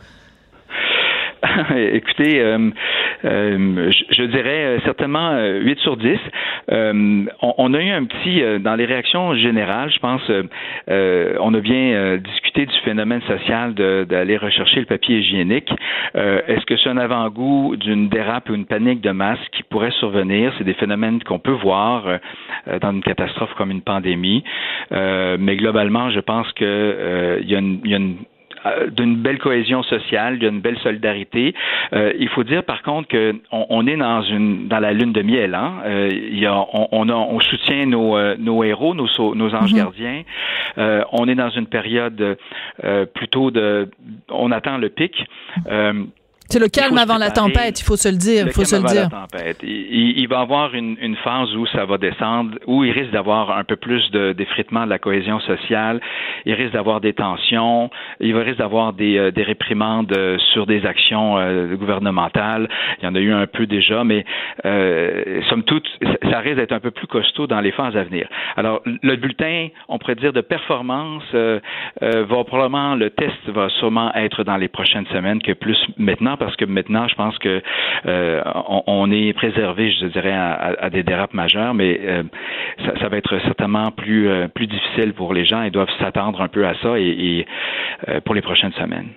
Écoutez, 1.93 2.41
euh, 2.41 2.71
euh, 3.25 3.91
je, 4.11 4.23
dirais 4.25 4.65
euh, 4.65 4.79
certainement 4.85 5.37
8 5.45 5.79
sur 5.81 5.97
10. 5.97 6.19
On, 6.69 7.75
a 7.75 7.81
eu 7.81 7.91
un 7.91 8.05
petit, 8.05 8.43
dans 8.61 8.75
les 8.77 8.85
réactions 8.85 9.35
générales, 9.35 9.91
je 9.93 9.99
pense, 9.99 10.23
on 10.89 11.55
a 11.55 11.61
bien 11.61 12.17
discuté 12.19 12.67
du 12.67 12.79
phénomène 12.85 13.21
social 13.23 13.75
d'aller 13.75 14.37
rechercher 14.37 14.81
le 14.81 14.87
papier 14.87 15.19
hygiénique. 15.19 15.71
Est-ce 16.15 16.65
que 16.67 16.77
c'est 16.77 16.89
un 16.89 16.99
avant-goût 16.99 17.77
d'une 17.77 18.09
dérape 18.09 18.49
ou 18.49 18.55
une 18.55 18.67
panique 18.67 19.01
de 19.01 19.11
masse 19.11 19.41
qui 19.53 19.63
pourrait 19.65 19.91
survenir? 19.93 20.53
C'est 20.59 20.65
des 20.65 20.75
phénomènes 20.75 21.23
qu'on 21.25 21.39
peut 21.39 21.51
voir 21.51 22.05
dans 22.81 22.93
une 22.93 23.03
catastrophe 23.03 23.53
comme 23.55 23.71
une 23.71 23.83
pandémie. 23.83 24.45
mais 24.91 25.57
globalement, 25.57 26.11
je 26.11 26.21
pense 26.21 26.51
que 26.53 27.39
il 27.43 27.51
y 27.51 27.57
a 27.57 27.59
une, 27.59 27.81
y 27.85 27.95
a 27.95 27.99
une 27.99 28.17
d'une 28.91 29.17
belle 29.17 29.39
cohésion 29.39 29.83
sociale, 29.83 30.39
d'une 30.39 30.61
belle 30.61 30.79
solidarité. 30.79 31.55
Euh, 31.93 32.13
il 32.19 32.29
faut 32.29 32.45
dire 32.45 32.65
par 32.65 32.83
contre 32.83 33.09
que 33.09 33.35
on, 33.51 33.87
est 33.87 33.97
dans 33.97 34.23
une 34.23 34.69
dans 34.69 34.79
la 34.79 34.93
lune 34.93 35.13
de 35.13 35.23
miel. 35.23 35.55
Hein? 35.55 35.75
Euh, 35.85 36.09
il 36.13 36.39
y 36.39 36.47
a, 36.47 36.55
on, 36.55 36.89
on, 36.93 37.09
a, 37.09 37.15
on 37.15 37.41
soutient 37.41 37.87
nos, 37.87 38.17
euh, 38.17 38.37
nos 38.39 38.63
héros, 38.65 38.95
nos, 38.95 39.09
nos 39.35 39.55
anges 39.55 39.73
mhm. 39.73 39.79
gardiens. 39.79 40.23
on 41.13 41.29
est 41.29 41.35
dans 41.35 41.51
une 41.51 41.67
période 41.67 42.39
plutôt 43.15 43.51
de, 43.51 43.91
on 44.31 44.51
attend 44.51 44.79
le 44.79 44.89
pic. 44.89 45.25
C'est 46.53 46.59
le 46.59 46.69
calme 46.69 46.99
avant 46.99 47.17
la 47.17 47.31
tempête, 47.31 47.81
il 47.81 47.85
faut 47.85 47.97
se 47.97 48.11
le 48.11 48.17
dire. 48.17 48.45
Il 48.47 48.53
faut 48.53 48.65
se 48.65 48.77
le 48.77 48.83
dire. 48.83 49.09
La 49.11 49.27
tempête. 49.27 49.57
Il, 49.63 50.19
il, 50.19 50.29
va 50.29 50.41
avoir 50.41 50.75
une, 50.75 50.99
une, 51.01 51.17
phase 51.17 51.57
où 51.57 51.65
ça 51.69 51.87
va 51.87 51.97
descendre, 51.97 52.59
où 52.67 52.85
il 52.85 52.91
risque 52.91 53.11
d'avoir 53.11 53.57
un 53.57 53.65
peu 53.65 53.77
plus 53.77 54.11
d'effritement 54.11 54.85
de, 54.85 54.91
la 54.91 54.99
cohésion 54.99 55.41
sociale. 55.41 55.99
Il 56.45 56.53
risque 56.53 56.75
d'avoir 56.75 57.01
des 57.01 57.15
tensions. 57.15 57.89
Il 58.21 58.37
risque 58.37 58.59
d'avoir 58.59 58.93
des, 58.93 59.17
euh, 59.17 59.31
des 59.31 59.45
réprimandes 59.45 60.13
euh, 60.15 60.37
sur 60.53 60.67
des 60.67 60.85
actions 60.85 61.39
euh, 61.39 61.75
gouvernementales. 61.75 62.69
Il 63.01 63.07
y 63.07 63.09
en 63.09 63.15
a 63.15 63.21
eu 63.21 63.33
un 63.33 63.47
peu 63.47 63.65
déjà, 63.65 64.05
mais 64.05 64.27
euh, 64.67 65.41
somme 65.49 65.63
toute, 65.63 65.89
ça 66.31 66.41
risque 66.41 66.57
d'être 66.57 66.73
un 66.73 66.81
peu 66.81 66.91
plus 66.91 67.07
costaud 67.07 67.47
dans 67.47 67.61
les 67.61 67.73
phases 67.73 67.97
à 67.97 68.05
venir. 68.05 68.29
Alors, 68.59 68.83
le 68.85 69.17
bulletin, 69.17 69.69
on 69.89 69.99
pourrait 69.99 70.17
dire 70.17 70.35
de 70.35 70.43
performance, 70.43 71.23
euh, 71.35 71.61
va 72.01 72.45
probablement 72.45 72.95
le 72.95 73.11
test 73.11 73.49
va 73.49 73.69
sûrement 73.71 74.13
être 74.15 74.45
dans 74.45 74.57
les 74.57 74.69
prochaines 74.69 75.07
semaines 75.07 75.41
que 75.41 75.53
plus 75.53 75.79
maintenant 75.97 76.37
parce 76.45 76.57
que 76.57 76.65
maintenant, 76.65 77.09
je 77.09 77.15
pense 77.15 77.39
que 77.39 77.63
euh, 78.07 78.43
on, 78.87 79.11
est 79.11 79.33
préservé, 79.33 79.93
je 79.93 80.07
dirais, 80.07 80.33
à, 80.33 80.91
des 80.91 81.03
dérapes 81.03 81.35
majeures, 81.35 81.75
mais 81.75 82.01
euh, 82.03 82.23
ça, 83.01 83.09
va 83.09 83.17
être 83.17 83.39
certainement 83.45 83.91
plus 83.91 84.29
euh, 84.29 84.49
plus 84.49 84.67
difficile 84.67 85.13
pour 85.15 85.35
les 85.35 85.45
gens. 85.45 85.63
Ils 85.63 85.71
doivent 85.71 85.91
s'attendre 86.01 86.41
un 86.41 86.49
peu 86.49 86.67
à 86.67 86.75
ça 86.83 86.99
et, 86.99 87.47
pour 88.25 88.35
les 88.35 88.43
prochaines 88.43 88.73
semaines. 88.73 89.09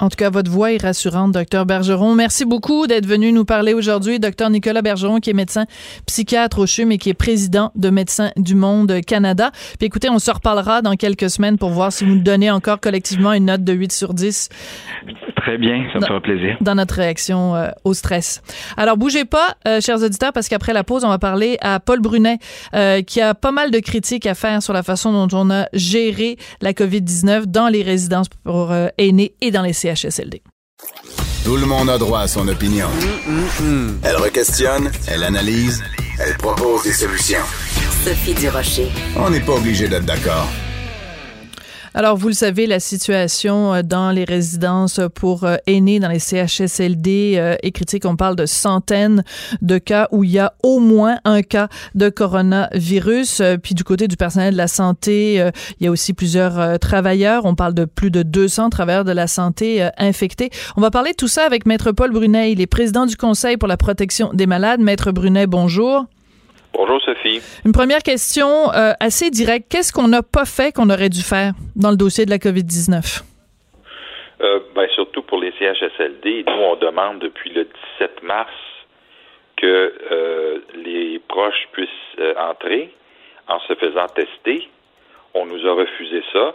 En 0.00 0.08
tout 0.08 0.16
cas, 0.16 0.28
votre 0.28 0.50
voix 0.50 0.72
est 0.72 0.82
rassurante, 0.82 1.32
docteur 1.32 1.66
Bergeron. 1.66 2.14
Merci 2.14 2.44
beaucoup 2.44 2.86
d'être 2.88 3.06
venu 3.06 3.32
nous 3.32 3.44
parler 3.44 3.74
aujourd'hui. 3.74 4.18
Docteur 4.18 4.50
Nicolas 4.50 4.82
Bergeron, 4.82 5.20
qui 5.20 5.30
est 5.30 5.34
médecin 5.34 5.66
psychiatre 6.06 6.58
au 6.58 6.66
CHUM 6.66 6.90
et 6.90 6.98
qui 6.98 7.10
est 7.10 7.14
président 7.14 7.70
de 7.76 7.90
Médecins 7.90 8.30
du 8.36 8.56
Monde 8.56 9.00
Canada. 9.06 9.50
Puis 9.78 9.86
écoutez, 9.86 10.10
on 10.10 10.18
se 10.18 10.32
reparlera 10.32 10.82
dans 10.82 10.94
quelques 10.94 11.30
semaines 11.30 11.58
pour 11.58 11.70
voir 11.70 11.92
si 11.92 12.04
vous 12.04 12.16
nous 12.16 12.22
donnez 12.22 12.50
encore 12.50 12.80
collectivement 12.80 13.32
une 13.32 13.46
note 13.46 13.62
de 13.62 13.72
8 13.72 13.92
sur 13.92 14.14
10. 14.14 14.48
Très 15.44 15.58
bien, 15.58 15.86
ça 15.92 15.98
me 15.98 16.06
fera 16.06 16.22
plaisir. 16.22 16.56
Dans 16.62 16.74
notre 16.74 16.94
réaction 16.94 17.54
euh, 17.54 17.68
au 17.84 17.92
stress. 17.92 18.40
Alors, 18.78 18.96
bougez 18.96 19.26
pas, 19.26 19.56
euh, 19.68 19.78
chers 19.82 20.02
auditeurs, 20.02 20.32
parce 20.32 20.48
qu'après 20.48 20.72
la 20.72 20.84
pause, 20.84 21.04
on 21.04 21.10
va 21.10 21.18
parler 21.18 21.58
à 21.60 21.80
Paul 21.80 22.00
Brunet, 22.00 22.38
euh, 22.74 23.02
qui 23.02 23.20
a 23.20 23.34
pas 23.34 23.52
mal 23.52 23.70
de 23.70 23.78
critiques 23.78 24.24
à 24.24 24.34
faire 24.34 24.62
sur 24.62 24.72
la 24.72 24.82
façon 24.82 25.12
dont 25.12 25.36
on 25.36 25.50
a 25.50 25.66
géré 25.74 26.38
la 26.62 26.72
COVID-19 26.72 27.44
dans 27.44 27.68
les 27.68 27.82
résidences 27.82 28.28
pour 28.42 28.72
aînés 28.96 29.34
et 29.42 29.50
dans 29.50 29.60
les 29.60 29.74
CHSLD. 29.74 30.42
Tout 31.44 31.56
le 31.56 31.66
monde 31.66 31.90
a 31.90 31.98
droit 31.98 32.20
à 32.20 32.26
son 32.26 32.48
opinion. 32.48 32.88
Elle 34.02 34.16
requestionne, 34.16 34.90
elle 35.08 35.24
analyse, 35.24 35.84
elle 36.18 36.38
propose 36.38 36.84
des 36.84 36.92
solutions. 36.92 37.44
Sophie 38.02 38.32
Durocher. 38.32 38.88
On 39.16 39.28
n'est 39.28 39.40
pas 39.40 39.52
obligé 39.52 39.88
d'être 39.88 40.06
d'accord. 40.06 40.48
Alors, 41.96 42.16
vous 42.16 42.26
le 42.26 42.34
savez, 42.34 42.66
la 42.66 42.80
situation 42.80 43.72
euh, 43.72 43.82
dans 43.82 44.10
les 44.10 44.24
résidences 44.24 44.98
pour 45.14 45.44
euh, 45.44 45.54
aînés, 45.68 46.00
dans 46.00 46.08
les 46.08 46.18
CHSLD 46.18 47.34
euh, 47.36 47.54
est 47.62 47.70
critique. 47.70 48.04
On 48.04 48.16
parle 48.16 48.34
de 48.34 48.46
centaines 48.46 49.22
de 49.62 49.78
cas 49.78 50.08
où 50.10 50.24
il 50.24 50.30
y 50.30 50.40
a 50.40 50.54
au 50.64 50.80
moins 50.80 51.18
un 51.24 51.42
cas 51.42 51.68
de 51.94 52.08
coronavirus. 52.08 53.42
Puis 53.62 53.76
du 53.76 53.84
côté 53.84 54.08
du 54.08 54.16
personnel 54.16 54.54
de 54.54 54.58
la 54.58 54.66
santé, 54.66 55.36
il 55.78 55.84
y 55.84 55.86
a 55.86 55.90
aussi 55.90 56.14
plusieurs 56.14 56.78
travailleurs. 56.80 57.44
On 57.44 57.54
parle 57.54 57.74
de 57.74 57.84
plus 57.84 58.10
de 58.10 58.22
200 58.22 58.70
travailleurs 58.70 59.04
de 59.04 59.12
la 59.12 59.28
santé 59.28 59.88
infectés. 59.96 60.50
On 60.76 60.80
va 60.80 60.90
parler 60.90 61.12
de 61.12 61.16
tout 61.16 61.28
ça 61.28 61.44
avec 61.44 61.64
Maître 61.66 61.92
Paul 61.92 62.10
Brunet. 62.10 62.50
Il 62.52 62.60
est 62.60 62.66
président 62.66 63.06
du 63.06 63.16
Conseil 63.16 63.56
pour 63.56 63.68
la 63.68 63.76
protection 63.76 64.32
des 64.32 64.46
malades. 64.46 64.80
Maître 64.80 65.12
Brunet, 65.12 65.46
bonjour. 65.46 66.06
Bonjour 66.76 67.00
Sophie. 67.02 67.40
Une 67.64 67.70
première 67.70 68.02
question 68.02 68.72
euh, 68.72 68.92
assez 68.98 69.30
directe. 69.30 69.70
Qu'est-ce 69.70 69.92
qu'on 69.92 70.08
n'a 70.08 70.22
pas 70.22 70.44
fait 70.44 70.72
qu'on 70.72 70.90
aurait 70.90 71.08
dû 71.08 71.22
faire 71.22 71.52
dans 71.76 71.90
le 71.90 71.96
dossier 71.96 72.26
de 72.26 72.30
la 72.30 72.38
COVID-19? 72.38 73.22
Euh, 74.40 74.58
ben, 74.74 74.88
surtout 74.92 75.22
pour 75.22 75.38
les 75.38 75.52
CHSLD, 75.52 76.44
nous, 76.48 76.52
on 76.52 76.74
demande 76.74 77.20
depuis 77.20 77.50
le 77.50 77.68
17 78.00 78.24
mars 78.24 78.50
que 79.56 79.94
euh, 80.10 80.58
les 80.74 81.20
proches 81.28 81.68
puissent 81.70 81.88
entrer 82.36 82.92
en 83.46 83.60
se 83.60 83.74
faisant 83.76 84.08
tester. 84.08 84.68
On 85.32 85.46
nous 85.46 85.64
a 85.68 85.74
refusé 85.74 86.24
ça. 86.32 86.54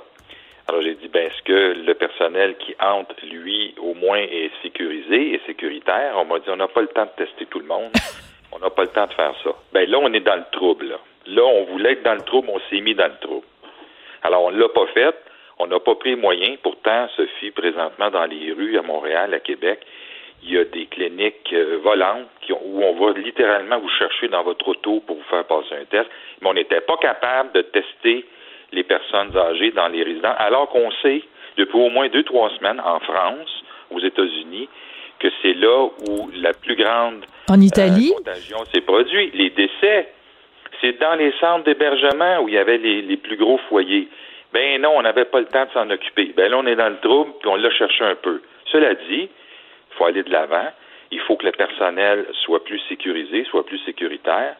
Alors 0.67 0.81
j'ai 0.81 0.95
dit, 0.95 1.07
ben, 1.07 1.27
est-ce 1.27 1.41
que 1.43 1.79
le 1.79 1.93
personnel 1.93 2.57
qui 2.57 2.75
entre, 2.81 3.15
lui, 3.25 3.73
au 3.81 3.93
moins 3.93 4.19
est 4.19 4.51
sécurisé 4.63 5.33
et 5.33 5.41
sécuritaire? 5.47 6.15
On 6.17 6.25
m'a 6.25 6.39
dit, 6.39 6.49
on 6.49 6.57
n'a 6.57 6.67
pas 6.67 6.81
le 6.81 6.87
temps 6.87 7.05
de 7.05 7.25
tester 7.25 7.45
tout 7.45 7.59
le 7.59 7.67
monde. 7.67 7.93
On 8.51 8.59
n'a 8.59 8.69
pas 8.69 8.83
le 8.83 8.89
temps 8.89 9.05
de 9.05 9.13
faire 9.13 9.33
ça. 9.43 9.51
Ben 9.73 9.89
là, 9.89 9.99
on 10.01 10.11
est 10.13 10.19
dans 10.19 10.35
le 10.35 10.45
trouble. 10.51 10.97
Là, 11.27 11.43
on 11.43 11.63
voulait 11.65 11.93
être 11.93 12.03
dans 12.03 12.15
le 12.15 12.21
trouble, 12.21 12.49
on 12.51 12.59
s'est 12.69 12.81
mis 12.81 12.95
dans 12.95 13.07
le 13.07 13.19
trouble. 13.21 13.45
Alors, 14.23 14.43
on 14.43 14.51
ne 14.51 14.59
l'a 14.59 14.69
pas 14.69 14.87
fait. 14.87 15.15
On 15.59 15.67
n'a 15.67 15.79
pas 15.79 15.95
pris 15.95 16.15
moyen. 16.15 16.55
Pourtant, 16.63 17.07
Sophie, 17.15 17.51
présentement, 17.51 18.09
dans 18.09 18.25
les 18.25 18.53
rues 18.53 18.77
à 18.77 18.81
Montréal, 18.81 19.33
à 19.33 19.39
Québec, 19.39 19.79
il 20.41 20.53
y 20.53 20.57
a 20.57 20.63
des 20.63 20.85
cliniques 20.85 21.51
euh, 21.51 21.79
volantes 21.83 22.27
où 22.49 22.81
on 22.81 22.93
va 22.93 23.19
littéralement 23.19 23.77
vous 23.79 23.89
chercher 23.89 24.29
dans 24.29 24.43
votre 24.43 24.69
auto 24.69 25.01
pour 25.01 25.17
vous 25.17 25.29
faire 25.29 25.43
passer 25.45 25.75
un 25.75 25.85
test. 25.85 26.09
Mais 26.41 26.49
on 26.49 26.53
n'était 26.53 26.81
pas 26.81 26.97
capable 26.97 27.51
de 27.51 27.61
tester 27.61 28.25
les 28.71 28.83
personnes 28.83 29.35
âgées 29.35 29.71
dans 29.71 29.87
les 29.89 30.03
résidents, 30.03 30.33
alors 30.37 30.69
qu'on 30.69 30.91
sait 31.01 31.23
depuis 31.57 31.77
au 31.77 31.89
moins 31.89 32.07
deux, 32.07 32.23
trois 32.23 32.49
semaines 32.51 32.79
en 32.79 32.99
France, 32.99 33.63
aux 33.91 33.99
États-Unis, 33.99 34.69
que 35.19 35.27
c'est 35.41 35.53
là 35.53 35.89
où 36.07 36.29
la 36.35 36.53
plus 36.53 36.75
grande 36.75 37.25
en 37.49 37.59
Italie? 37.59 38.11
Euh, 38.13 38.17
contagion 38.17 38.57
s'est 38.73 38.81
produite. 38.81 39.33
Les 39.33 39.49
décès, 39.49 40.09
c'est 40.81 40.99
dans 40.99 41.15
les 41.15 41.33
centres 41.39 41.65
d'hébergement 41.65 42.41
où 42.41 42.47
il 42.47 42.55
y 42.55 42.57
avait 42.57 42.77
les, 42.77 43.17
plus 43.17 43.37
gros 43.37 43.59
foyers. 43.69 44.07
Ben 44.53 44.81
non, 44.81 44.93
on 44.95 45.01
n'avait 45.01 45.25
pas 45.25 45.39
le 45.39 45.45
temps 45.45 45.65
de 45.65 45.71
s'en 45.71 45.89
occuper. 45.89 46.33
Ben 46.35 46.49
là, 46.49 46.57
on 46.57 46.65
est 46.65 46.75
dans 46.75 46.89
le 46.89 46.97
trouble, 46.97 47.31
puis 47.39 47.49
on 47.49 47.55
l'a 47.55 47.69
cherché 47.71 48.03
un 48.03 48.15
peu. 48.15 48.41
Cela 48.71 48.95
dit, 48.95 49.29
il 49.29 49.95
faut 49.97 50.05
aller 50.05 50.23
de 50.23 50.31
l'avant. 50.31 50.69
Il 51.11 51.19
faut 51.21 51.35
que 51.35 51.45
le 51.45 51.51
personnel 51.51 52.25
soit 52.45 52.63
plus 52.63 52.79
sécurisé, 52.87 53.43
soit 53.45 53.65
plus 53.65 53.79
sécuritaire. 53.79 54.55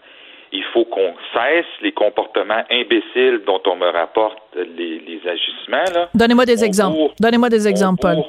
Il 0.52 0.64
faut 0.74 0.86
qu'on 0.86 1.14
cesse 1.34 1.68
les 1.82 1.92
comportements 1.92 2.64
imbéciles 2.72 3.42
dont 3.46 3.62
on 3.68 3.76
me 3.76 3.88
rapporte 3.88 4.42
les, 4.56 5.22
agissements. 5.28 6.08
Donnez-moi 6.16 6.46
des 6.46 6.64
exemples. 6.64 7.14
Donnez-moi 7.20 7.50
des 7.50 7.68
exemples, 7.68 8.02
Paul. 8.02 8.24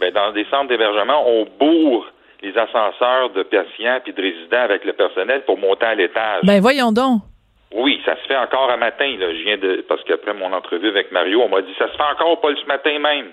Ben, 0.00 0.12
dans 0.12 0.32
des 0.32 0.46
centres 0.46 0.68
d'hébergement, 0.68 1.24
on 1.28 1.46
bourre 1.58 2.06
les 2.42 2.56
ascenseurs 2.56 3.30
de 3.30 3.42
patients 3.42 4.00
puis 4.02 4.14
de 4.14 4.22
résidents 4.22 4.62
avec 4.62 4.84
le 4.84 4.94
personnel 4.94 5.42
pour 5.44 5.58
monter 5.58 5.84
à 5.84 5.94
l'étage. 5.94 6.40
Ben 6.42 6.60
voyons 6.60 6.90
donc. 6.90 7.20
Oui, 7.72 8.00
ça 8.04 8.16
se 8.16 8.26
fait 8.26 8.36
encore 8.36 8.70
à 8.70 8.76
matin. 8.76 9.14
Là. 9.18 9.32
Je 9.32 9.42
viens 9.42 9.58
de 9.58 9.84
parce 9.88 10.02
qu'après 10.04 10.32
mon 10.32 10.52
entrevue 10.52 10.88
avec 10.88 11.12
Mario, 11.12 11.42
on 11.42 11.48
m'a 11.48 11.60
dit 11.60 11.74
ça 11.78 11.86
se 11.88 11.96
fait 11.96 12.02
encore 12.02 12.40
pas 12.40 12.48
ce 12.54 12.66
matin 12.66 12.98
même. 12.98 13.32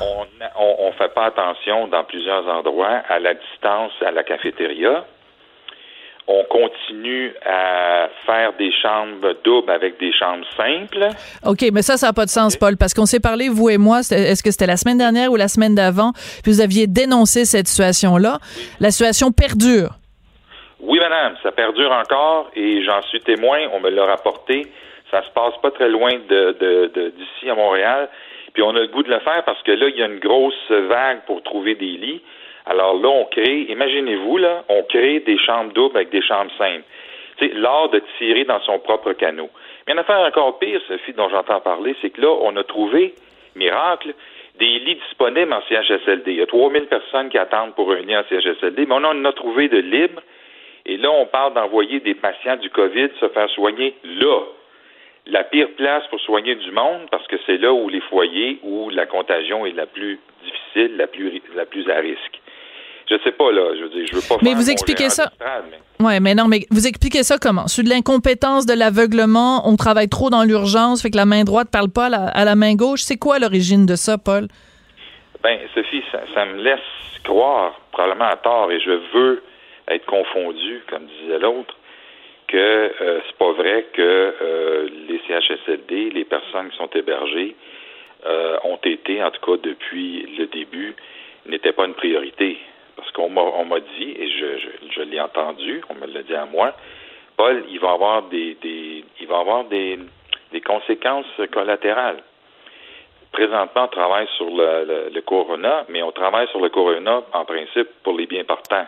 On 0.00 0.86
ne 0.86 0.92
fait 0.92 1.12
pas 1.14 1.26
attention 1.26 1.88
dans 1.88 2.04
plusieurs 2.04 2.48
endroits 2.48 3.02
à 3.08 3.18
la 3.18 3.34
distance 3.34 3.92
à 4.04 4.10
la 4.10 4.22
cafétéria 4.22 5.04
on 6.28 6.44
continue 6.44 7.32
à 7.44 8.08
faire 8.26 8.52
des 8.58 8.72
chambres 8.82 9.34
doubles 9.44 9.70
avec 9.70 9.98
des 9.98 10.12
chambres 10.12 10.44
simples. 10.56 11.08
OK, 11.44 11.64
mais 11.72 11.82
ça, 11.82 11.96
ça 11.96 12.08
n'a 12.08 12.12
pas 12.12 12.24
de 12.24 12.30
sens, 12.30 12.56
Paul, 12.56 12.76
parce 12.76 12.94
qu'on 12.94 13.06
s'est 13.06 13.20
parlé, 13.20 13.48
vous 13.48 13.70
et 13.70 13.78
moi, 13.78 14.00
est-ce 14.00 14.42
que 14.42 14.50
c'était 14.50 14.66
la 14.66 14.76
semaine 14.76 14.98
dernière 14.98 15.30
ou 15.30 15.36
la 15.36 15.48
semaine 15.48 15.74
d'avant, 15.74 16.12
puis 16.42 16.52
vous 16.52 16.60
aviez 16.60 16.86
dénoncé 16.86 17.44
cette 17.44 17.68
situation-là. 17.68 18.38
La 18.80 18.90
situation 18.90 19.30
perdure. 19.30 19.90
Oui, 20.80 20.98
madame, 20.98 21.36
ça 21.42 21.52
perdure 21.52 21.92
encore 21.92 22.50
et 22.54 22.82
j'en 22.84 23.02
suis 23.02 23.20
témoin, 23.20 23.60
on 23.72 23.80
me 23.80 23.90
l'a 23.90 24.04
rapporté. 24.04 24.66
Ça 25.10 25.22
se 25.22 25.30
passe 25.30 25.54
pas 25.62 25.70
très 25.70 25.88
loin 25.88 26.10
de, 26.28 27.10
d'ici 27.16 27.48
à 27.48 27.54
Montréal. 27.54 28.08
Puis 28.52 28.62
on 28.62 28.70
a 28.70 28.80
le 28.80 28.88
goût 28.88 29.02
de 29.02 29.10
le 29.10 29.20
faire 29.20 29.44
parce 29.44 29.62
que 29.62 29.72
là, 29.72 29.88
il 29.88 29.96
y 29.96 30.02
a 30.02 30.06
une 30.06 30.18
grosse 30.18 30.70
vague 30.70 31.20
pour 31.26 31.42
trouver 31.42 31.74
des 31.76 31.96
lits. 31.96 32.22
Alors 32.66 32.94
là, 33.00 33.08
on 33.08 33.24
crée, 33.26 33.66
imaginez-vous, 33.68 34.38
là, 34.38 34.64
on 34.68 34.82
crée 34.82 35.20
des 35.20 35.38
chambres 35.38 35.72
doubles 35.72 35.96
avec 35.96 36.10
des 36.10 36.22
chambres 36.22 36.50
simples. 36.58 36.84
C'est 37.38 37.54
l'art 37.54 37.88
de 37.90 38.02
tirer 38.18 38.44
dans 38.44 38.60
son 38.62 38.80
propre 38.80 39.12
canot. 39.12 39.50
Mais 39.86 39.92
une 39.92 40.00
affaire 40.00 40.18
encore 40.18 40.58
pire, 40.58 40.80
Sophie, 40.88 41.12
dont 41.12 41.28
j'entends 41.28 41.60
parler, 41.60 41.94
c'est 42.02 42.10
que 42.10 42.20
là, 42.20 42.28
on 42.28 42.56
a 42.56 42.64
trouvé, 42.64 43.14
miracle, 43.54 44.14
des 44.58 44.78
lits 44.80 44.96
disponibles 44.96 45.52
en 45.52 45.62
CHSLD. 45.68 46.32
Il 46.32 46.38
y 46.38 46.42
a 46.42 46.46
3000 46.46 46.86
personnes 46.86 47.28
qui 47.28 47.38
attendent 47.38 47.74
pour 47.74 47.92
un 47.92 48.00
lit 48.00 48.16
en 48.16 48.24
CHSLD, 48.28 48.86
mais 48.86 48.94
on 48.94 49.04
en 49.04 49.24
a 49.24 49.32
trouvé 49.32 49.68
de 49.68 49.78
libres. 49.78 50.22
Et 50.86 50.96
là, 50.96 51.10
on 51.10 51.26
parle 51.26 51.54
d'envoyer 51.54 52.00
des 52.00 52.14
patients 52.14 52.56
du 52.56 52.70
COVID 52.70 53.10
se 53.20 53.28
faire 53.28 53.50
soigner 53.50 53.94
là. 54.02 54.40
La 55.26 55.44
pire 55.44 55.68
place 55.76 56.06
pour 56.08 56.20
soigner 56.20 56.54
du 56.54 56.70
monde, 56.70 57.08
parce 57.10 57.26
que 57.26 57.36
c'est 57.46 57.58
là 57.58 57.72
où 57.72 57.88
les 57.88 58.00
foyers, 58.00 58.58
où 58.62 58.90
la 58.90 59.06
contagion 59.06 59.66
est 59.66 59.72
la 59.72 59.86
plus 59.86 60.18
difficile, 60.44 60.96
la 60.96 61.06
plus, 61.06 61.42
la 61.54 61.66
plus 61.66 61.88
à 61.90 61.96
risque 61.96 62.40
je 63.08 63.16
sais 63.22 63.32
pas 63.32 63.52
là, 63.52 63.74
je 63.76 63.82
veux 63.82 63.88
dire, 63.90 64.06
je 64.10 64.16
veux 64.16 64.22
pas. 64.28 64.36
Mais 64.42 64.54
vous 64.54 64.70
expliquez 64.70 65.10
ça. 65.10 65.30
Ouais, 66.00 66.20
mais 66.20 66.34
non, 66.34 66.46
mais 66.48 66.66
vous 66.70 66.86
expliquez 66.86 67.22
ça 67.22 67.36
comment? 67.40 67.68
Sur 67.68 67.84
de 67.84 67.88
l'incompétence, 67.88 68.66
de 68.66 68.74
l'aveuglement, 68.74 69.68
on 69.68 69.76
travaille 69.76 70.08
trop 70.08 70.28
dans 70.28 70.42
l'urgence, 70.42 71.02
fait 71.02 71.10
que 71.10 71.16
la 71.16 71.24
main 71.24 71.44
droite 71.44 71.68
parle 71.72 71.90
pas 71.90 72.06
à 72.06 72.44
la, 72.44 72.54
main 72.54 72.74
gauche. 72.74 73.00
C'est 73.00 73.16
quoi 73.16 73.38
l'origine 73.38 73.86
de 73.86 73.94
ça, 73.94 74.18
Paul? 74.18 74.48
Ben, 75.42 75.58
Sophie, 75.74 76.02
ça, 76.12 76.44
me 76.44 76.62
laisse 76.62 76.80
croire, 77.24 77.80
probablement 77.92 78.28
à 78.28 78.36
tort, 78.36 78.70
et 78.70 78.80
je 78.80 78.90
veux 79.14 79.42
être 79.88 80.04
confondu, 80.06 80.82
comme 80.90 81.06
disait 81.22 81.38
l'autre, 81.38 81.74
que 82.48 82.56
euh, 82.56 83.20
c'est 83.26 83.36
pas 83.38 83.52
vrai 83.52 83.86
que 83.92 84.02
euh, 84.02 84.88
les 85.08 85.20
CHSLD, 85.26 86.10
les 86.10 86.24
personnes 86.24 86.70
qui 86.70 86.76
sont 86.76 86.90
hébergées, 86.94 87.56
euh, 88.26 88.56
ont 88.64 88.78
été, 88.84 89.22
en 89.22 89.30
tout 89.30 89.40
cas 89.40 89.60
depuis 89.62 90.26
le 90.38 90.46
début, 90.46 90.94
n'était 91.46 91.72
pas 91.72 91.86
une 91.86 91.94
priorité. 91.94 92.58
Parce 92.96 93.10
qu'on 93.12 93.28
m'a 93.28 93.80
dit, 93.80 94.16
et 94.18 94.28
je, 94.28 95.02
l'ai 95.02 95.20
entendu, 95.20 95.82
on 95.90 95.94
me 95.94 96.12
l'a 96.12 96.22
dit 96.22 96.34
à 96.34 96.46
moi, 96.46 96.72
Paul, 97.36 97.64
il 97.68 97.78
va 97.78 97.92
avoir 97.92 98.22
des, 98.22 98.56
il 99.20 99.26
va 99.26 99.38
avoir 99.38 99.64
des, 99.64 99.98
conséquences 100.64 101.26
collatérales. 101.52 102.22
Présentement, 103.30 103.84
on 103.84 103.88
travaille 103.88 104.26
sur 104.38 104.46
le, 104.46 105.10
le, 105.12 105.20
corona, 105.20 105.84
mais 105.90 106.02
on 106.02 106.12
travaille 106.12 106.48
sur 106.48 106.60
le 106.60 106.70
corona 106.70 107.22
en 107.34 107.44
principe 107.44 107.88
pour 108.02 108.16
les 108.16 108.26
bien 108.26 108.44
portants. 108.44 108.86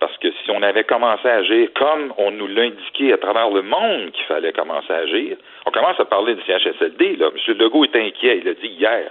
Parce 0.00 0.16
que 0.18 0.30
si 0.30 0.50
on 0.50 0.62
avait 0.62 0.84
commencé 0.84 1.28
à 1.28 1.36
agir 1.36 1.68
comme 1.74 2.14
on 2.16 2.30
nous 2.30 2.46
l'a 2.46 2.62
indiqué 2.62 3.12
à 3.12 3.18
travers 3.18 3.50
le 3.50 3.62
monde 3.62 4.12
qu'il 4.12 4.24
fallait 4.24 4.52
commencer 4.52 4.92
à 4.92 4.98
agir, 4.98 5.36
on 5.66 5.70
commence 5.70 6.00
à 6.00 6.06
parler 6.06 6.34
du 6.36 6.42
CHSLD. 6.42 7.16
Là. 7.16 7.30
M. 7.34 7.58
Legault 7.58 7.84
est 7.84 7.96
inquiet, 7.96 8.38
il 8.38 8.44
l'a 8.44 8.54
dit 8.54 8.68
hier. 8.68 9.10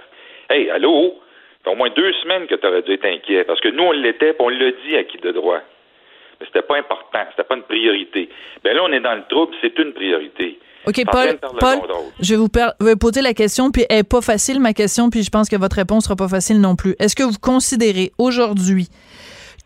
Hey, 0.50 0.70
allô? 0.70 1.20
Au 1.68 1.74
moins 1.74 1.90
deux 1.90 2.12
semaines 2.22 2.46
que 2.46 2.54
tu 2.54 2.66
aurais 2.66 2.82
dû 2.82 2.92
être 2.92 3.04
inquiet. 3.04 3.44
Parce 3.44 3.60
que 3.60 3.68
nous, 3.68 3.82
on 3.82 3.92
l'était, 3.92 4.32
puis 4.32 4.40
on 4.40 4.48
l'a 4.48 4.70
dit 4.86 4.96
à 4.96 5.04
qui 5.04 5.18
de 5.18 5.32
droit. 5.32 5.60
Mais 6.40 6.46
c'était 6.46 6.62
pas 6.62 6.78
important, 6.78 7.18
c'était 7.30 7.44
pas 7.44 7.56
une 7.56 7.62
priorité. 7.62 8.28
Ben 8.62 8.74
là, 8.74 8.82
on 8.84 8.92
est 8.92 9.00
dans 9.00 9.14
le 9.14 9.24
trouble, 9.28 9.52
c'est 9.60 9.76
une 9.78 9.92
priorité. 9.92 10.58
OK, 10.86 11.02
Paul, 11.10 11.38
Paul 11.58 11.80
je 12.20 12.34
vais 12.34 12.38
vous 12.38 12.96
poser 12.96 13.20
la 13.20 13.34
question, 13.34 13.70
puis 13.70 13.84
elle 13.90 13.98
n'est 13.98 14.02
pas 14.04 14.20
facile, 14.20 14.60
ma 14.60 14.72
question, 14.72 15.10
puis 15.10 15.22
je 15.22 15.30
pense 15.30 15.48
que 15.48 15.56
votre 15.56 15.76
réponse 15.76 16.04
sera 16.04 16.16
pas 16.16 16.28
facile 16.28 16.60
non 16.60 16.76
plus. 16.76 16.94
Est-ce 17.00 17.16
que 17.16 17.24
vous 17.24 17.38
considérez 17.42 18.12
aujourd'hui 18.18 18.88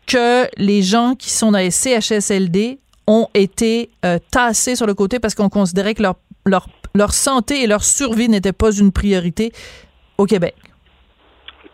que 0.07 0.47
les 0.57 0.81
gens 0.81 1.13
qui 1.13 1.29
sont 1.29 1.51
dans 1.51 1.59
les 1.59 1.71
CHSLD 1.71 2.79
ont 3.07 3.27
été 3.33 3.89
euh, 4.03 4.17
tassés 4.31 4.75
sur 4.75 4.87
le 4.87 4.95
côté 4.95 5.19
parce 5.19 5.35
qu'on 5.35 5.49
considérait 5.49 5.93
que 5.93 6.01
leur, 6.01 6.15
leur, 6.45 6.67
leur 6.95 7.13
santé 7.13 7.63
et 7.63 7.67
leur 7.67 7.83
survie 7.83 8.29
n'étaient 8.29 8.51
pas 8.51 8.71
une 8.71 8.91
priorité 8.91 9.51
au 10.17 10.25
Québec? 10.25 10.55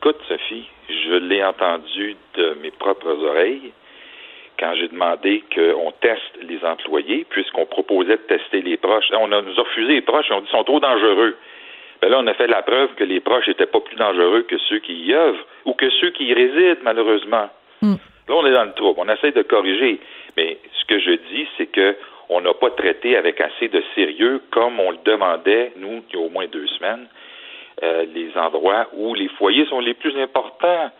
Écoute, 0.01 0.21
Sophie, 0.29 0.65
je 0.87 1.13
l'ai 1.15 1.43
entendu 1.43 2.15
de 2.35 2.57
mes 2.61 2.71
propres 2.71 3.21
oreilles 3.21 3.73
quand 4.57 4.73
j'ai 4.75 4.87
demandé 4.87 5.43
qu'on 5.53 5.91
teste 5.99 6.39
les 6.41 6.63
employés, 6.63 7.25
puisqu'on 7.29 7.65
proposait 7.65 8.15
de 8.15 8.21
tester 8.27 8.61
les 8.61 8.77
proches. 8.77 9.09
On 9.11 9.31
a, 9.33 9.41
nous 9.41 9.59
a 9.59 9.63
refusé 9.63 9.95
les 9.95 10.01
proches 10.01 10.29
et 10.29 10.33
on 10.33 10.39
dit 10.39 10.47
qu'ils 10.47 10.57
sont 10.57 10.63
trop 10.63 10.79
dangereux. 10.79 11.35
Ben 12.01 12.09
là, 12.09 12.19
on 12.19 12.27
a 12.27 12.33
fait 12.33 12.47
la 12.47 12.61
preuve 12.61 12.95
que 12.95 13.03
les 13.03 13.19
proches 13.19 13.49
n'étaient 13.49 13.65
pas 13.65 13.81
plus 13.81 13.97
dangereux 13.97 14.43
que 14.43 14.57
ceux 14.69 14.79
qui 14.79 14.93
y 14.93 15.13
œuvrent 15.13 15.45
ou 15.65 15.73
que 15.73 15.89
ceux 15.89 16.11
qui 16.11 16.27
y 16.27 16.33
résident, 16.33 16.79
malheureusement. 16.81 17.49
Mm. 17.81 17.95
Là, 18.29 18.35
on 18.35 18.45
est 18.45 18.53
dans 18.53 18.63
le 18.63 18.73
trouble. 18.73 19.01
On 19.03 19.09
essaie 19.09 19.31
de 19.31 19.41
corriger. 19.41 19.99
Mais 20.37 20.57
ce 20.79 20.85
que 20.85 20.99
je 20.99 21.11
dis, 21.11 21.47
c'est 21.57 21.67
que 21.67 21.97
on 22.29 22.39
n'a 22.39 22.53
pas 22.53 22.69
traité 22.69 23.17
avec 23.17 23.41
assez 23.41 23.67
de 23.67 23.83
sérieux, 23.95 24.41
comme 24.51 24.79
on 24.79 24.91
le 24.91 24.99
demandait, 25.03 25.73
nous, 25.75 26.03
il 26.09 26.15
y 26.15 26.21
a 26.21 26.25
au 26.25 26.29
moins 26.29 26.45
deux 26.47 26.67
semaines, 26.67 27.07
euh, 27.83 28.05
les 28.13 28.31
endroits 28.35 28.87
où 28.93 29.13
les 29.13 29.27
foyers 29.29 29.65
sont 29.65 29.79
les 29.79 29.93
plus 29.93 30.15
importants. 30.17 30.91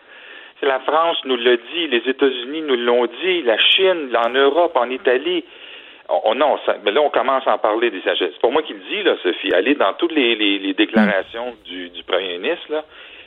La 0.62 0.80
France 0.82 1.18
nous 1.26 1.38
l'a 1.38 1.56
dit, 1.56 1.88
les 1.88 2.04
États-Unis 2.06 2.62
nous 2.62 2.76
l'ont 2.76 3.08
dit, 3.22 3.42
la 3.44 3.58
Chine, 3.58 4.16
en 4.16 4.30
Europe, 4.30 4.76
en 4.76 4.90
Italie. 4.90 5.46
On, 6.10 6.36
non, 6.36 6.58
mais 6.84 6.92
là, 6.92 7.02
on 7.02 7.10
commence 7.10 7.48
à 7.48 7.54
en 7.54 7.58
parler 7.60 7.92
des 7.92 8.02
C'est 8.04 8.40
pas 8.42 8.50
moi 8.50 8.64
qui 8.64 8.74
le 8.74 8.80
dis, 8.80 9.04
là, 9.04 9.16
Sophie. 9.24 9.54
Allez 9.54 9.76
dans 9.76 9.94
toutes 9.94 10.12
les, 10.12 10.36
les, 10.36 10.74
déclarations 10.74 11.54
du, 11.66 11.90
du 11.90 12.04
premier 12.04 12.38
ministre, 12.38 12.66
là 12.72 12.84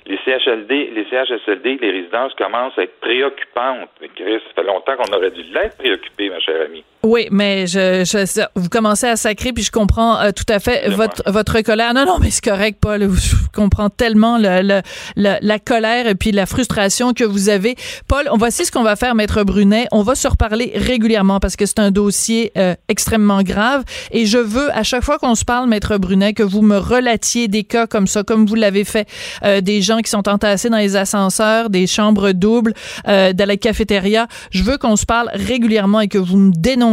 les 0.06 0.18
CHLD, 0.24 0.90
les 0.94 1.04
CHSLD, 1.10 1.78
les 1.80 1.90
résidences 1.90 2.34
commencent 2.34 2.76
à 2.78 2.82
être 2.82 3.00
préoccupantes. 3.00 3.90
Mais 4.00 4.08
Chris, 4.08 4.40
ça 4.48 4.62
fait 4.62 4.66
longtemps 4.66 4.96
qu'on 4.96 5.12
aurait 5.16 5.30
dû 5.30 5.42
l'être 5.42 5.78
préoccupé, 5.78 6.28
ma 6.28 6.40
chère 6.40 6.62
amie. 6.62 6.84
Oui, 7.04 7.26
mais 7.32 7.66
je, 7.66 8.04
je, 8.04 8.42
vous 8.54 8.68
commencez 8.68 9.08
à 9.08 9.16
sacrer, 9.16 9.52
puis 9.52 9.64
je 9.64 9.72
comprends 9.72 10.20
euh, 10.20 10.30
tout 10.30 10.44
à 10.48 10.60
fait 10.60 10.88
votre, 10.88 11.20
votre 11.26 11.60
colère. 11.62 11.94
Non, 11.94 12.06
non, 12.06 12.18
mais 12.20 12.30
c'est 12.30 12.44
correct, 12.44 12.78
Paul. 12.80 13.10
Je 13.12 13.34
comprends 13.52 13.90
tellement 13.90 14.38
le, 14.38 14.80
le, 15.16 15.36
la 15.40 15.58
colère 15.58 16.06
et 16.06 16.14
puis 16.14 16.30
la 16.30 16.46
frustration 16.46 17.12
que 17.12 17.24
vous 17.24 17.48
avez. 17.48 17.74
Paul, 18.06 18.28
on 18.30 18.36
voici 18.36 18.64
ce 18.64 18.70
qu'on 18.70 18.84
va 18.84 18.94
faire, 18.94 19.16
Maître 19.16 19.42
Brunet. 19.42 19.88
On 19.90 20.02
va 20.02 20.14
se 20.14 20.28
reparler 20.28 20.70
régulièrement 20.76 21.40
parce 21.40 21.56
que 21.56 21.66
c'est 21.66 21.80
un 21.80 21.90
dossier 21.90 22.52
euh, 22.56 22.76
extrêmement 22.86 23.42
grave. 23.42 23.82
Et 24.12 24.24
je 24.24 24.38
veux, 24.38 24.70
à 24.72 24.84
chaque 24.84 25.02
fois 25.02 25.18
qu'on 25.18 25.34
se 25.34 25.44
parle, 25.44 25.68
Maître 25.68 25.96
Brunet, 25.98 26.34
que 26.34 26.44
vous 26.44 26.62
me 26.62 26.78
relatiez 26.78 27.48
des 27.48 27.64
cas 27.64 27.88
comme 27.88 28.06
ça, 28.06 28.22
comme 28.22 28.46
vous 28.46 28.54
l'avez 28.54 28.84
fait, 28.84 29.08
euh, 29.42 29.60
des 29.60 29.82
gens 29.82 29.98
qui 29.98 30.10
sont 30.10 30.28
entassés 30.28 30.70
dans 30.70 30.78
les 30.78 30.94
ascenseurs, 30.94 31.68
des 31.68 31.88
chambres 31.88 32.30
doubles, 32.30 32.74
euh, 33.08 33.32
dans 33.32 33.48
la 33.48 33.56
cafétéria. 33.56 34.28
Je 34.52 34.62
veux 34.62 34.78
qu'on 34.78 34.94
se 34.94 35.04
parle 35.04 35.30
régulièrement 35.34 35.98
et 35.98 36.06
que 36.06 36.18
vous 36.18 36.36
me 36.36 36.52
dénonciez 36.56 36.91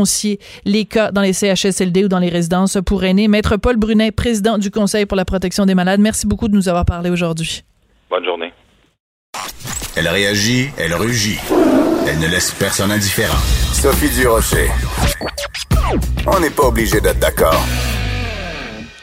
les 0.66 0.86
cas 0.86 1.12
dans 1.12 1.22
les 1.22 1.34
CHSLD 1.34 2.06
ou 2.06 2.08
dans 2.08 2.20
les 2.20 2.30
résidences 2.30 2.78
pour 2.86 3.04
aînés. 3.04 3.28
Maître 3.28 3.58
Paul 3.58 3.78
Brunet, 3.78 4.12
président 4.12 4.58
du 4.58 4.72
Conseil 4.72 5.06
pour 5.06 5.18
la 5.18 5.26
protection 5.26 5.66
des 5.66 5.76
malades, 5.76 6.00
merci 6.00 6.28
beaucoup 6.28 6.47
de 6.47 6.56
nous 6.56 6.70
avoir 6.70 6.86
parlé 6.86 7.10
aujourd'hui. 7.10 7.64
Bonne 8.10 8.26
journée. 8.26 8.54
Elle 9.95 10.08
réagit, 10.08 10.70
elle 10.78 10.93
rugit. 10.93 11.39
Elle 12.08 12.20
ne 12.20 12.28
laisse 12.28 12.52
personne 12.52 12.91
indifférent. 12.91 13.38
Sophie 13.74 14.10
Durocher. 14.10 14.70
On 16.28 16.39
n'est 16.39 16.50
pas 16.50 16.64
obligé 16.64 17.02
d'être 17.02 17.20
d'accord. 17.20 17.66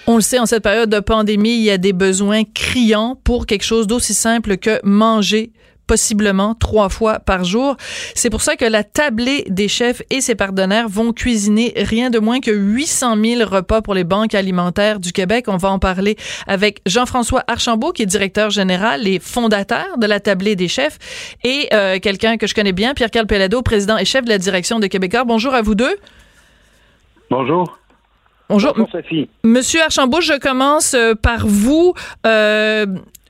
On 0.09 0.17
le 0.17 0.21
sait, 0.21 0.39
en 0.39 0.47
cette 0.47 0.63
période 0.63 0.89
de 0.89 1.01
pandémie, 1.01 1.57
il 1.57 1.63
y 1.63 1.71
a 1.71 1.79
des 1.79 1.93
besoins 1.93 2.45
criants 2.45 3.19
pour 3.25 3.47
quelque 3.47 3.65
chose 3.65 3.87
d'aussi 3.87 4.15
simple 4.15 4.57
que 4.57 4.79
manger 4.85 5.51
possiblement 5.87 6.55
trois 6.55 6.89
fois 6.89 7.19
par 7.19 7.45
jour. 7.45 7.77
C'est 8.15 8.31
pour 8.31 8.43
ça 8.43 8.57
que 8.57 8.65
la 8.65 8.85
tablée 8.85 9.45
des 9.49 9.69
chefs 9.69 10.03
et 10.11 10.21
ses 10.21 10.35
partenaires 10.35 10.89
vont 10.89 11.13
cuisiner 11.13 11.73
rien 11.77 12.11
de 12.11 12.19
moins 12.19 12.41
que 12.41 12.51
800 12.51 13.17
000 13.23 13.49
repas 13.49 13.83
pour 13.83 13.95
les 13.95 14.05
banques 14.05 14.35
alimentaires 14.35 15.01
du 15.01 15.13
Québec. 15.13 15.47
On 15.49 15.57
va 15.57 15.71
en 15.71 15.79
parler 15.79 16.17
avec 16.47 16.81
Jean-François 16.87 17.45
Archambault, 17.47 17.93
qui 17.93 18.03
est 18.03 18.07
directeur 18.07 18.51
général 18.51 19.07
et 19.07 19.19
fondateur 19.19 19.99
de 19.99 20.07
la 20.07 20.21
tablée 20.21 20.57
des 20.57 20.69
chefs, 20.69 20.99
et 21.45 21.69
euh, 21.73 21.99
quelqu'un 21.99 22.37
que 22.37 22.47
je 22.47 22.55
connais 22.55 22.73
bien, 22.73 22.95
Pierre-Carl 22.95 23.27
Pelado, 23.27 23.63
président 23.63 23.99
et 23.99 24.05
chef 24.05 24.25
de 24.25 24.31
la 24.31 24.39
direction 24.39 24.79
de 24.79 24.87
Québécois. 24.87 25.25
Bonjour 25.25 25.55
à 25.55 25.63
vous 25.63 25.75
deux. 25.75 25.97
Bonjour. 27.31 27.79
Bonjour. 28.49 28.77
Sophie. 28.93 29.29
Monsieur 29.43 29.83
Archambault, 29.83 30.21
je 30.21 30.39
commence 30.39 30.95
euh, 30.95 31.15
par 31.15 31.47
vous. 31.47 31.95
Euh, 32.27 32.87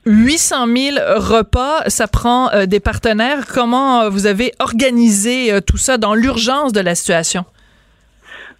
800 0.07 0.67
000 0.67 0.97
repas, 1.17 1.83
ça 1.87 2.07
prend 2.07 2.49
euh, 2.53 2.65
des 2.65 2.79
partenaires. 2.79 3.45
Comment 3.45 4.03
euh, 4.03 4.09
vous 4.09 4.25
avez 4.25 4.51
organisé 4.59 5.51
euh, 5.51 5.59
tout 5.59 5.75
ça 5.75 5.97
dans 5.97 6.13
l'urgence 6.13 6.71
de 6.71 6.79
la 6.79 6.95
situation? 6.95 7.43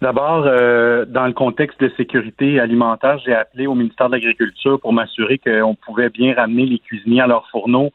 D'abord, 0.02 0.44
dans 0.44 1.26
le 1.26 1.32
contexte 1.32 1.80
de 1.80 1.90
sécurité 1.96 2.60
alimentaire, 2.60 3.18
j'ai 3.26 3.34
appelé 3.34 3.66
au 3.66 3.74
ministère 3.74 4.06
de 4.06 4.12
l'Agriculture 4.12 4.78
pour 4.78 4.92
m'assurer 4.92 5.38
qu'on 5.38 5.74
pouvait 5.74 6.08
bien 6.08 6.34
ramener 6.36 6.66
les 6.66 6.78
cuisiniers 6.78 7.22
à 7.22 7.26
leur 7.26 7.48
fourneau 7.50 7.90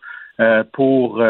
pour, 0.74 1.24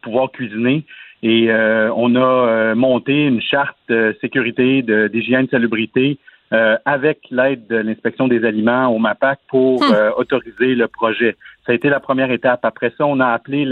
pouvoir 0.00 0.30
cuisiner. 0.32 0.86
Et 1.22 1.50
on 1.52 2.16
a 2.16 2.74
monté 2.74 3.26
une 3.26 3.42
charte 3.42 3.76
de 3.90 4.16
sécurité, 4.22 4.80
d'hygiène, 4.80 5.44
de, 5.44 5.50
salubrité 5.50 6.16
avec 6.50 7.20
l'aide 7.30 7.66
de 7.66 7.76
l'inspection 7.76 8.28
des 8.28 8.44
aliments 8.44 8.88
au 8.88 8.98
MAPAC 8.98 9.40
pour 9.48 9.82
hum. 9.82 9.94
autoriser 10.16 10.74
le 10.74 10.86
projet. 10.86 11.36
Ça 11.66 11.72
a 11.72 11.74
été 11.74 11.88
la 11.88 12.00
première 12.00 12.30
étape. 12.30 12.64
Après 12.64 12.92
ça, 12.96 13.04
on 13.04 13.18
a 13.18 13.28
appelé 13.28 13.64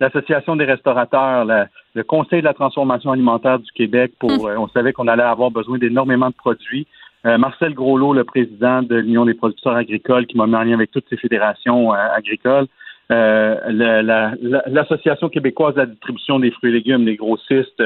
l'Association 0.00 0.56
des 0.56 0.64
restaurateurs, 0.64 1.46
le 1.94 2.04
Conseil 2.04 2.40
de 2.40 2.46
la 2.46 2.54
transformation 2.54 3.12
alimentaire 3.12 3.58
du 3.58 3.70
Québec 3.72 4.12
pour 4.18 4.30
hum. 4.30 4.46
euh, 4.46 4.58
on 4.58 4.68
savait 4.68 4.92
qu'on 4.92 5.08
allait 5.08 5.22
avoir 5.22 5.50
besoin 5.50 5.78
d'énormément 5.78 6.28
de 6.28 6.34
produits. 6.34 6.86
Euh, 7.26 7.38
Marcel 7.38 7.74
Groslot, 7.74 8.14
le 8.14 8.24
président 8.24 8.82
de 8.82 8.96
l'Union 8.96 9.24
des 9.24 9.34
producteurs 9.34 9.74
agricoles, 9.74 10.26
qui 10.26 10.36
m'a 10.36 10.46
mis 10.46 10.54
en 10.54 10.62
lien 10.62 10.74
avec 10.74 10.90
toutes 10.90 11.06
ces 11.10 11.16
fédérations 11.16 11.92
euh, 11.92 11.96
agricoles. 12.16 12.66
L'Association 13.10 15.28
québécoise 15.28 15.74
de 15.74 15.80
la 15.80 15.86
distribution 15.86 16.38
des 16.38 16.50
fruits 16.50 16.70
et 16.70 16.74
légumes, 16.74 17.06
les 17.06 17.16
grossistes. 17.16 17.82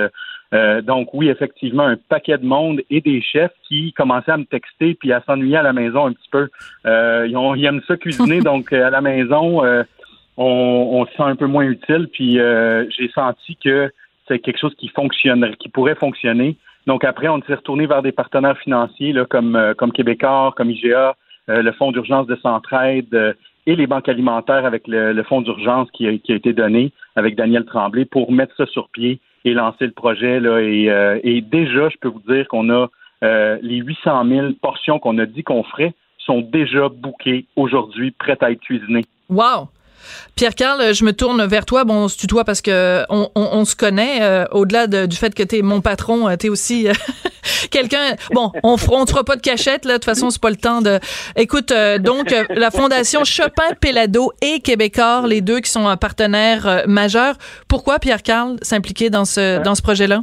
Donc 0.83 1.15
oui, 1.15 1.29
effectivement, 1.29 1.85
un 1.85 1.97
paquet 1.97 2.37
de 2.39 2.45
monde 2.45 2.83
et 2.91 3.01
des 3.01 3.23
chefs 3.23 3.53
qui 3.67 3.93
commençaient 3.95 4.33
à 4.33 4.37
me 4.37 4.45
texter 4.45 4.95
puis 4.95 5.13
à 5.13 5.23
s'ennuyer 5.27 5.57
à 5.57 5.63
la 5.63 5.73
maison 5.73 6.07
un 6.07 6.13
petit 6.13 6.29
peu. 6.31 6.49
ils, 6.85 7.37
ont, 7.37 7.55
ils 7.55 7.65
aiment 7.65 7.81
ça 7.89 7.97
cuisiner, 7.97 8.41
donc 8.45 8.73
à 8.73 8.91
la 8.91 9.01
maison, 9.01 9.63
on, 10.37 11.07
se 11.07 11.13
sent 11.17 11.23
un 11.23 11.37
peu 11.37 11.47
moins 11.47 11.65
utile. 11.65 12.09
Puis 12.13 12.35
j'ai 12.35 13.11
senti 13.15 13.57
que 13.57 13.91
c'est 14.29 14.41
quelque 14.41 14.59
chose 14.59 14.75
qui 14.77 14.89
fonctionnerait, 14.89 15.57
qui 15.59 15.69
pourrait 15.69 15.95
fonctionner. 15.95 16.57
Donc 16.87 17.05
après, 17.05 17.29
on 17.29 17.41
s'est 17.43 17.55
retourné 17.55 17.87
vers 17.87 18.03
des 18.03 18.13
partenaires 18.13 18.59
financiers 18.59 19.13
là, 19.13 19.25
comme, 19.25 19.75
comme 19.79 19.93
Québécois, 19.93 20.53
comme 20.57 20.71
IGA, 20.71 21.17
le 21.49 21.73
Fonds 21.73 21.93
d'urgence 21.93 22.27
de 22.27 22.37
Centraide 22.37 23.37
et 23.67 23.77
les 23.77 23.87
banques 23.87 24.09
alimentaires 24.09 24.65
avec 24.65 24.87
le, 24.87 25.23
fonds 25.23 25.41
d'urgence 25.41 25.89
qui 25.93 26.07
a, 26.07 26.11
été 26.11 26.53
donné 26.53 26.93
avec 27.17 27.37
Daniel 27.37 27.65
Tremblay 27.65 28.05
pour 28.05 28.33
mettre 28.33 28.55
ça 28.57 28.67
sur 28.67 28.89
pied 28.89 29.21
et 29.45 29.55
lancer 29.55 29.87
le 29.87 29.93
projet. 29.93 30.41
Là, 30.41 30.61
et, 30.61 30.91
euh, 30.91 31.19
déjà, 31.43 31.89
je 31.89 31.97
peux 32.01 32.09
vous 32.09 32.23
dire 32.29 32.47
qu'on 32.49 32.71
a 32.71 32.89
euh, 33.25 33.59
les 33.63 33.77
800 33.77 34.27
000 34.27 34.47
portions 34.61 34.99
qu'on 34.99 35.19
a 35.19 35.27
dit 35.27 35.43
qu'on 35.43 35.63
ferait 35.63 35.95
sont 36.19 36.41
déjà 36.41 36.89
bouquées 36.89 37.47
aujourd'hui, 37.57 38.13
prêtes 38.13 38.43
à 38.43 38.51
être 38.51 38.61
cuisinées. 38.61 39.05
Wow! 39.29 39.69
Pierre-Carl, 40.37 40.95
je 40.95 41.05
me 41.05 41.13
tourne 41.13 41.45
vers 41.47 41.67
toi. 41.67 41.85
Bon, 41.85 42.05
on 42.05 42.09
se 42.09 42.17
tutoie 42.17 42.45
parce 42.45 42.63
que 42.63 43.05
on, 43.09 43.65
se 43.65 43.77
connaît. 43.77 44.23
Euh, 44.23 44.45
au-delà 44.51 44.87
du 44.87 45.17
fait 45.17 45.35
que 45.35 45.43
tu 45.43 45.59
es 45.59 45.63
mon 45.63 45.81
patron, 45.81 46.35
tu 46.37 46.47
es 46.47 46.51
aussi 46.51 46.89
Quelqu'un, 47.71 48.17
bon, 48.33 48.53
on 48.63 48.73
ne 48.73 48.77
fera 48.77 49.25
pas 49.25 49.37
de 49.37 49.41
cachette, 49.41 49.85
là. 49.85 49.95
De 49.95 49.99
toute 49.99 50.05
façon, 50.05 50.31
c'est 50.31 50.41
pas 50.41 50.51
le 50.51 50.57
temps 50.57 50.81
de. 50.81 50.99
Écoute, 51.37 51.73
euh, 51.73 51.99
donc, 51.99 52.33
euh, 52.33 52.45
la 52.51 52.71
Fondation 52.71 53.25
Chopin-Pellado 53.25 54.33
et 54.43 54.61
Québécois, 54.61 55.25
les 55.27 55.41
deux 55.41 55.61
qui 55.61 55.71
sont 55.71 55.89
un 55.89 55.97
partenaire 55.97 56.67
euh, 56.67 56.83
majeur. 56.87 57.35
Pourquoi 57.69 57.99
Pierre-Carl 57.99 58.57
s'impliquer 58.63 59.11
dans 59.11 59.25
ce, 59.25 59.63
dans 59.63 59.75
ce 59.75 59.83
projet-là? 59.83 60.23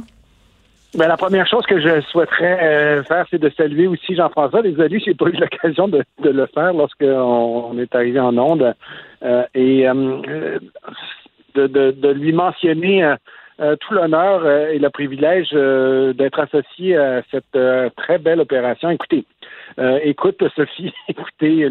Ben, 0.94 1.06
la 1.06 1.16
première 1.16 1.46
chose 1.46 1.64
que 1.66 1.80
je 1.80 2.00
souhaiterais 2.10 3.04
faire, 3.04 3.24
c'est 3.30 3.38
de 3.38 3.50
saluer 3.56 3.86
aussi 3.86 4.16
Jean-François. 4.16 4.62
Désolé, 4.62 5.00
j'ai 5.04 5.14
pas 5.14 5.26
eu 5.26 5.36
l'occasion 5.36 5.86
de, 5.86 6.02
de, 6.22 6.30
le 6.30 6.46
faire 6.52 6.72
lorsqu'on 6.72 7.06
on 7.06 7.78
est 7.78 7.94
arrivé 7.94 8.18
en 8.18 8.36
onde. 8.38 8.74
Et 9.22 9.86
de, 11.54 11.66
de, 11.66 11.90
de, 11.90 12.08
lui 12.10 12.32
mentionner 12.32 13.14
euh, 13.60 13.76
tout 13.76 13.92
l'honneur 13.92 14.40
euh, 14.46 14.68
et 14.68 14.78
le 14.78 14.88
privilège 14.88 15.50
euh, 15.52 16.14
d'être 16.14 16.40
associé 16.40 16.96
à 16.96 17.22
cette 17.30 17.58
très 17.96 18.18
belle 18.18 18.40
opération. 18.40 18.88
Écoutez, 18.88 19.26
écoute, 20.02 20.42
Sophie, 20.56 20.92
écoutez, 21.08 21.68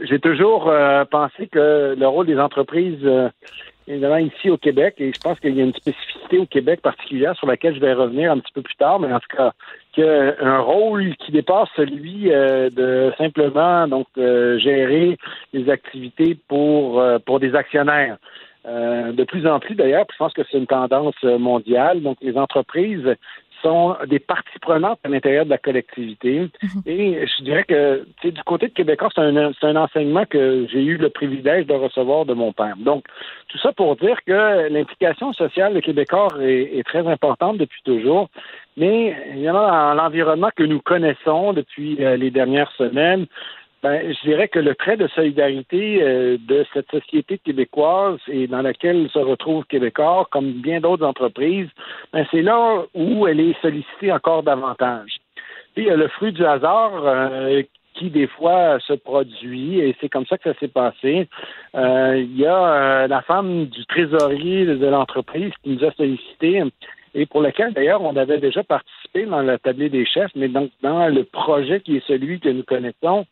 j'ai 0.00 0.18
toujours 0.18 0.72
pensé 1.10 1.46
que 1.46 1.94
le 1.98 2.06
rôle 2.06 2.26
des 2.26 2.38
entreprises, 2.38 3.08
évidemment 3.88 4.16
ici 4.16 4.50
au 4.50 4.56
Québec, 4.56 4.94
et 4.98 5.12
je 5.12 5.20
pense 5.20 5.38
qu'il 5.40 5.56
y 5.56 5.60
a 5.60 5.64
une 5.64 5.74
spécificité 5.74 6.38
au 6.38 6.46
Québec 6.46 6.80
particulière 6.82 7.36
sur 7.36 7.46
laquelle 7.46 7.74
je 7.74 7.80
vais 7.80 7.92
revenir 7.92 8.32
un 8.32 8.38
petit 8.38 8.52
peu 8.52 8.62
plus 8.62 8.76
tard, 8.76 8.98
mais 9.00 9.12
en 9.12 9.20
tout 9.20 9.36
cas, 9.36 9.52
qu'il 9.92 10.04
un 10.04 10.58
rôle 10.58 11.16
qui 11.16 11.32
dépasse 11.32 11.68
celui 11.76 12.24
de 12.24 13.12
simplement 13.16 13.86
donc 13.88 14.06
gérer 14.16 15.16
les 15.52 15.70
activités 15.70 16.36
pour 16.48 17.02
pour 17.24 17.40
des 17.40 17.54
actionnaires. 17.54 18.18
Euh, 18.66 19.12
de 19.12 19.22
plus 19.22 19.46
en 19.46 19.60
plus 19.60 19.76
d'ailleurs, 19.76 20.06
je 20.10 20.16
pense 20.16 20.32
que 20.32 20.42
c'est 20.50 20.58
une 20.58 20.66
tendance 20.66 21.14
euh, 21.22 21.38
mondiale. 21.38 22.02
Donc, 22.02 22.18
les 22.20 22.36
entreprises 22.36 23.14
sont 23.62 23.96
des 24.06 24.18
parties 24.18 24.58
prenantes 24.60 24.98
à 25.04 25.08
l'intérieur 25.08 25.44
de 25.44 25.50
la 25.50 25.58
collectivité. 25.58 26.48
Mhm. 26.62 26.82
Et 26.86 27.26
je 27.26 27.42
dirais 27.42 27.64
que 27.64 28.06
du 28.22 28.42
côté 28.44 28.68
de 28.68 28.72
Québécois, 28.72 29.08
c'est 29.14 29.20
un, 29.20 29.36
un, 29.36 29.76
enseignement 29.76 30.24
que 30.24 30.66
j'ai 30.70 30.82
eu 30.82 30.96
le 30.96 31.10
privilège 31.10 31.66
de 31.66 31.74
recevoir 31.74 32.24
de 32.24 32.34
mon 32.34 32.52
père. 32.52 32.74
Donc, 32.78 33.04
tout 33.48 33.58
ça 33.58 33.72
pour 33.72 33.96
dire 33.96 34.18
que 34.26 34.68
l'implication 34.68 35.32
sociale 35.32 35.74
de 35.74 35.80
Québécois 35.80 36.28
est, 36.40 36.78
est, 36.78 36.84
très 36.84 37.06
importante 37.06 37.58
depuis 37.58 37.82
toujours. 37.84 38.28
Mais 38.76 39.16
évidemment, 39.30 39.66
dans 39.66 39.94
l'environnement 39.94 40.50
que 40.54 40.64
nous 40.64 40.80
connaissons 40.80 41.52
depuis 41.52 42.04
euh, 42.04 42.16
les 42.16 42.30
dernières 42.30 42.70
semaines, 42.72 43.26
ben, 43.82 44.12
je 44.12 44.28
dirais 44.28 44.48
que 44.48 44.58
le 44.58 44.74
trait 44.74 44.96
de 44.96 45.06
solidarité 45.08 46.02
euh, 46.02 46.38
de 46.40 46.64
cette 46.72 46.90
société 46.90 47.38
québécoise 47.38 48.18
et 48.28 48.46
dans 48.46 48.62
laquelle 48.62 49.08
se 49.10 49.18
retrouve 49.18 49.64
Québécois, 49.66 50.26
comme 50.30 50.52
bien 50.52 50.80
d'autres 50.80 51.06
entreprises, 51.06 51.68
ben, 52.12 52.26
c'est 52.30 52.42
là 52.42 52.84
où 52.94 53.26
elle 53.26 53.40
est 53.40 53.60
sollicitée 53.60 54.10
encore 54.12 54.42
davantage. 54.42 55.16
Puis 55.74 55.84
il 55.84 55.88
y 55.88 55.90
a 55.90 55.96
le 55.96 56.08
fruit 56.08 56.32
du 56.32 56.44
hasard 56.44 56.92
euh, 57.04 57.62
qui 57.94 58.10
des 58.10 58.26
fois 58.26 58.78
se 58.80 58.94
produit 58.94 59.80
et 59.80 59.94
c'est 60.00 60.08
comme 60.08 60.26
ça 60.26 60.38
que 60.38 60.52
ça 60.52 60.58
s'est 60.58 60.68
passé. 60.68 61.28
Euh, 61.74 62.16
il 62.18 62.36
y 62.36 62.46
a 62.46 63.06
la 63.06 63.22
femme 63.22 63.66
du 63.66 63.84
trésorier 63.86 64.66
de 64.66 64.86
l'entreprise 64.86 65.52
qui 65.62 65.70
nous 65.70 65.84
a 65.84 65.92
sollicité 65.92 66.62
et 67.16 67.24
pour 67.24 67.40
lequel 67.40 67.72
d'ailleurs 67.72 68.02
on 68.02 68.14
avait 68.14 68.38
déjà 68.38 68.62
participé 68.62 69.24
dans 69.24 69.40
la 69.40 69.58
tablée 69.58 69.88
des 69.88 70.04
chefs, 70.04 70.30
mais 70.36 70.48
donc 70.48 70.70
dans 70.82 71.08
le 71.08 71.24
projet 71.24 71.80
qui 71.80 71.96
est 71.96 72.06
celui 72.06 72.38
que 72.40 72.50
nous 72.50 72.62
connaissons, 72.62 73.24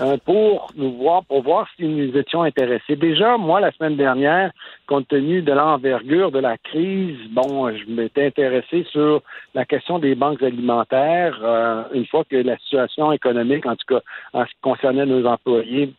euh, 0.00 0.16
pour 0.24 0.68
nous 0.76 0.92
voir, 0.92 1.24
pour 1.24 1.42
voir 1.42 1.66
si 1.76 1.84
nous 1.84 2.16
étions 2.16 2.42
intéressés. 2.42 2.94
Déjà, 2.94 3.36
moi, 3.38 3.60
la 3.60 3.72
semaine 3.72 3.96
dernière, 3.96 4.52
compte 4.86 5.08
tenu 5.08 5.42
de 5.42 5.52
l'envergure 5.52 6.30
de 6.30 6.38
la 6.38 6.56
crise, 6.56 7.18
bon, 7.30 7.76
je 7.76 7.90
m'étais 7.90 8.26
intéressé 8.26 8.86
sur 8.92 9.22
la 9.54 9.64
question 9.64 9.98
des 9.98 10.14
banques 10.14 10.42
alimentaires, 10.42 11.40
euh, 11.42 11.82
une 11.94 12.06
fois 12.06 12.22
que 12.24 12.36
la 12.36 12.56
situation 12.58 13.10
économique, 13.10 13.66
en 13.66 13.74
tout 13.74 13.96
cas 13.96 14.02
en 14.32 14.44
ce 14.44 14.50
qui 14.50 14.60
concernait 14.62 15.06
nos 15.06 15.26
employés, 15.26 15.92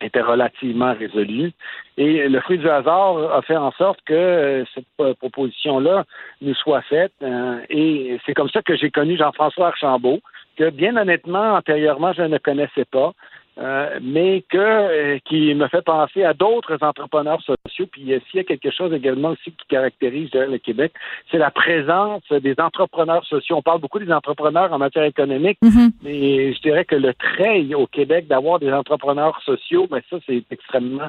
était 0.00 0.20
relativement 0.20 0.94
résolu. 0.94 1.52
Et 1.96 2.28
le 2.28 2.40
fruit 2.40 2.58
du 2.58 2.68
hasard 2.68 3.34
a 3.34 3.42
fait 3.42 3.56
en 3.56 3.72
sorte 3.72 4.00
que 4.04 4.14
euh, 4.14 4.64
cette 4.74 5.18
proposition-là 5.18 6.04
nous 6.40 6.54
soit 6.54 6.82
faite. 6.82 7.12
Euh, 7.22 7.60
et 7.68 8.18
c'est 8.24 8.34
comme 8.34 8.48
ça 8.50 8.62
que 8.62 8.76
j'ai 8.76 8.90
connu 8.90 9.16
Jean-François 9.16 9.68
Archambault, 9.68 10.20
que 10.56 10.70
bien 10.70 10.96
honnêtement, 10.96 11.54
antérieurement, 11.54 12.12
je 12.12 12.22
ne 12.22 12.38
connaissais 12.38 12.84
pas. 12.84 13.12
Euh, 13.58 13.98
mais 14.00 14.42
que 14.48 14.56
euh, 14.56 15.18
qui 15.24 15.52
me 15.54 15.66
fait 15.68 15.82
penser 15.82 16.22
à 16.24 16.32
d'autres 16.34 16.78
entrepreneurs 16.82 17.42
sociaux. 17.42 17.86
Puis 17.90 18.02
s'il 18.02 18.36
y 18.36 18.38
a 18.38 18.44
quelque 18.44 18.70
chose 18.70 18.92
également 18.94 19.30
aussi 19.30 19.50
qui 19.50 19.66
caractérise 19.68 20.30
le 20.32 20.56
Québec, 20.58 20.92
c'est 21.30 21.36
la 21.36 21.50
présence 21.50 22.22
des 22.30 22.54
entrepreneurs 22.58 23.24
sociaux. 23.26 23.56
On 23.56 23.62
parle 23.62 23.80
beaucoup 23.80 23.98
des 23.98 24.12
entrepreneurs 24.12 24.72
en 24.72 24.78
matière 24.78 25.04
économique, 25.04 25.58
mm-hmm. 25.62 25.90
mais 26.02 26.52
je 26.54 26.60
dirais 26.60 26.84
que 26.84 26.94
le 26.94 27.12
trait 27.12 27.74
au 27.74 27.86
Québec 27.86 28.28
d'avoir 28.28 28.60
des 28.60 28.72
entrepreneurs 28.72 29.40
sociaux, 29.44 29.88
mais 29.90 30.02
ben, 30.10 30.18
ça 30.18 30.24
c'est 30.26 30.44
extrêmement 30.50 31.08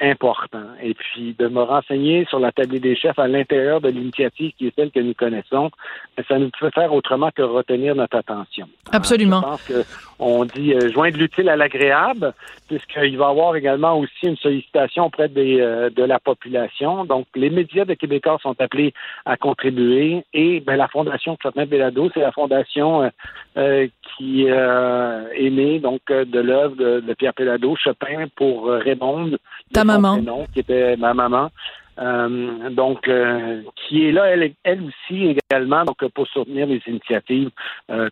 important. 0.00 0.66
Et 0.82 0.92
puis 0.94 1.34
de 1.38 1.46
me 1.48 1.62
renseigner 1.62 2.26
sur 2.28 2.40
la 2.40 2.52
table 2.52 2.80
des 2.80 2.96
chefs 2.96 3.18
à 3.18 3.28
l'intérieur 3.28 3.80
de 3.80 3.88
l'initiative 3.88 4.52
qui 4.58 4.66
est 4.66 4.74
celle 4.74 4.90
que 4.90 5.00
nous 5.00 5.14
connaissons, 5.14 5.70
ben, 6.16 6.24
ça 6.28 6.38
ne 6.38 6.48
peut 6.58 6.70
faire 6.74 6.92
autrement 6.92 7.30
que 7.30 7.42
retenir 7.42 7.94
notre 7.94 8.16
attention. 8.16 8.68
Absolument. 8.92 9.40
je 9.40 9.46
pense 9.46 9.84
qu'on 10.18 10.44
dit 10.44 10.74
euh, 10.74 10.90
joindre 10.92 11.16
l'utile 11.16 11.48
à 11.48 11.56
puisqu'il 12.68 13.16
va 13.16 13.26
y 13.26 13.30
avoir 13.30 13.56
également 13.56 13.98
aussi 13.98 14.24
une 14.24 14.36
sollicitation 14.36 15.06
auprès 15.06 15.28
des, 15.28 15.60
euh, 15.60 15.90
de 15.90 16.02
la 16.02 16.18
population. 16.18 17.04
Donc, 17.04 17.26
les 17.34 17.50
médias 17.50 17.84
de 17.84 17.94
Québécois 17.94 18.38
sont 18.42 18.54
appelés 18.60 18.92
à 19.24 19.36
contribuer 19.36 20.24
et 20.32 20.60
ben, 20.60 20.76
la 20.76 20.88
Fondation 20.88 21.36
Chopin 21.42 21.66
Bellado, 21.66 22.10
c'est 22.14 22.20
la 22.20 22.32
fondation 22.32 23.02
euh, 23.02 23.08
euh, 23.56 23.88
qui 24.16 24.46
est 24.46 25.50
née 25.50 25.78
donc 25.78 26.00
de 26.08 26.40
l'œuvre 26.40 26.76
de, 26.76 27.14
Pierre 27.14 27.34
Pellado, 27.34 27.76
Chopin 27.76 28.26
pour 28.34 28.68
répondre. 28.68 29.36
Ta 29.72 29.84
maman. 29.84 30.18
qui 30.52 30.60
était 30.60 30.96
ma 30.96 31.14
maman. 31.14 31.50
Donc, 31.96 33.10
qui 33.74 34.06
est 34.06 34.12
là, 34.12 34.26
elle, 34.26 34.52
elle, 34.64 34.82
aussi 34.82 35.36
également, 35.50 35.84
donc 35.84 36.06
pour 36.08 36.26
soutenir 36.28 36.66
les 36.66 36.82
initiatives 36.86 37.50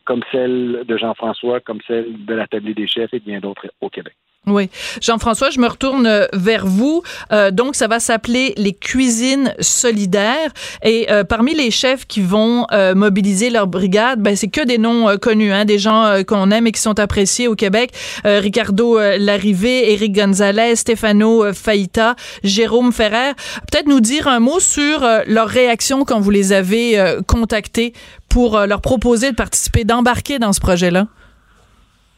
comme 0.05 0.23
celle 0.33 0.85
de 0.87 0.97
Jean-François, 0.97 1.61
comme 1.61 1.81
celle 1.87 2.25
de 2.25 2.35
la 2.35 2.47
Table 2.47 2.75
des 2.75 2.87
chefs 2.87 3.13
et 3.13 3.21
bien 3.21 3.41
d'autres 3.41 3.67
au 3.81 3.91
Québec. 3.91 4.15
Oui. 4.47 4.69
Jean-François, 5.01 5.49
je 5.49 5.59
me 5.59 5.67
retourne 5.67 6.07
euh, 6.07 6.27
vers 6.35 6.67
vous. 6.67 7.03
Euh, 7.33 7.51
donc, 7.51 7.77
ça 7.77 7.87
va 7.87 7.99
s'appeler 7.99 8.53
les 8.59 8.75
cuisines 8.75 9.55
solidaires. 9.59 10.51
Et 10.83 11.11
euh, 11.11 11.25
parmi 11.25 11.55
les 11.55 11.71
chefs 11.71 12.07
qui 12.07 12.21
vont 12.21 12.67
mobiliser 12.95 13.51
leur 13.51 13.67
brigade, 13.67 14.21
ben, 14.21 14.37
c'est 14.37 14.49
que 14.49 14.65
des 14.65 14.79
noms 14.79 15.17
connus, 15.19 15.53
hein, 15.53 15.65
des 15.65 15.79
gens 15.79 16.23
qu'on 16.27 16.51
aime 16.51 16.67
et 16.67 16.73
qui 16.73 16.81
sont 16.81 16.99
appréciés 16.99 17.49
au 17.49 17.55
Québec. 17.55 17.93
Ricardo 18.25 18.99
Larrivée, 19.19 19.93
Éric 19.93 20.15
Gonzalez, 20.15 20.77
Stefano 20.77 21.53
Faïta, 21.53 22.17
Jérôme 22.43 22.93
Ferrer. 22.93 23.33
Peut-être 23.71 23.87
nous 23.87 24.01
dire 24.01 24.29
un 24.29 24.41
mot 24.41 24.61
sur 24.61 25.07
leur 25.27 25.49
réaction 25.49 26.05
quand 26.05 26.21
vous 26.21 26.31
les 26.31 26.53
avez 26.53 27.03
contactés 27.27 27.93
pour 28.29 28.59
leur 28.59 28.81
proposer 28.81 29.31
de 29.31 29.37
participer, 29.37 29.85
d'embarquer 29.85 30.39
dans 30.39 30.53
ce 30.53 30.61
projet-là. 30.61 31.07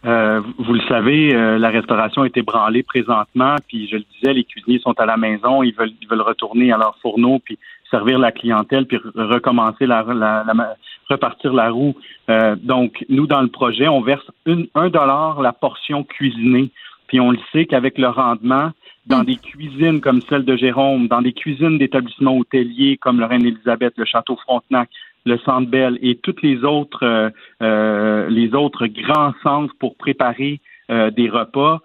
Euh, 0.06 0.40
vous 0.58 0.74
le 0.74 0.82
savez, 0.88 1.34
euh, 1.34 1.58
la 1.58 1.70
restauration 1.70 2.24
est 2.24 2.36
ébranlée 2.36 2.84
présentement, 2.84 3.56
puis 3.66 3.88
je 3.88 3.96
le 3.96 4.04
disais, 4.14 4.32
les 4.34 4.44
cuisiniers 4.44 4.78
sont 4.78 4.94
à 5.00 5.06
la 5.06 5.16
maison, 5.16 5.64
ils 5.64 5.74
veulent, 5.74 5.92
ils 6.00 6.06
veulent 6.08 6.20
retourner 6.20 6.72
à 6.72 6.76
leur 6.76 6.96
fourneau, 7.02 7.40
puis 7.44 7.58
servir 7.90 8.18
la 8.18 8.30
clientèle, 8.30 8.86
puis 8.86 8.98
recommencer 9.14 9.86
la, 9.86 10.04
la, 10.04 10.76
repartir 11.08 11.52
la 11.52 11.70
roue. 11.70 11.96
Euh, 12.30 12.54
donc, 12.56 13.04
nous, 13.08 13.26
dans 13.26 13.42
le 13.42 13.48
projet, 13.48 13.88
on 13.88 14.00
verse 14.00 14.26
une, 14.44 14.68
un 14.74 14.90
dollar 14.90 15.40
la 15.40 15.52
portion 15.52 16.04
cuisinée, 16.04 16.70
puis 17.08 17.18
on 17.18 17.32
le 17.32 17.38
sait 17.52 17.66
qu'avec 17.66 17.98
le 17.98 18.08
rendement, 18.08 18.70
dans 19.06 19.22
des 19.22 19.36
cuisines 19.36 20.00
comme 20.00 20.20
celle 20.22 20.44
de 20.44 20.56
Jérôme, 20.56 21.06
dans 21.06 21.22
des 21.22 21.32
cuisines 21.32 21.78
d'établissements 21.78 22.36
hôteliers 22.36 22.96
comme 22.96 23.20
le 23.20 23.26
Reine-Élisabeth, 23.26 23.94
le 23.96 24.04
Château 24.04 24.36
Frontenac, 24.36 24.88
le 25.26 25.38
Centre 25.38 25.68
Bell 25.68 25.98
et 26.00 26.16
toutes 26.16 26.40
les 26.40 26.64
autres 26.64 27.04
euh, 27.04 27.28
euh, 27.62 28.30
les 28.30 28.54
autres 28.54 28.86
grands 28.86 29.34
centres 29.42 29.74
pour 29.78 29.96
préparer 29.96 30.60
euh, 30.90 31.10
des 31.10 31.28
repas. 31.28 31.80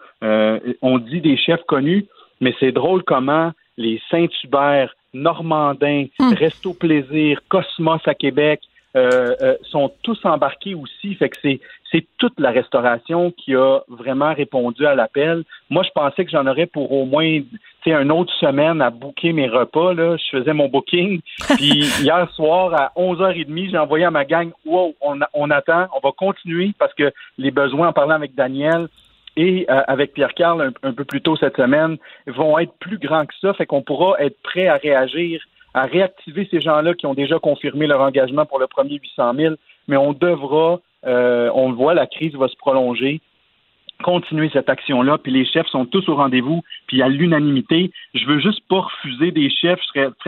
on 0.82 1.00
dit 1.00 1.22
des 1.22 1.36
chefs 1.36 1.64
connus, 1.64 2.06
mais 2.40 2.54
c'est 2.60 2.72
drôle 2.72 3.04
comment 3.04 3.52
les 3.78 4.00
Saint-Hubert, 4.10 4.94
Normandin, 5.14 6.06
hmm. 6.20 6.34
Resto 6.34 6.74
Plaisir, 6.74 7.42
Cosmos 7.50 8.02
à 8.06 8.14
Québec, 8.14 8.62
euh, 8.98 9.34
euh, 9.42 9.56
sont 9.64 9.90
tous 10.04 10.20
embarqués 10.26 10.76
aussi. 10.76 11.16
Fait 11.16 11.30
que 11.30 11.38
c'est, 11.42 11.62
c'est 11.92 12.06
toute 12.18 12.40
la 12.40 12.52
restauration 12.52 13.32
qui 13.32 13.56
a 13.56 13.80
vraiment 13.90 14.34
répondu 14.34 14.86
à 14.86 14.96
l'appel. 14.96 15.44
Moi, 15.70 15.84
je 15.84 15.90
pensais 15.94 16.24
que 16.24 16.32
j'en 16.32 16.48
aurais 16.48 16.66
pour 16.66 16.92
au 16.92 17.06
moins 17.06 17.42
une 17.86 18.12
autre 18.12 18.34
semaine 18.40 18.82
à 18.82 18.90
booker 18.90 19.34
mes 19.34 19.50
repas. 19.50 19.94
Là. 19.94 20.16
Je 20.18 20.38
faisais 20.38 20.54
mon 20.54 20.70
booking. 20.70 21.22
Puis 21.58 21.84
hier 22.02 22.30
soir, 22.34 22.74
à 22.74 22.92
11h30, 22.96 23.72
j'ai 23.72 23.78
envoyé 23.78 24.06
à 24.06 24.12
ma 24.12 24.26
gang 24.26 24.52
Wow, 24.66 24.96
on, 25.02 25.20
on 25.34 25.50
attend, 25.50 25.88
on 25.96 26.00
va 26.00 26.12
continuer 26.16 26.72
parce 26.80 26.94
que 26.94 27.12
les 27.38 27.52
besoins, 27.52 27.90
en 27.90 27.94
parlant 27.94 28.16
avec 28.16 28.36
Daniel, 28.36 28.88
et 29.38 29.66
euh, 29.70 29.82
avec 29.88 30.14
Pierre-Carl 30.14 30.74
un, 30.84 30.94
peu 30.94 31.06
plus 31.06 31.22
tôt 31.22 31.38
cette 31.38 31.56
semaine 31.56 31.98
vont 32.28 32.60
être 32.60 32.74
plus 32.80 32.98
grands 32.98 33.26
que 33.26 33.34
ça, 33.42 33.54
fait 33.54 33.66
qu'on 33.66 33.82
pourra 33.82 34.20
être 34.20 34.38
prêt 34.42 34.68
à 34.68 34.76
réagir 34.76 35.42
à 35.74 35.84
réactiver 35.84 36.48
ces 36.52 36.60
gens-là 36.60 36.94
qui 36.94 37.06
ont 37.06 37.14
déjà 37.14 37.40
confirmé 37.40 37.88
leur 37.88 38.02
engagement 38.02 38.46
pour 38.46 38.60
le 38.60 38.68
premier 38.68 38.96
800 38.96 39.34
000, 39.36 39.56
mais 39.88 39.98
on 39.98 40.14
devra, 40.14 40.80
euh, 41.06 41.50
on 41.54 41.70
le 41.70 41.76
voit, 41.76 41.94
la 41.94 42.08
crise 42.08 42.36
va 42.36 42.48
se 42.48 42.56
prolonger 42.56 43.22
continuer 44.02 44.50
cette 44.52 44.70
action-là, 44.70 45.18
puis 45.18 45.32
les 45.32 45.46
chefs 45.46 45.68
sont 45.68 45.86
tous 45.86 46.08
au 46.10 46.16
rendez-vous, 46.16 46.62
puis 46.88 47.02
a 47.02 47.08
l'unanimité. 47.08 47.92
Je 48.14 48.26
veux 48.26 48.40
juste 48.40 48.62
pas 48.68 48.82
refuser 48.82 49.32
des 49.32 49.50
chefs, 49.50 49.80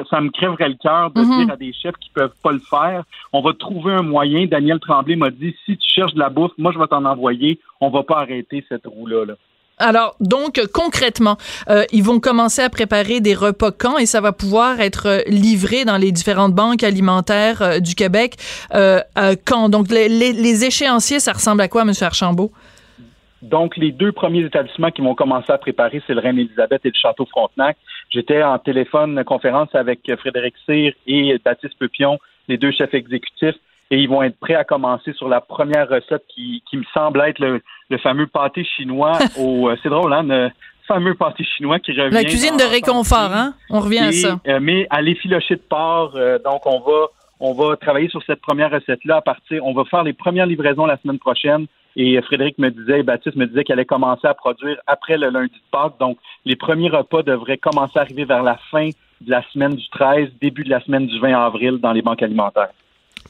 ça 0.09 0.21
me 0.21 0.29
crèverait 0.29 0.69
le 0.69 0.75
cœur 0.75 1.11
de 1.11 1.21
mhm. 1.21 1.37
dire 1.37 1.53
à 1.53 1.57
des 1.57 1.73
chefs 1.73 1.97
qui 1.97 2.09
peuvent 2.11 2.35
pas 2.41 2.51
le 2.51 2.59
faire. 2.59 3.03
On 3.33 3.41
va 3.41 3.53
trouver 3.53 3.93
un 3.93 4.03
moyen. 4.03 4.45
Daniel 4.45 4.79
Tremblay 4.79 5.15
m'a 5.15 5.31
dit 5.31 5.55
si 5.65 5.77
tu 5.77 5.89
cherches 5.93 6.13
de 6.13 6.19
la 6.19 6.29
bouffe, 6.29 6.51
moi 6.57 6.71
je 6.71 6.79
vais 6.79 6.87
t'en 6.87 7.05
envoyer. 7.05 7.59
On 7.81 7.89
va 7.89 8.03
pas 8.03 8.19
arrêter 8.19 8.63
cette 8.69 8.85
roue-là. 8.85 9.25
Alors, 9.83 10.15
donc, 10.21 10.61
concrètement, 10.73 11.35
euh, 11.69 11.83
ils 11.91 12.03
vont 12.03 12.21
commencer 12.21 12.61
à 12.61 12.69
préparer 12.69 13.19
des 13.19 13.35
repas 13.35 13.71
quand 13.71 13.97
et 13.97 14.05
ça 14.05 14.21
va 14.21 14.31
pouvoir 14.31 14.79
être 14.79 15.25
livré 15.27 15.83
dans 15.83 15.97
les 15.97 16.13
différentes 16.13 16.53
banques 16.53 16.83
alimentaires 16.83 17.61
euh, 17.61 17.79
du 17.81 17.93
Québec 17.93 18.35
euh, 18.73 19.01
quand? 19.45 19.67
Donc, 19.67 19.89
les, 19.89 20.63
échéanciers, 20.63 21.19
ça 21.19 21.33
ressemble 21.33 21.61
à 21.61 21.67
quoi, 21.67 21.81
M. 21.81 21.91
Archambault? 21.99 22.51
Donc, 23.41 23.75
les 23.75 23.91
deux 23.91 24.13
premiers 24.13 24.45
établissements 24.45 24.89
qui 24.89 25.01
vont 25.01 25.15
commencer 25.15 25.51
à 25.51 25.57
préparer, 25.57 26.01
c'est 26.07 26.13
le 26.13 26.21
Reine-Élisabeth 26.21 26.85
et 26.85 26.89
le 26.89 26.95
Château 26.95 27.25
Frontenac. 27.25 27.75
J'étais 28.09 28.41
en 28.41 28.57
téléphone 28.59 29.21
conférence 29.25 29.75
avec 29.75 29.99
Frédéric 30.17 30.55
Cyr 30.65 30.93
et 31.07 31.37
Baptiste 31.43 31.77
Pepion, 31.77 32.19
les 32.47 32.57
deux 32.57 32.71
chefs 32.71 32.93
exécutifs, 32.93 33.57
et 33.93 33.97
ils 33.97 34.09
vont 34.09 34.23
être 34.23 34.39
prêts 34.39 34.55
à 34.55 34.63
commencer 34.63 35.13
sur 35.13 35.29
la 35.29 35.39
première 35.39 35.87
recette 35.87 36.23
qui, 36.33 36.63
qui 36.67 36.77
me 36.77 36.83
semble 36.95 37.21
être 37.21 37.37
le, 37.37 37.61
fameux 37.99 38.25
pâté 38.25 38.65
chinois 38.65 39.19
au... 39.37 39.69
Euh, 39.69 39.75
c'est 39.83 39.89
drôle, 39.89 40.11
hein? 40.13 40.23
Le 40.23 40.49
fameux 40.87 41.13
pâté 41.13 41.43
chinois 41.43 41.77
qui 41.77 41.91
revient... 41.91 42.11
La 42.11 42.23
cuisine 42.23 42.57
de 42.57 42.63
réconfort, 42.63 43.31
hein? 43.31 43.53
On 43.69 43.81
revient 43.81 43.99
à 43.99 44.11
ça. 44.11 44.39
Euh, 44.47 44.57
mais 44.59 44.87
à 44.89 44.99
l'effiloché 45.03 45.57
de 45.57 45.61
porc, 45.61 46.13
euh, 46.15 46.39
donc 46.39 46.65
on 46.65 46.79
va 46.79 47.05
on 47.39 47.53
va 47.53 47.75
travailler 47.75 48.07
sur 48.07 48.23
cette 48.23 48.41
première 48.41 48.71
recette-là 48.71 49.17
à 49.17 49.21
partir... 49.21 49.63
On 49.63 49.73
va 49.73 49.83
faire 49.85 50.01
les 50.01 50.13
premières 50.13 50.47
livraisons 50.47 50.85
la 50.85 50.97
semaine 50.97 51.19
prochaine 51.19 51.67
et 51.95 52.19
Frédéric 52.21 52.57
me 52.57 52.71
disait, 52.71 53.03
Baptiste 53.03 53.35
me 53.35 53.45
disait 53.45 53.63
qu'elle 53.63 53.77
allait 53.77 53.85
commencer 53.85 54.25
à 54.25 54.33
produire 54.33 54.77
après 54.87 55.17
le 55.17 55.29
lundi 55.29 55.53
de 55.53 55.69
Pâques. 55.69 55.99
Donc, 55.99 56.17
les 56.45 56.55
premiers 56.55 56.89
repas 56.89 57.21
devraient 57.21 57.57
commencer 57.57 57.99
à 57.99 58.01
arriver 58.01 58.25
vers 58.25 58.41
la 58.41 58.57
fin 58.71 58.87
de 59.21 59.29
la 59.29 59.43
semaine 59.51 59.75
du 59.75 59.87
13, 59.89 60.29
début 60.41 60.63
de 60.63 60.69
la 60.69 60.79
semaine 60.81 61.05
du 61.05 61.19
20 61.19 61.33
avril 61.33 61.77
dans 61.77 61.91
les 61.91 62.01
banques 62.01 62.23
alimentaires. 62.23 62.71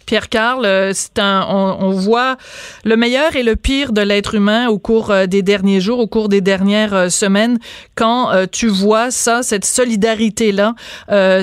Pierre 0.06 0.30
Carl, 0.30 0.66
euh, 0.66 0.92
on, 1.18 1.92
voit 1.92 2.38
le 2.84 2.96
meilleur 2.96 3.36
et 3.36 3.44
le 3.44 3.56
pire 3.56 3.94
de 3.94 4.02
l'être 4.02 4.36
humain 4.36 4.68
au 4.68 4.78
cours 4.78 5.12
euh, 5.12 5.26
des 5.26 5.42
derniers 5.42 5.80
jours, 5.82 6.00
au 6.00 6.08
cours 6.08 6.30
des 6.30 6.42
dernières 6.42 6.94
euh, 6.94 7.10
semaines. 7.10 7.58
Quand 7.96 8.32
tu 8.52 8.68
vois 8.68 9.12
ça, 9.12 9.44
cette 9.44 9.66
solidarité 9.66 10.52
là, 10.52 10.74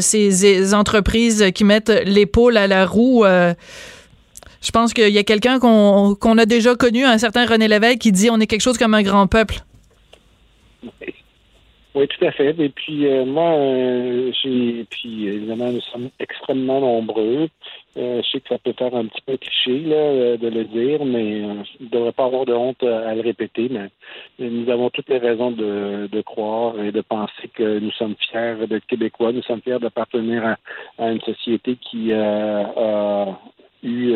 ces, 0.01 0.75
entreprises 0.75 1.51
qui 1.55 1.65
mettent 1.65 1.93
l'épaule 2.05 2.57
à 2.57 2.67
la 2.67 2.87
roue 2.87 3.25
je 3.25 4.71
pense 4.73 4.93
qu'il 4.93 5.09
y 5.09 5.19
a 5.19 5.23
quelqu'un 5.23 5.59
qu'on 5.59 6.39
a 6.39 6.47
déjà 6.47 6.75
connu, 6.75 7.05
un 7.05 7.19
certain 7.19 7.47
René 7.47 7.67
Lévesque, 7.69 7.99
qui 7.99 8.13
dit 8.13 8.29
on 8.31 8.39
est 8.41 8.47
quelque 8.47 8.61
chose 8.61 8.79
comme 8.79 8.95
un 8.95 9.03
grand 9.03 9.27
peuple. 9.27 9.57
Oui, 11.95 12.07
tout 12.09 12.25
à 12.25 12.33
fait. 12.33 12.55
Et 12.59 12.69
puis 12.69 13.07
moi, 13.27 13.55
évidemment 14.45 15.73
nous 15.73 15.81
sommes 15.93 16.11
extrêmement 16.19 16.81
nombreux. 16.81 17.49
Euh, 17.97 18.23
je 18.23 18.31
sais 18.31 18.41
que 18.41 18.49
ça 18.49 18.59
peut 18.59 18.73
faire 18.73 18.95
un 18.95 19.07
petit 19.07 19.21
peu 19.27 19.37
cliché 19.37 19.81
là, 19.81 20.37
de 20.37 20.49
le 20.49 20.65
dire, 20.65 21.05
mais 21.05 21.39
il 21.39 21.87
ne 21.87 21.89
devrait 21.91 22.13
pas 22.13 22.27
avoir 22.27 22.47
de 22.47 22.53
honte 22.53 22.83
à, 22.83 23.15
le 23.15 23.21
répéter. 23.21 23.69
Mais 23.69 23.91
nous 24.39 24.71
avons 24.71 24.91
toutes 24.91 25.09
les 25.09 25.19
raisons 25.19 25.51
de, 25.51 26.09
de, 26.11 26.21
croire 26.23 26.81
et 26.81 26.93
de 26.93 27.01
penser 27.01 27.49
que 27.53 27.81
nous 27.81 27.91
sommes 27.93 28.15
fiers 28.31 28.67
d'être 28.69 28.87
Québécois. 28.87 29.33
Nous 29.33 29.43
sommes 29.43 29.63
fiers 29.63 29.81
d'appartenir 29.81 30.47
à, 30.47 30.57
à, 30.99 31.11
une 31.11 31.21
société 31.21 31.77
qui 31.77 32.13
a 32.13 33.37
eu 33.83 34.15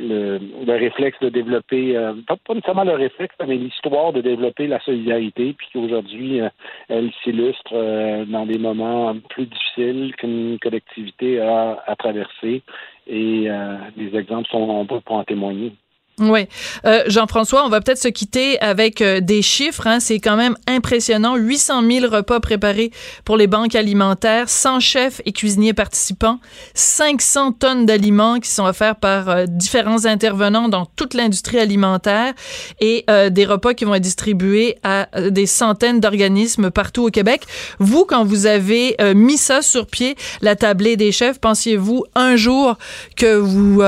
le, 0.00 0.38
le, 0.66 0.72
réflexe 0.72 1.18
de 1.20 1.28
développer, 1.28 1.96
euh, 1.96 2.14
pas, 2.26 2.36
nécessairement 2.54 2.84
le 2.84 2.94
réflexe, 2.94 3.34
mais 3.46 3.56
l'histoire 3.56 4.12
de 4.12 4.20
développer 4.20 4.66
la 4.66 4.80
solidarité, 4.80 5.54
puis 5.56 5.68
qu'aujourd'hui, 5.72 6.40
euh, 6.40 6.48
elle 6.88 7.10
s'illustre 7.22 7.72
euh, 7.72 8.24
dans 8.24 8.46
des 8.46 8.58
moments 8.58 9.16
plus 9.30 9.46
difficiles 9.46 10.14
qu'une 10.16 10.58
collectivité 10.60 11.40
a 11.40 11.82
à 11.86 11.96
traverser. 11.96 12.62
Et 13.08 13.48
les 13.96 14.16
exemples 14.16 14.48
sont 14.48 14.66
nombreux 14.66 15.00
pour 15.00 15.14
en 15.14 15.22
témoigner. 15.22 15.72
Oui. 16.18 16.46
Euh, 16.86 17.02
Jean-François, 17.08 17.66
on 17.66 17.68
va 17.68 17.82
peut-être 17.82 18.00
se 18.00 18.08
quitter 18.08 18.58
avec 18.62 19.02
euh, 19.02 19.20
des 19.20 19.42
chiffres. 19.42 19.86
Hein. 19.86 20.00
C'est 20.00 20.18
quand 20.18 20.36
même 20.36 20.56
impressionnant. 20.66 21.36
800 21.36 21.82
000 21.86 22.06
repas 22.10 22.40
préparés 22.40 22.90
pour 23.26 23.36
les 23.36 23.46
banques 23.46 23.74
alimentaires, 23.74 24.48
100 24.48 24.80
chefs 24.80 25.20
et 25.26 25.32
cuisiniers 25.32 25.74
participants, 25.74 26.40
500 26.72 27.52
tonnes 27.52 27.84
d'aliments 27.84 28.40
qui 28.40 28.48
sont 28.48 28.64
offerts 28.64 28.96
par 28.96 29.28
euh, 29.28 29.44
différents 29.46 30.06
intervenants 30.06 30.70
dans 30.70 30.86
toute 30.86 31.12
l'industrie 31.12 31.58
alimentaire 31.58 32.32
et 32.80 33.04
des 33.30 33.44
repas 33.44 33.74
qui 33.74 33.84
vont 33.84 33.94
être 33.94 34.02
distribués 34.02 34.76
à 34.82 35.08
des 35.30 35.46
centaines 35.46 36.00
d'organismes 36.00 36.70
partout 36.70 37.04
au 37.04 37.10
Québec. 37.10 37.42
Vous, 37.78 38.04
quand 38.04 38.24
vous 38.24 38.46
avez 38.46 38.96
mis 39.14 39.36
ça 39.36 39.62
sur 39.62 39.86
pied, 39.86 40.16
la 40.40 40.56
tablée 40.56 40.96
des 40.96 41.12
chefs, 41.12 41.40
pensiez-vous 41.40 42.04
un 42.14 42.36
jour 42.36 42.76
que 43.16 43.36
vous 43.36 43.82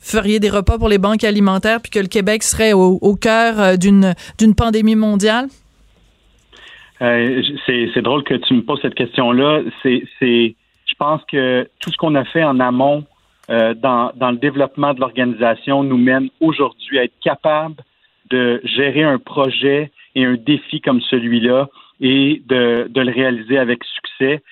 feriez 0.00 0.40
des 0.40 0.50
repas 0.50 0.78
pour 0.78 0.88
les 0.88 0.98
banques 0.98 1.24
alimentaires? 1.24 1.65
Puis 1.82 1.90
que 1.90 1.98
le 1.98 2.06
Québec 2.06 2.42
serait 2.42 2.72
au, 2.72 3.16
cœur 3.16 3.60
euh, 3.60 3.76
d'une 3.76 4.54
pandémie 4.56 4.96
mondiale? 4.96 5.46
Euh, 7.02 7.42
c'est 7.66 8.02
drôle 8.02 8.24
que 8.24 8.34
tu 8.34 8.54
me 8.54 8.62
poses 8.62 8.80
cette 8.80 8.94
question-là. 8.94 9.62
C'est, 9.82 10.02
je 10.20 10.94
pense 10.98 11.20
que 11.30 11.68
tout 11.80 11.90
ce 11.90 11.96
qu'on 11.96 12.14
a 12.14 12.24
fait 12.24 12.44
en 12.44 12.58
amont 12.60 13.04
euh, 13.50 13.74
dans, 13.74 14.12
dans 14.16 14.30
le 14.30 14.38
développement 14.38 14.94
de 14.94 15.00
l'organisation 15.00 15.84
nous 15.84 15.98
mène 15.98 16.28
aujourd'hui 16.40 16.98
à 16.98 17.04
être 17.04 17.18
capable 17.22 17.76
de 18.30 18.60
gérer 18.64 19.02
un 19.02 19.18
projet 19.18 19.92
et 20.14 20.24
un 20.24 20.34
défi 20.34 20.80
comme 20.80 21.00
celui-là 21.00 21.68
et 22.00 22.42
de, 22.46 22.88
de 22.88 23.00
le 23.00 23.12
réaliser 23.12 23.58
avec 23.58 23.84
succès. 23.84 24.42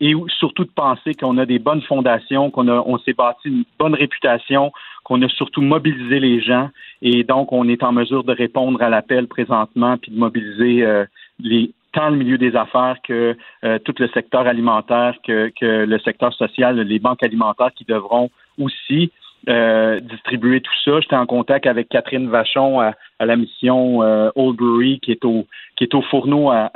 Et 0.00 0.14
surtout 0.38 0.64
de 0.64 0.70
penser 0.70 1.14
qu'on 1.14 1.38
a 1.38 1.46
des 1.46 1.60
bonnes 1.60 1.82
fondations, 1.82 2.50
qu'on 2.50 2.68
on 2.68 2.98
s'est 2.98 3.12
bâti 3.12 3.46
une 3.46 3.62
bonne 3.78 3.94
réputation, 3.94 4.72
qu'on 5.10 5.22
a 5.22 5.28
surtout 5.28 5.60
mobilisé 5.60 6.20
les 6.20 6.40
gens, 6.40 6.68
et 7.02 7.24
donc 7.24 7.50
on 7.50 7.68
est 7.68 7.82
en 7.82 7.90
mesure 7.90 8.22
de 8.22 8.32
répondre 8.32 8.80
à 8.80 8.88
l'appel 8.88 9.26
présentement, 9.26 9.96
puis 9.98 10.12
de 10.12 10.16
mobiliser 10.16 10.84
euh, 10.84 11.04
les, 11.40 11.72
tant 11.92 12.10
le 12.10 12.16
milieu 12.16 12.38
des 12.38 12.54
affaires 12.54 12.98
que 13.02 13.36
euh, 13.64 13.78
tout 13.80 13.94
le 13.98 14.06
secteur 14.10 14.46
alimentaire, 14.46 15.16
que, 15.26 15.50
que 15.60 15.84
le 15.84 15.98
secteur 15.98 16.32
social, 16.34 16.78
les 16.78 17.00
banques 17.00 17.24
alimentaires 17.24 17.72
qui 17.74 17.84
devront 17.84 18.30
aussi 18.56 19.10
euh, 19.48 19.98
distribuer 19.98 20.60
tout 20.60 20.72
ça. 20.84 21.00
J'étais 21.00 21.16
en 21.16 21.26
contact 21.26 21.66
avec 21.66 21.88
Catherine 21.88 22.28
Vachon 22.28 22.78
à, 22.78 22.94
la 23.18 23.34
mission 23.34 24.04
euh, 24.04 24.30
Oldbury 24.36 25.00
qui 25.00 25.10
est 25.10 25.24
au 25.24 25.46
qui 25.74 25.84
est 25.84 25.94
au 25.94 26.02
fourneau 26.02 26.50
à, 26.50 26.70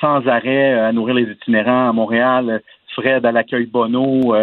sans 0.00 0.26
arrêt 0.26 0.74
à 0.74 0.92
nourrir 0.92 1.14
les 1.14 1.30
itinérants 1.30 1.88
à 1.88 1.92
Montréal. 1.94 2.60
Fred 2.94 3.24
à 3.24 3.32
l'accueil 3.32 3.66
Bono. 3.66 4.34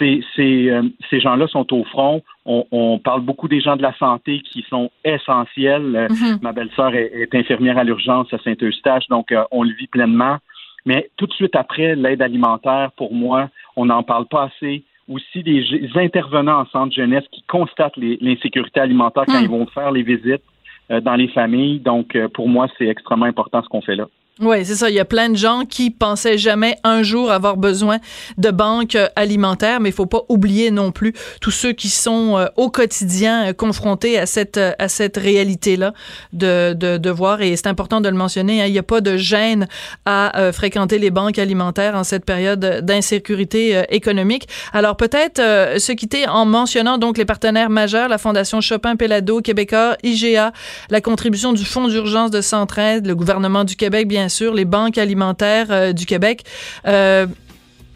Euh, 0.00 0.20
ces, 0.20 0.24
ces, 0.34 0.70
euh, 0.70 0.82
ces 1.10 1.20
gens-là 1.20 1.46
sont 1.48 1.72
au 1.74 1.84
front. 1.84 2.22
On, 2.46 2.64
on, 2.70 2.98
parle 2.98 3.20
beaucoup 3.22 3.48
des 3.48 3.60
gens 3.60 3.76
de 3.76 3.82
la 3.82 3.94
santé 3.98 4.40
qui 4.40 4.64
sont 4.68 4.90
essentiels. 5.04 6.08
Mm-hmm. 6.10 6.42
Ma 6.42 6.52
belle-sœur 6.52 6.94
est, 6.94 7.12
est, 7.14 7.34
infirmière 7.34 7.78
à 7.78 7.84
l'urgence 7.84 8.32
à 8.32 8.38
Saint-Eustache, 8.38 9.06
donc 9.08 9.34
on 9.50 9.62
le 9.62 9.72
vit 9.72 9.86
pleinement. 9.86 10.38
Mais 10.86 11.10
tout 11.16 11.26
de 11.26 11.32
suite 11.32 11.54
après, 11.54 11.94
l'aide 11.94 12.22
alimentaire, 12.22 12.90
pour 12.96 13.12
moi, 13.12 13.50
on 13.76 13.86
n'en 13.86 14.02
parle 14.02 14.26
pas 14.26 14.44
assez 14.44 14.84
aussi 15.10 15.42
des, 15.42 15.64
intervenants 15.96 16.60
en 16.60 16.66
centre 16.66 16.94
jeunesse 16.94 17.24
qui 17.32 17.42
constatent 17.42 17.96
l'insécurité 17.96 18.80
alimentaire 18.80 19.24
quand 19.26 19.40
hmm. 19.40 19.44
ils 19.44 19.50
vont 19.50 19.66
faire 19.66 19.90
les 19.90 20.02
visites 20.02 20.42
euh, 20.90 21.00
dans 21.00 21.16
les 21.16 21.28
familles. 21.28 21.80
Donc, 21.80 22.14
euh, 22.14 22.28
pour 22.28 22.48
moi, 22.48 22.68
c'est 22.78 22.86
extrêmement 22.86 23.26
important 23.26 23.62
ce 23.62 23.68
qu'on 23.68 23.82
fait 23.82 23.96
là. 23.96 24.06
Oui, 24.42 24.64
c'est 24.64 24.74
ça. 24.76 24.88
Il 24.88 24.94
y 24.94 25.00
a 25.00 25.04
plein 25.04 25.28
de 25.28 25.36
gens 25.36 25.64
qui 25.68 25.90
pensaient 25.90 26.38
jamais 26.38 26.76
un 26.82 27.02
jour 27.02 27.30
avoir 27.30 27.58
besoin 27.58 27.98
de 28.38 28.50
banques 28.50 28.94
euh, 28.94 29.06
alimentaires, 29.14 29.80
mais 29.80 29.90
il 29.90 29.92
faut 29.92 30.06
pas 30.06 30.22
oublier 30.30 30.70
non 30.70 30.92
plus 30.92 31.12
tous 31.42 31.50
ceux 31.50 31.72
qui 31.72 31.90
sont 31.90 32.38
euh, 32.38 32.46
au 32.56 32.70
quotidien 32.70 33.48
euh, 33.48 33.52
confrontés 33.52 34.18
à 34.18 34.24
cette 34.24 34.56
à 34.56 34.88
cette 34.88 35.18
réalité-là 35.18 35.92
de, 36.32 36.72
de, 36.72 36.96
de 36.96 37.10
voir. 37.10 37.42
Et 37.42 37.54
c'est 37.54 37.66
important 37.66 38.00
de 38.00 38.08
le 38.08 38.14
mentionner. 38.16 38.62
Hein, 38.62 38.66
il 38.66 38.72
n'y 38.72 38.78
a 38.78 38.82
pas 38.82 39.02
de 39.02 39.18
gêne 39.18 39.68
à 40.06 40.50
fréquenter 40.52 40.98
les 40.98 41.10
banques 41.10 41.38
alimentaires 41.38 41.94
en 41.94 42.04
cette 42.04 42.24
période 42.24 42.60
d'insécurité 42.82 43.84
économique. 43.90 44.48
Alors 44.72 44.96
peut-être 44.96 45.40
se 45.78 45.92
quitter 45.92 46.26
en 46.26 46.46
mentionnant 46.46 46.98
donc 46.98 47.18
les 47.18 47.24
partenaires 47.24 47.70
majeurs, 47.70 48.08
la 48.08 48.18
Fondation 48.18 48.60
Chopin 48.60 48.96
Pelado, 48.96 49.40
Québécois, 49.40 49.96
IGA, 50.02 50.52
la 50.88 51.00
contribution 51.00 51.52
du 51.52 51.64
Fonds 51.64 51.88
d'urgence 51.88 52.30
de 52.30 52.40
Centraide, 52.40 53.06
le 53.06 53.14
gouvernement 53.14 53.64
du 53.64 53.76
Québec, 53.76 54.08
bien 54.08 54.29
sûr, 54.30 54.54
les 54.54 54.64
banques 54.64 54.96
alimentaires 54.96 55.66
euh, 55.70 55.92
du 55.92 56.06
Québec. 56.06 56.44
Euh, 56.86 57.26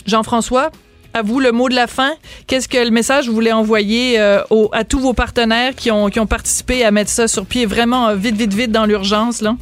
Jean-François, 0.06 0.70
à 1.14 1.22
vous 1.22 1.40
le 1.40 1.52
mot 1.52 1.68
de 1.68 1.74
la 1.74 1.86
fin. 1.86 2.12
Qu'est-ce 2.46 2.68
que 2.68 2.76
le 2.76 2.90
message 2.90 3.28
vous 3.28 3.34
voulez 3.34 3.52
envoyer 3.52 4.20
euh, 4.20 4.42
à 4.72 4.84
tous 4.84 5.00
vos 5.00 5.14
partenaires 5.14 5.74
qui 5.74 5.90
ont, 5.90 6.10
qui 6.10 6.20
ont 6.20 6.26
participé 6.26 6.84
à 6.84 6.90
mettre 6.90 7.10
ça 7.10 7.28
sur 7.28 7.46
pied 7.46 7.64
vraiment 7.64 8.14
vite, 8.14 8.36
vite, 8.36 8.52
vite 8.52 8.72
dans 8.72 8.84
l'urgence, 8.84 9.40
là? 9.40 9.56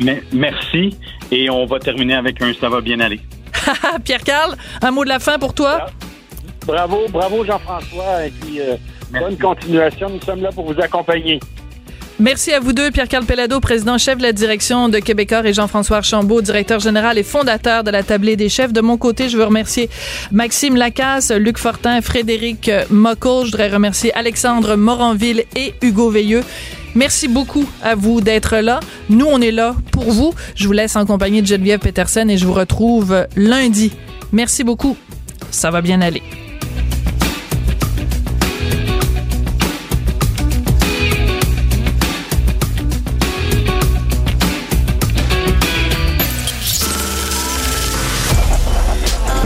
Mais, 0.00 0.22
merci. 0.32 0.96
Et 1.30 1.48
on 1.48 1.64
va 1.66 1.78
terminer 1.78 2.14
avec 2.14 2.42
un 2.42 2.52
ça 2.54 2.68
va 2.68 2.80
bien 2.80 3.00
aller. 3.00 3.20
Pierre-Carl, 4.04 4.56
un 4.82 4.90
mot 4.90 5.04
de 5.04 5.08
la 5.08 5.18
fin 5.18 5.38
pour 5.38 5.54
toi? 5.54 5.86
Bravo, 6.66 7.06
bravo 7.08 7.44
Jean-François, 7.44 8.26
et 8.26 8.30
puis 8.30 8.60
euh, 8.60 8.76
bonne 9.12 9.36
continuation. 9.36 10.10
Nous 10.10 10.20
sommes 10.20 10.42
là 10.42 10.50
pour 10.52 10.72
vous 10.72 10.80
accompagner. 10.80 11.40
Merci 12.22 12.52
à 12.52 12.60
vous 12.60 12.72
deux, 12.72 12.92
Pierre-Carl 12.92 13.24
Pellado, 13.24 13.58
président-chef 13.58 14.16
de 14.16 14.22
la 14.22 14.32
direction 14.32 14.88
de 14.88 15.00
Québécois 15.00 15.44
et 15.44 15.52
Jean-François 15.52 15.96
Archambault, 15.96 16.40
directeur 16.40 16.78
général 16.78 17.18
et 17.18 17.24
fondateur 17.24 17.82
de 17.82 17.90
la 17.90 18.04
Tablée 18.04 18.36
des 18.36 18.48
chefs. 18.48 18.72
De 18.72 18.80
mon 18.80 18.96
côté, 18.96 19.28
je 19.28 19.36
veux 19.36 19.42
remercier 19.42 19.90
Maxime 20.30 20.76
Lacasse, 20.76 21.32
Luc 21.32 21.58
Fortin, 21.58 22.00
Frédéric 22.00 22.70
Mockel. 22.90 23.46
Je 23.46 23.50
voudrais 23.50 23.68
remercier 23.70 24.14
Alexandre 24.14 24.76
Moranville 24.76 25.42
et 25.56 25.74
Hugo 25.82 26.10
Veilleux. 26.10 26.44
Merci 26.94 27.26
beaucoup 27.26 27.68
à 27.82 27.96
vous 27.96 28.20
d'être 28.20 28.56
là. 28.58 28.78
Nous, 29.10 29.26
on 29.26 29.40
est 29.40 29.50
là 29.50 29.74
pour 29.90 30.04
vous. 30.04 30.32
Je 30.54 30.68
vous 30.68 30.72
laisse 30.72 30.94
en 30.94 31.04
compagnie 31.04 31.42
de 31.42 31.48
Geneviève 31.48 31.80
Peterson 31.80 32.28
et 32.28 32.38
je 32.38 32.46
vous 32.46 32.54
retrouve 32.54 33.26
lundi. 33.34 33.90
Merci 34.30 34.62
beaucoup. 34.62 34.96
Ça 35.50 35.72
va 35.72 35.80
bien 35.80 36.00
aller. 36.00 36.22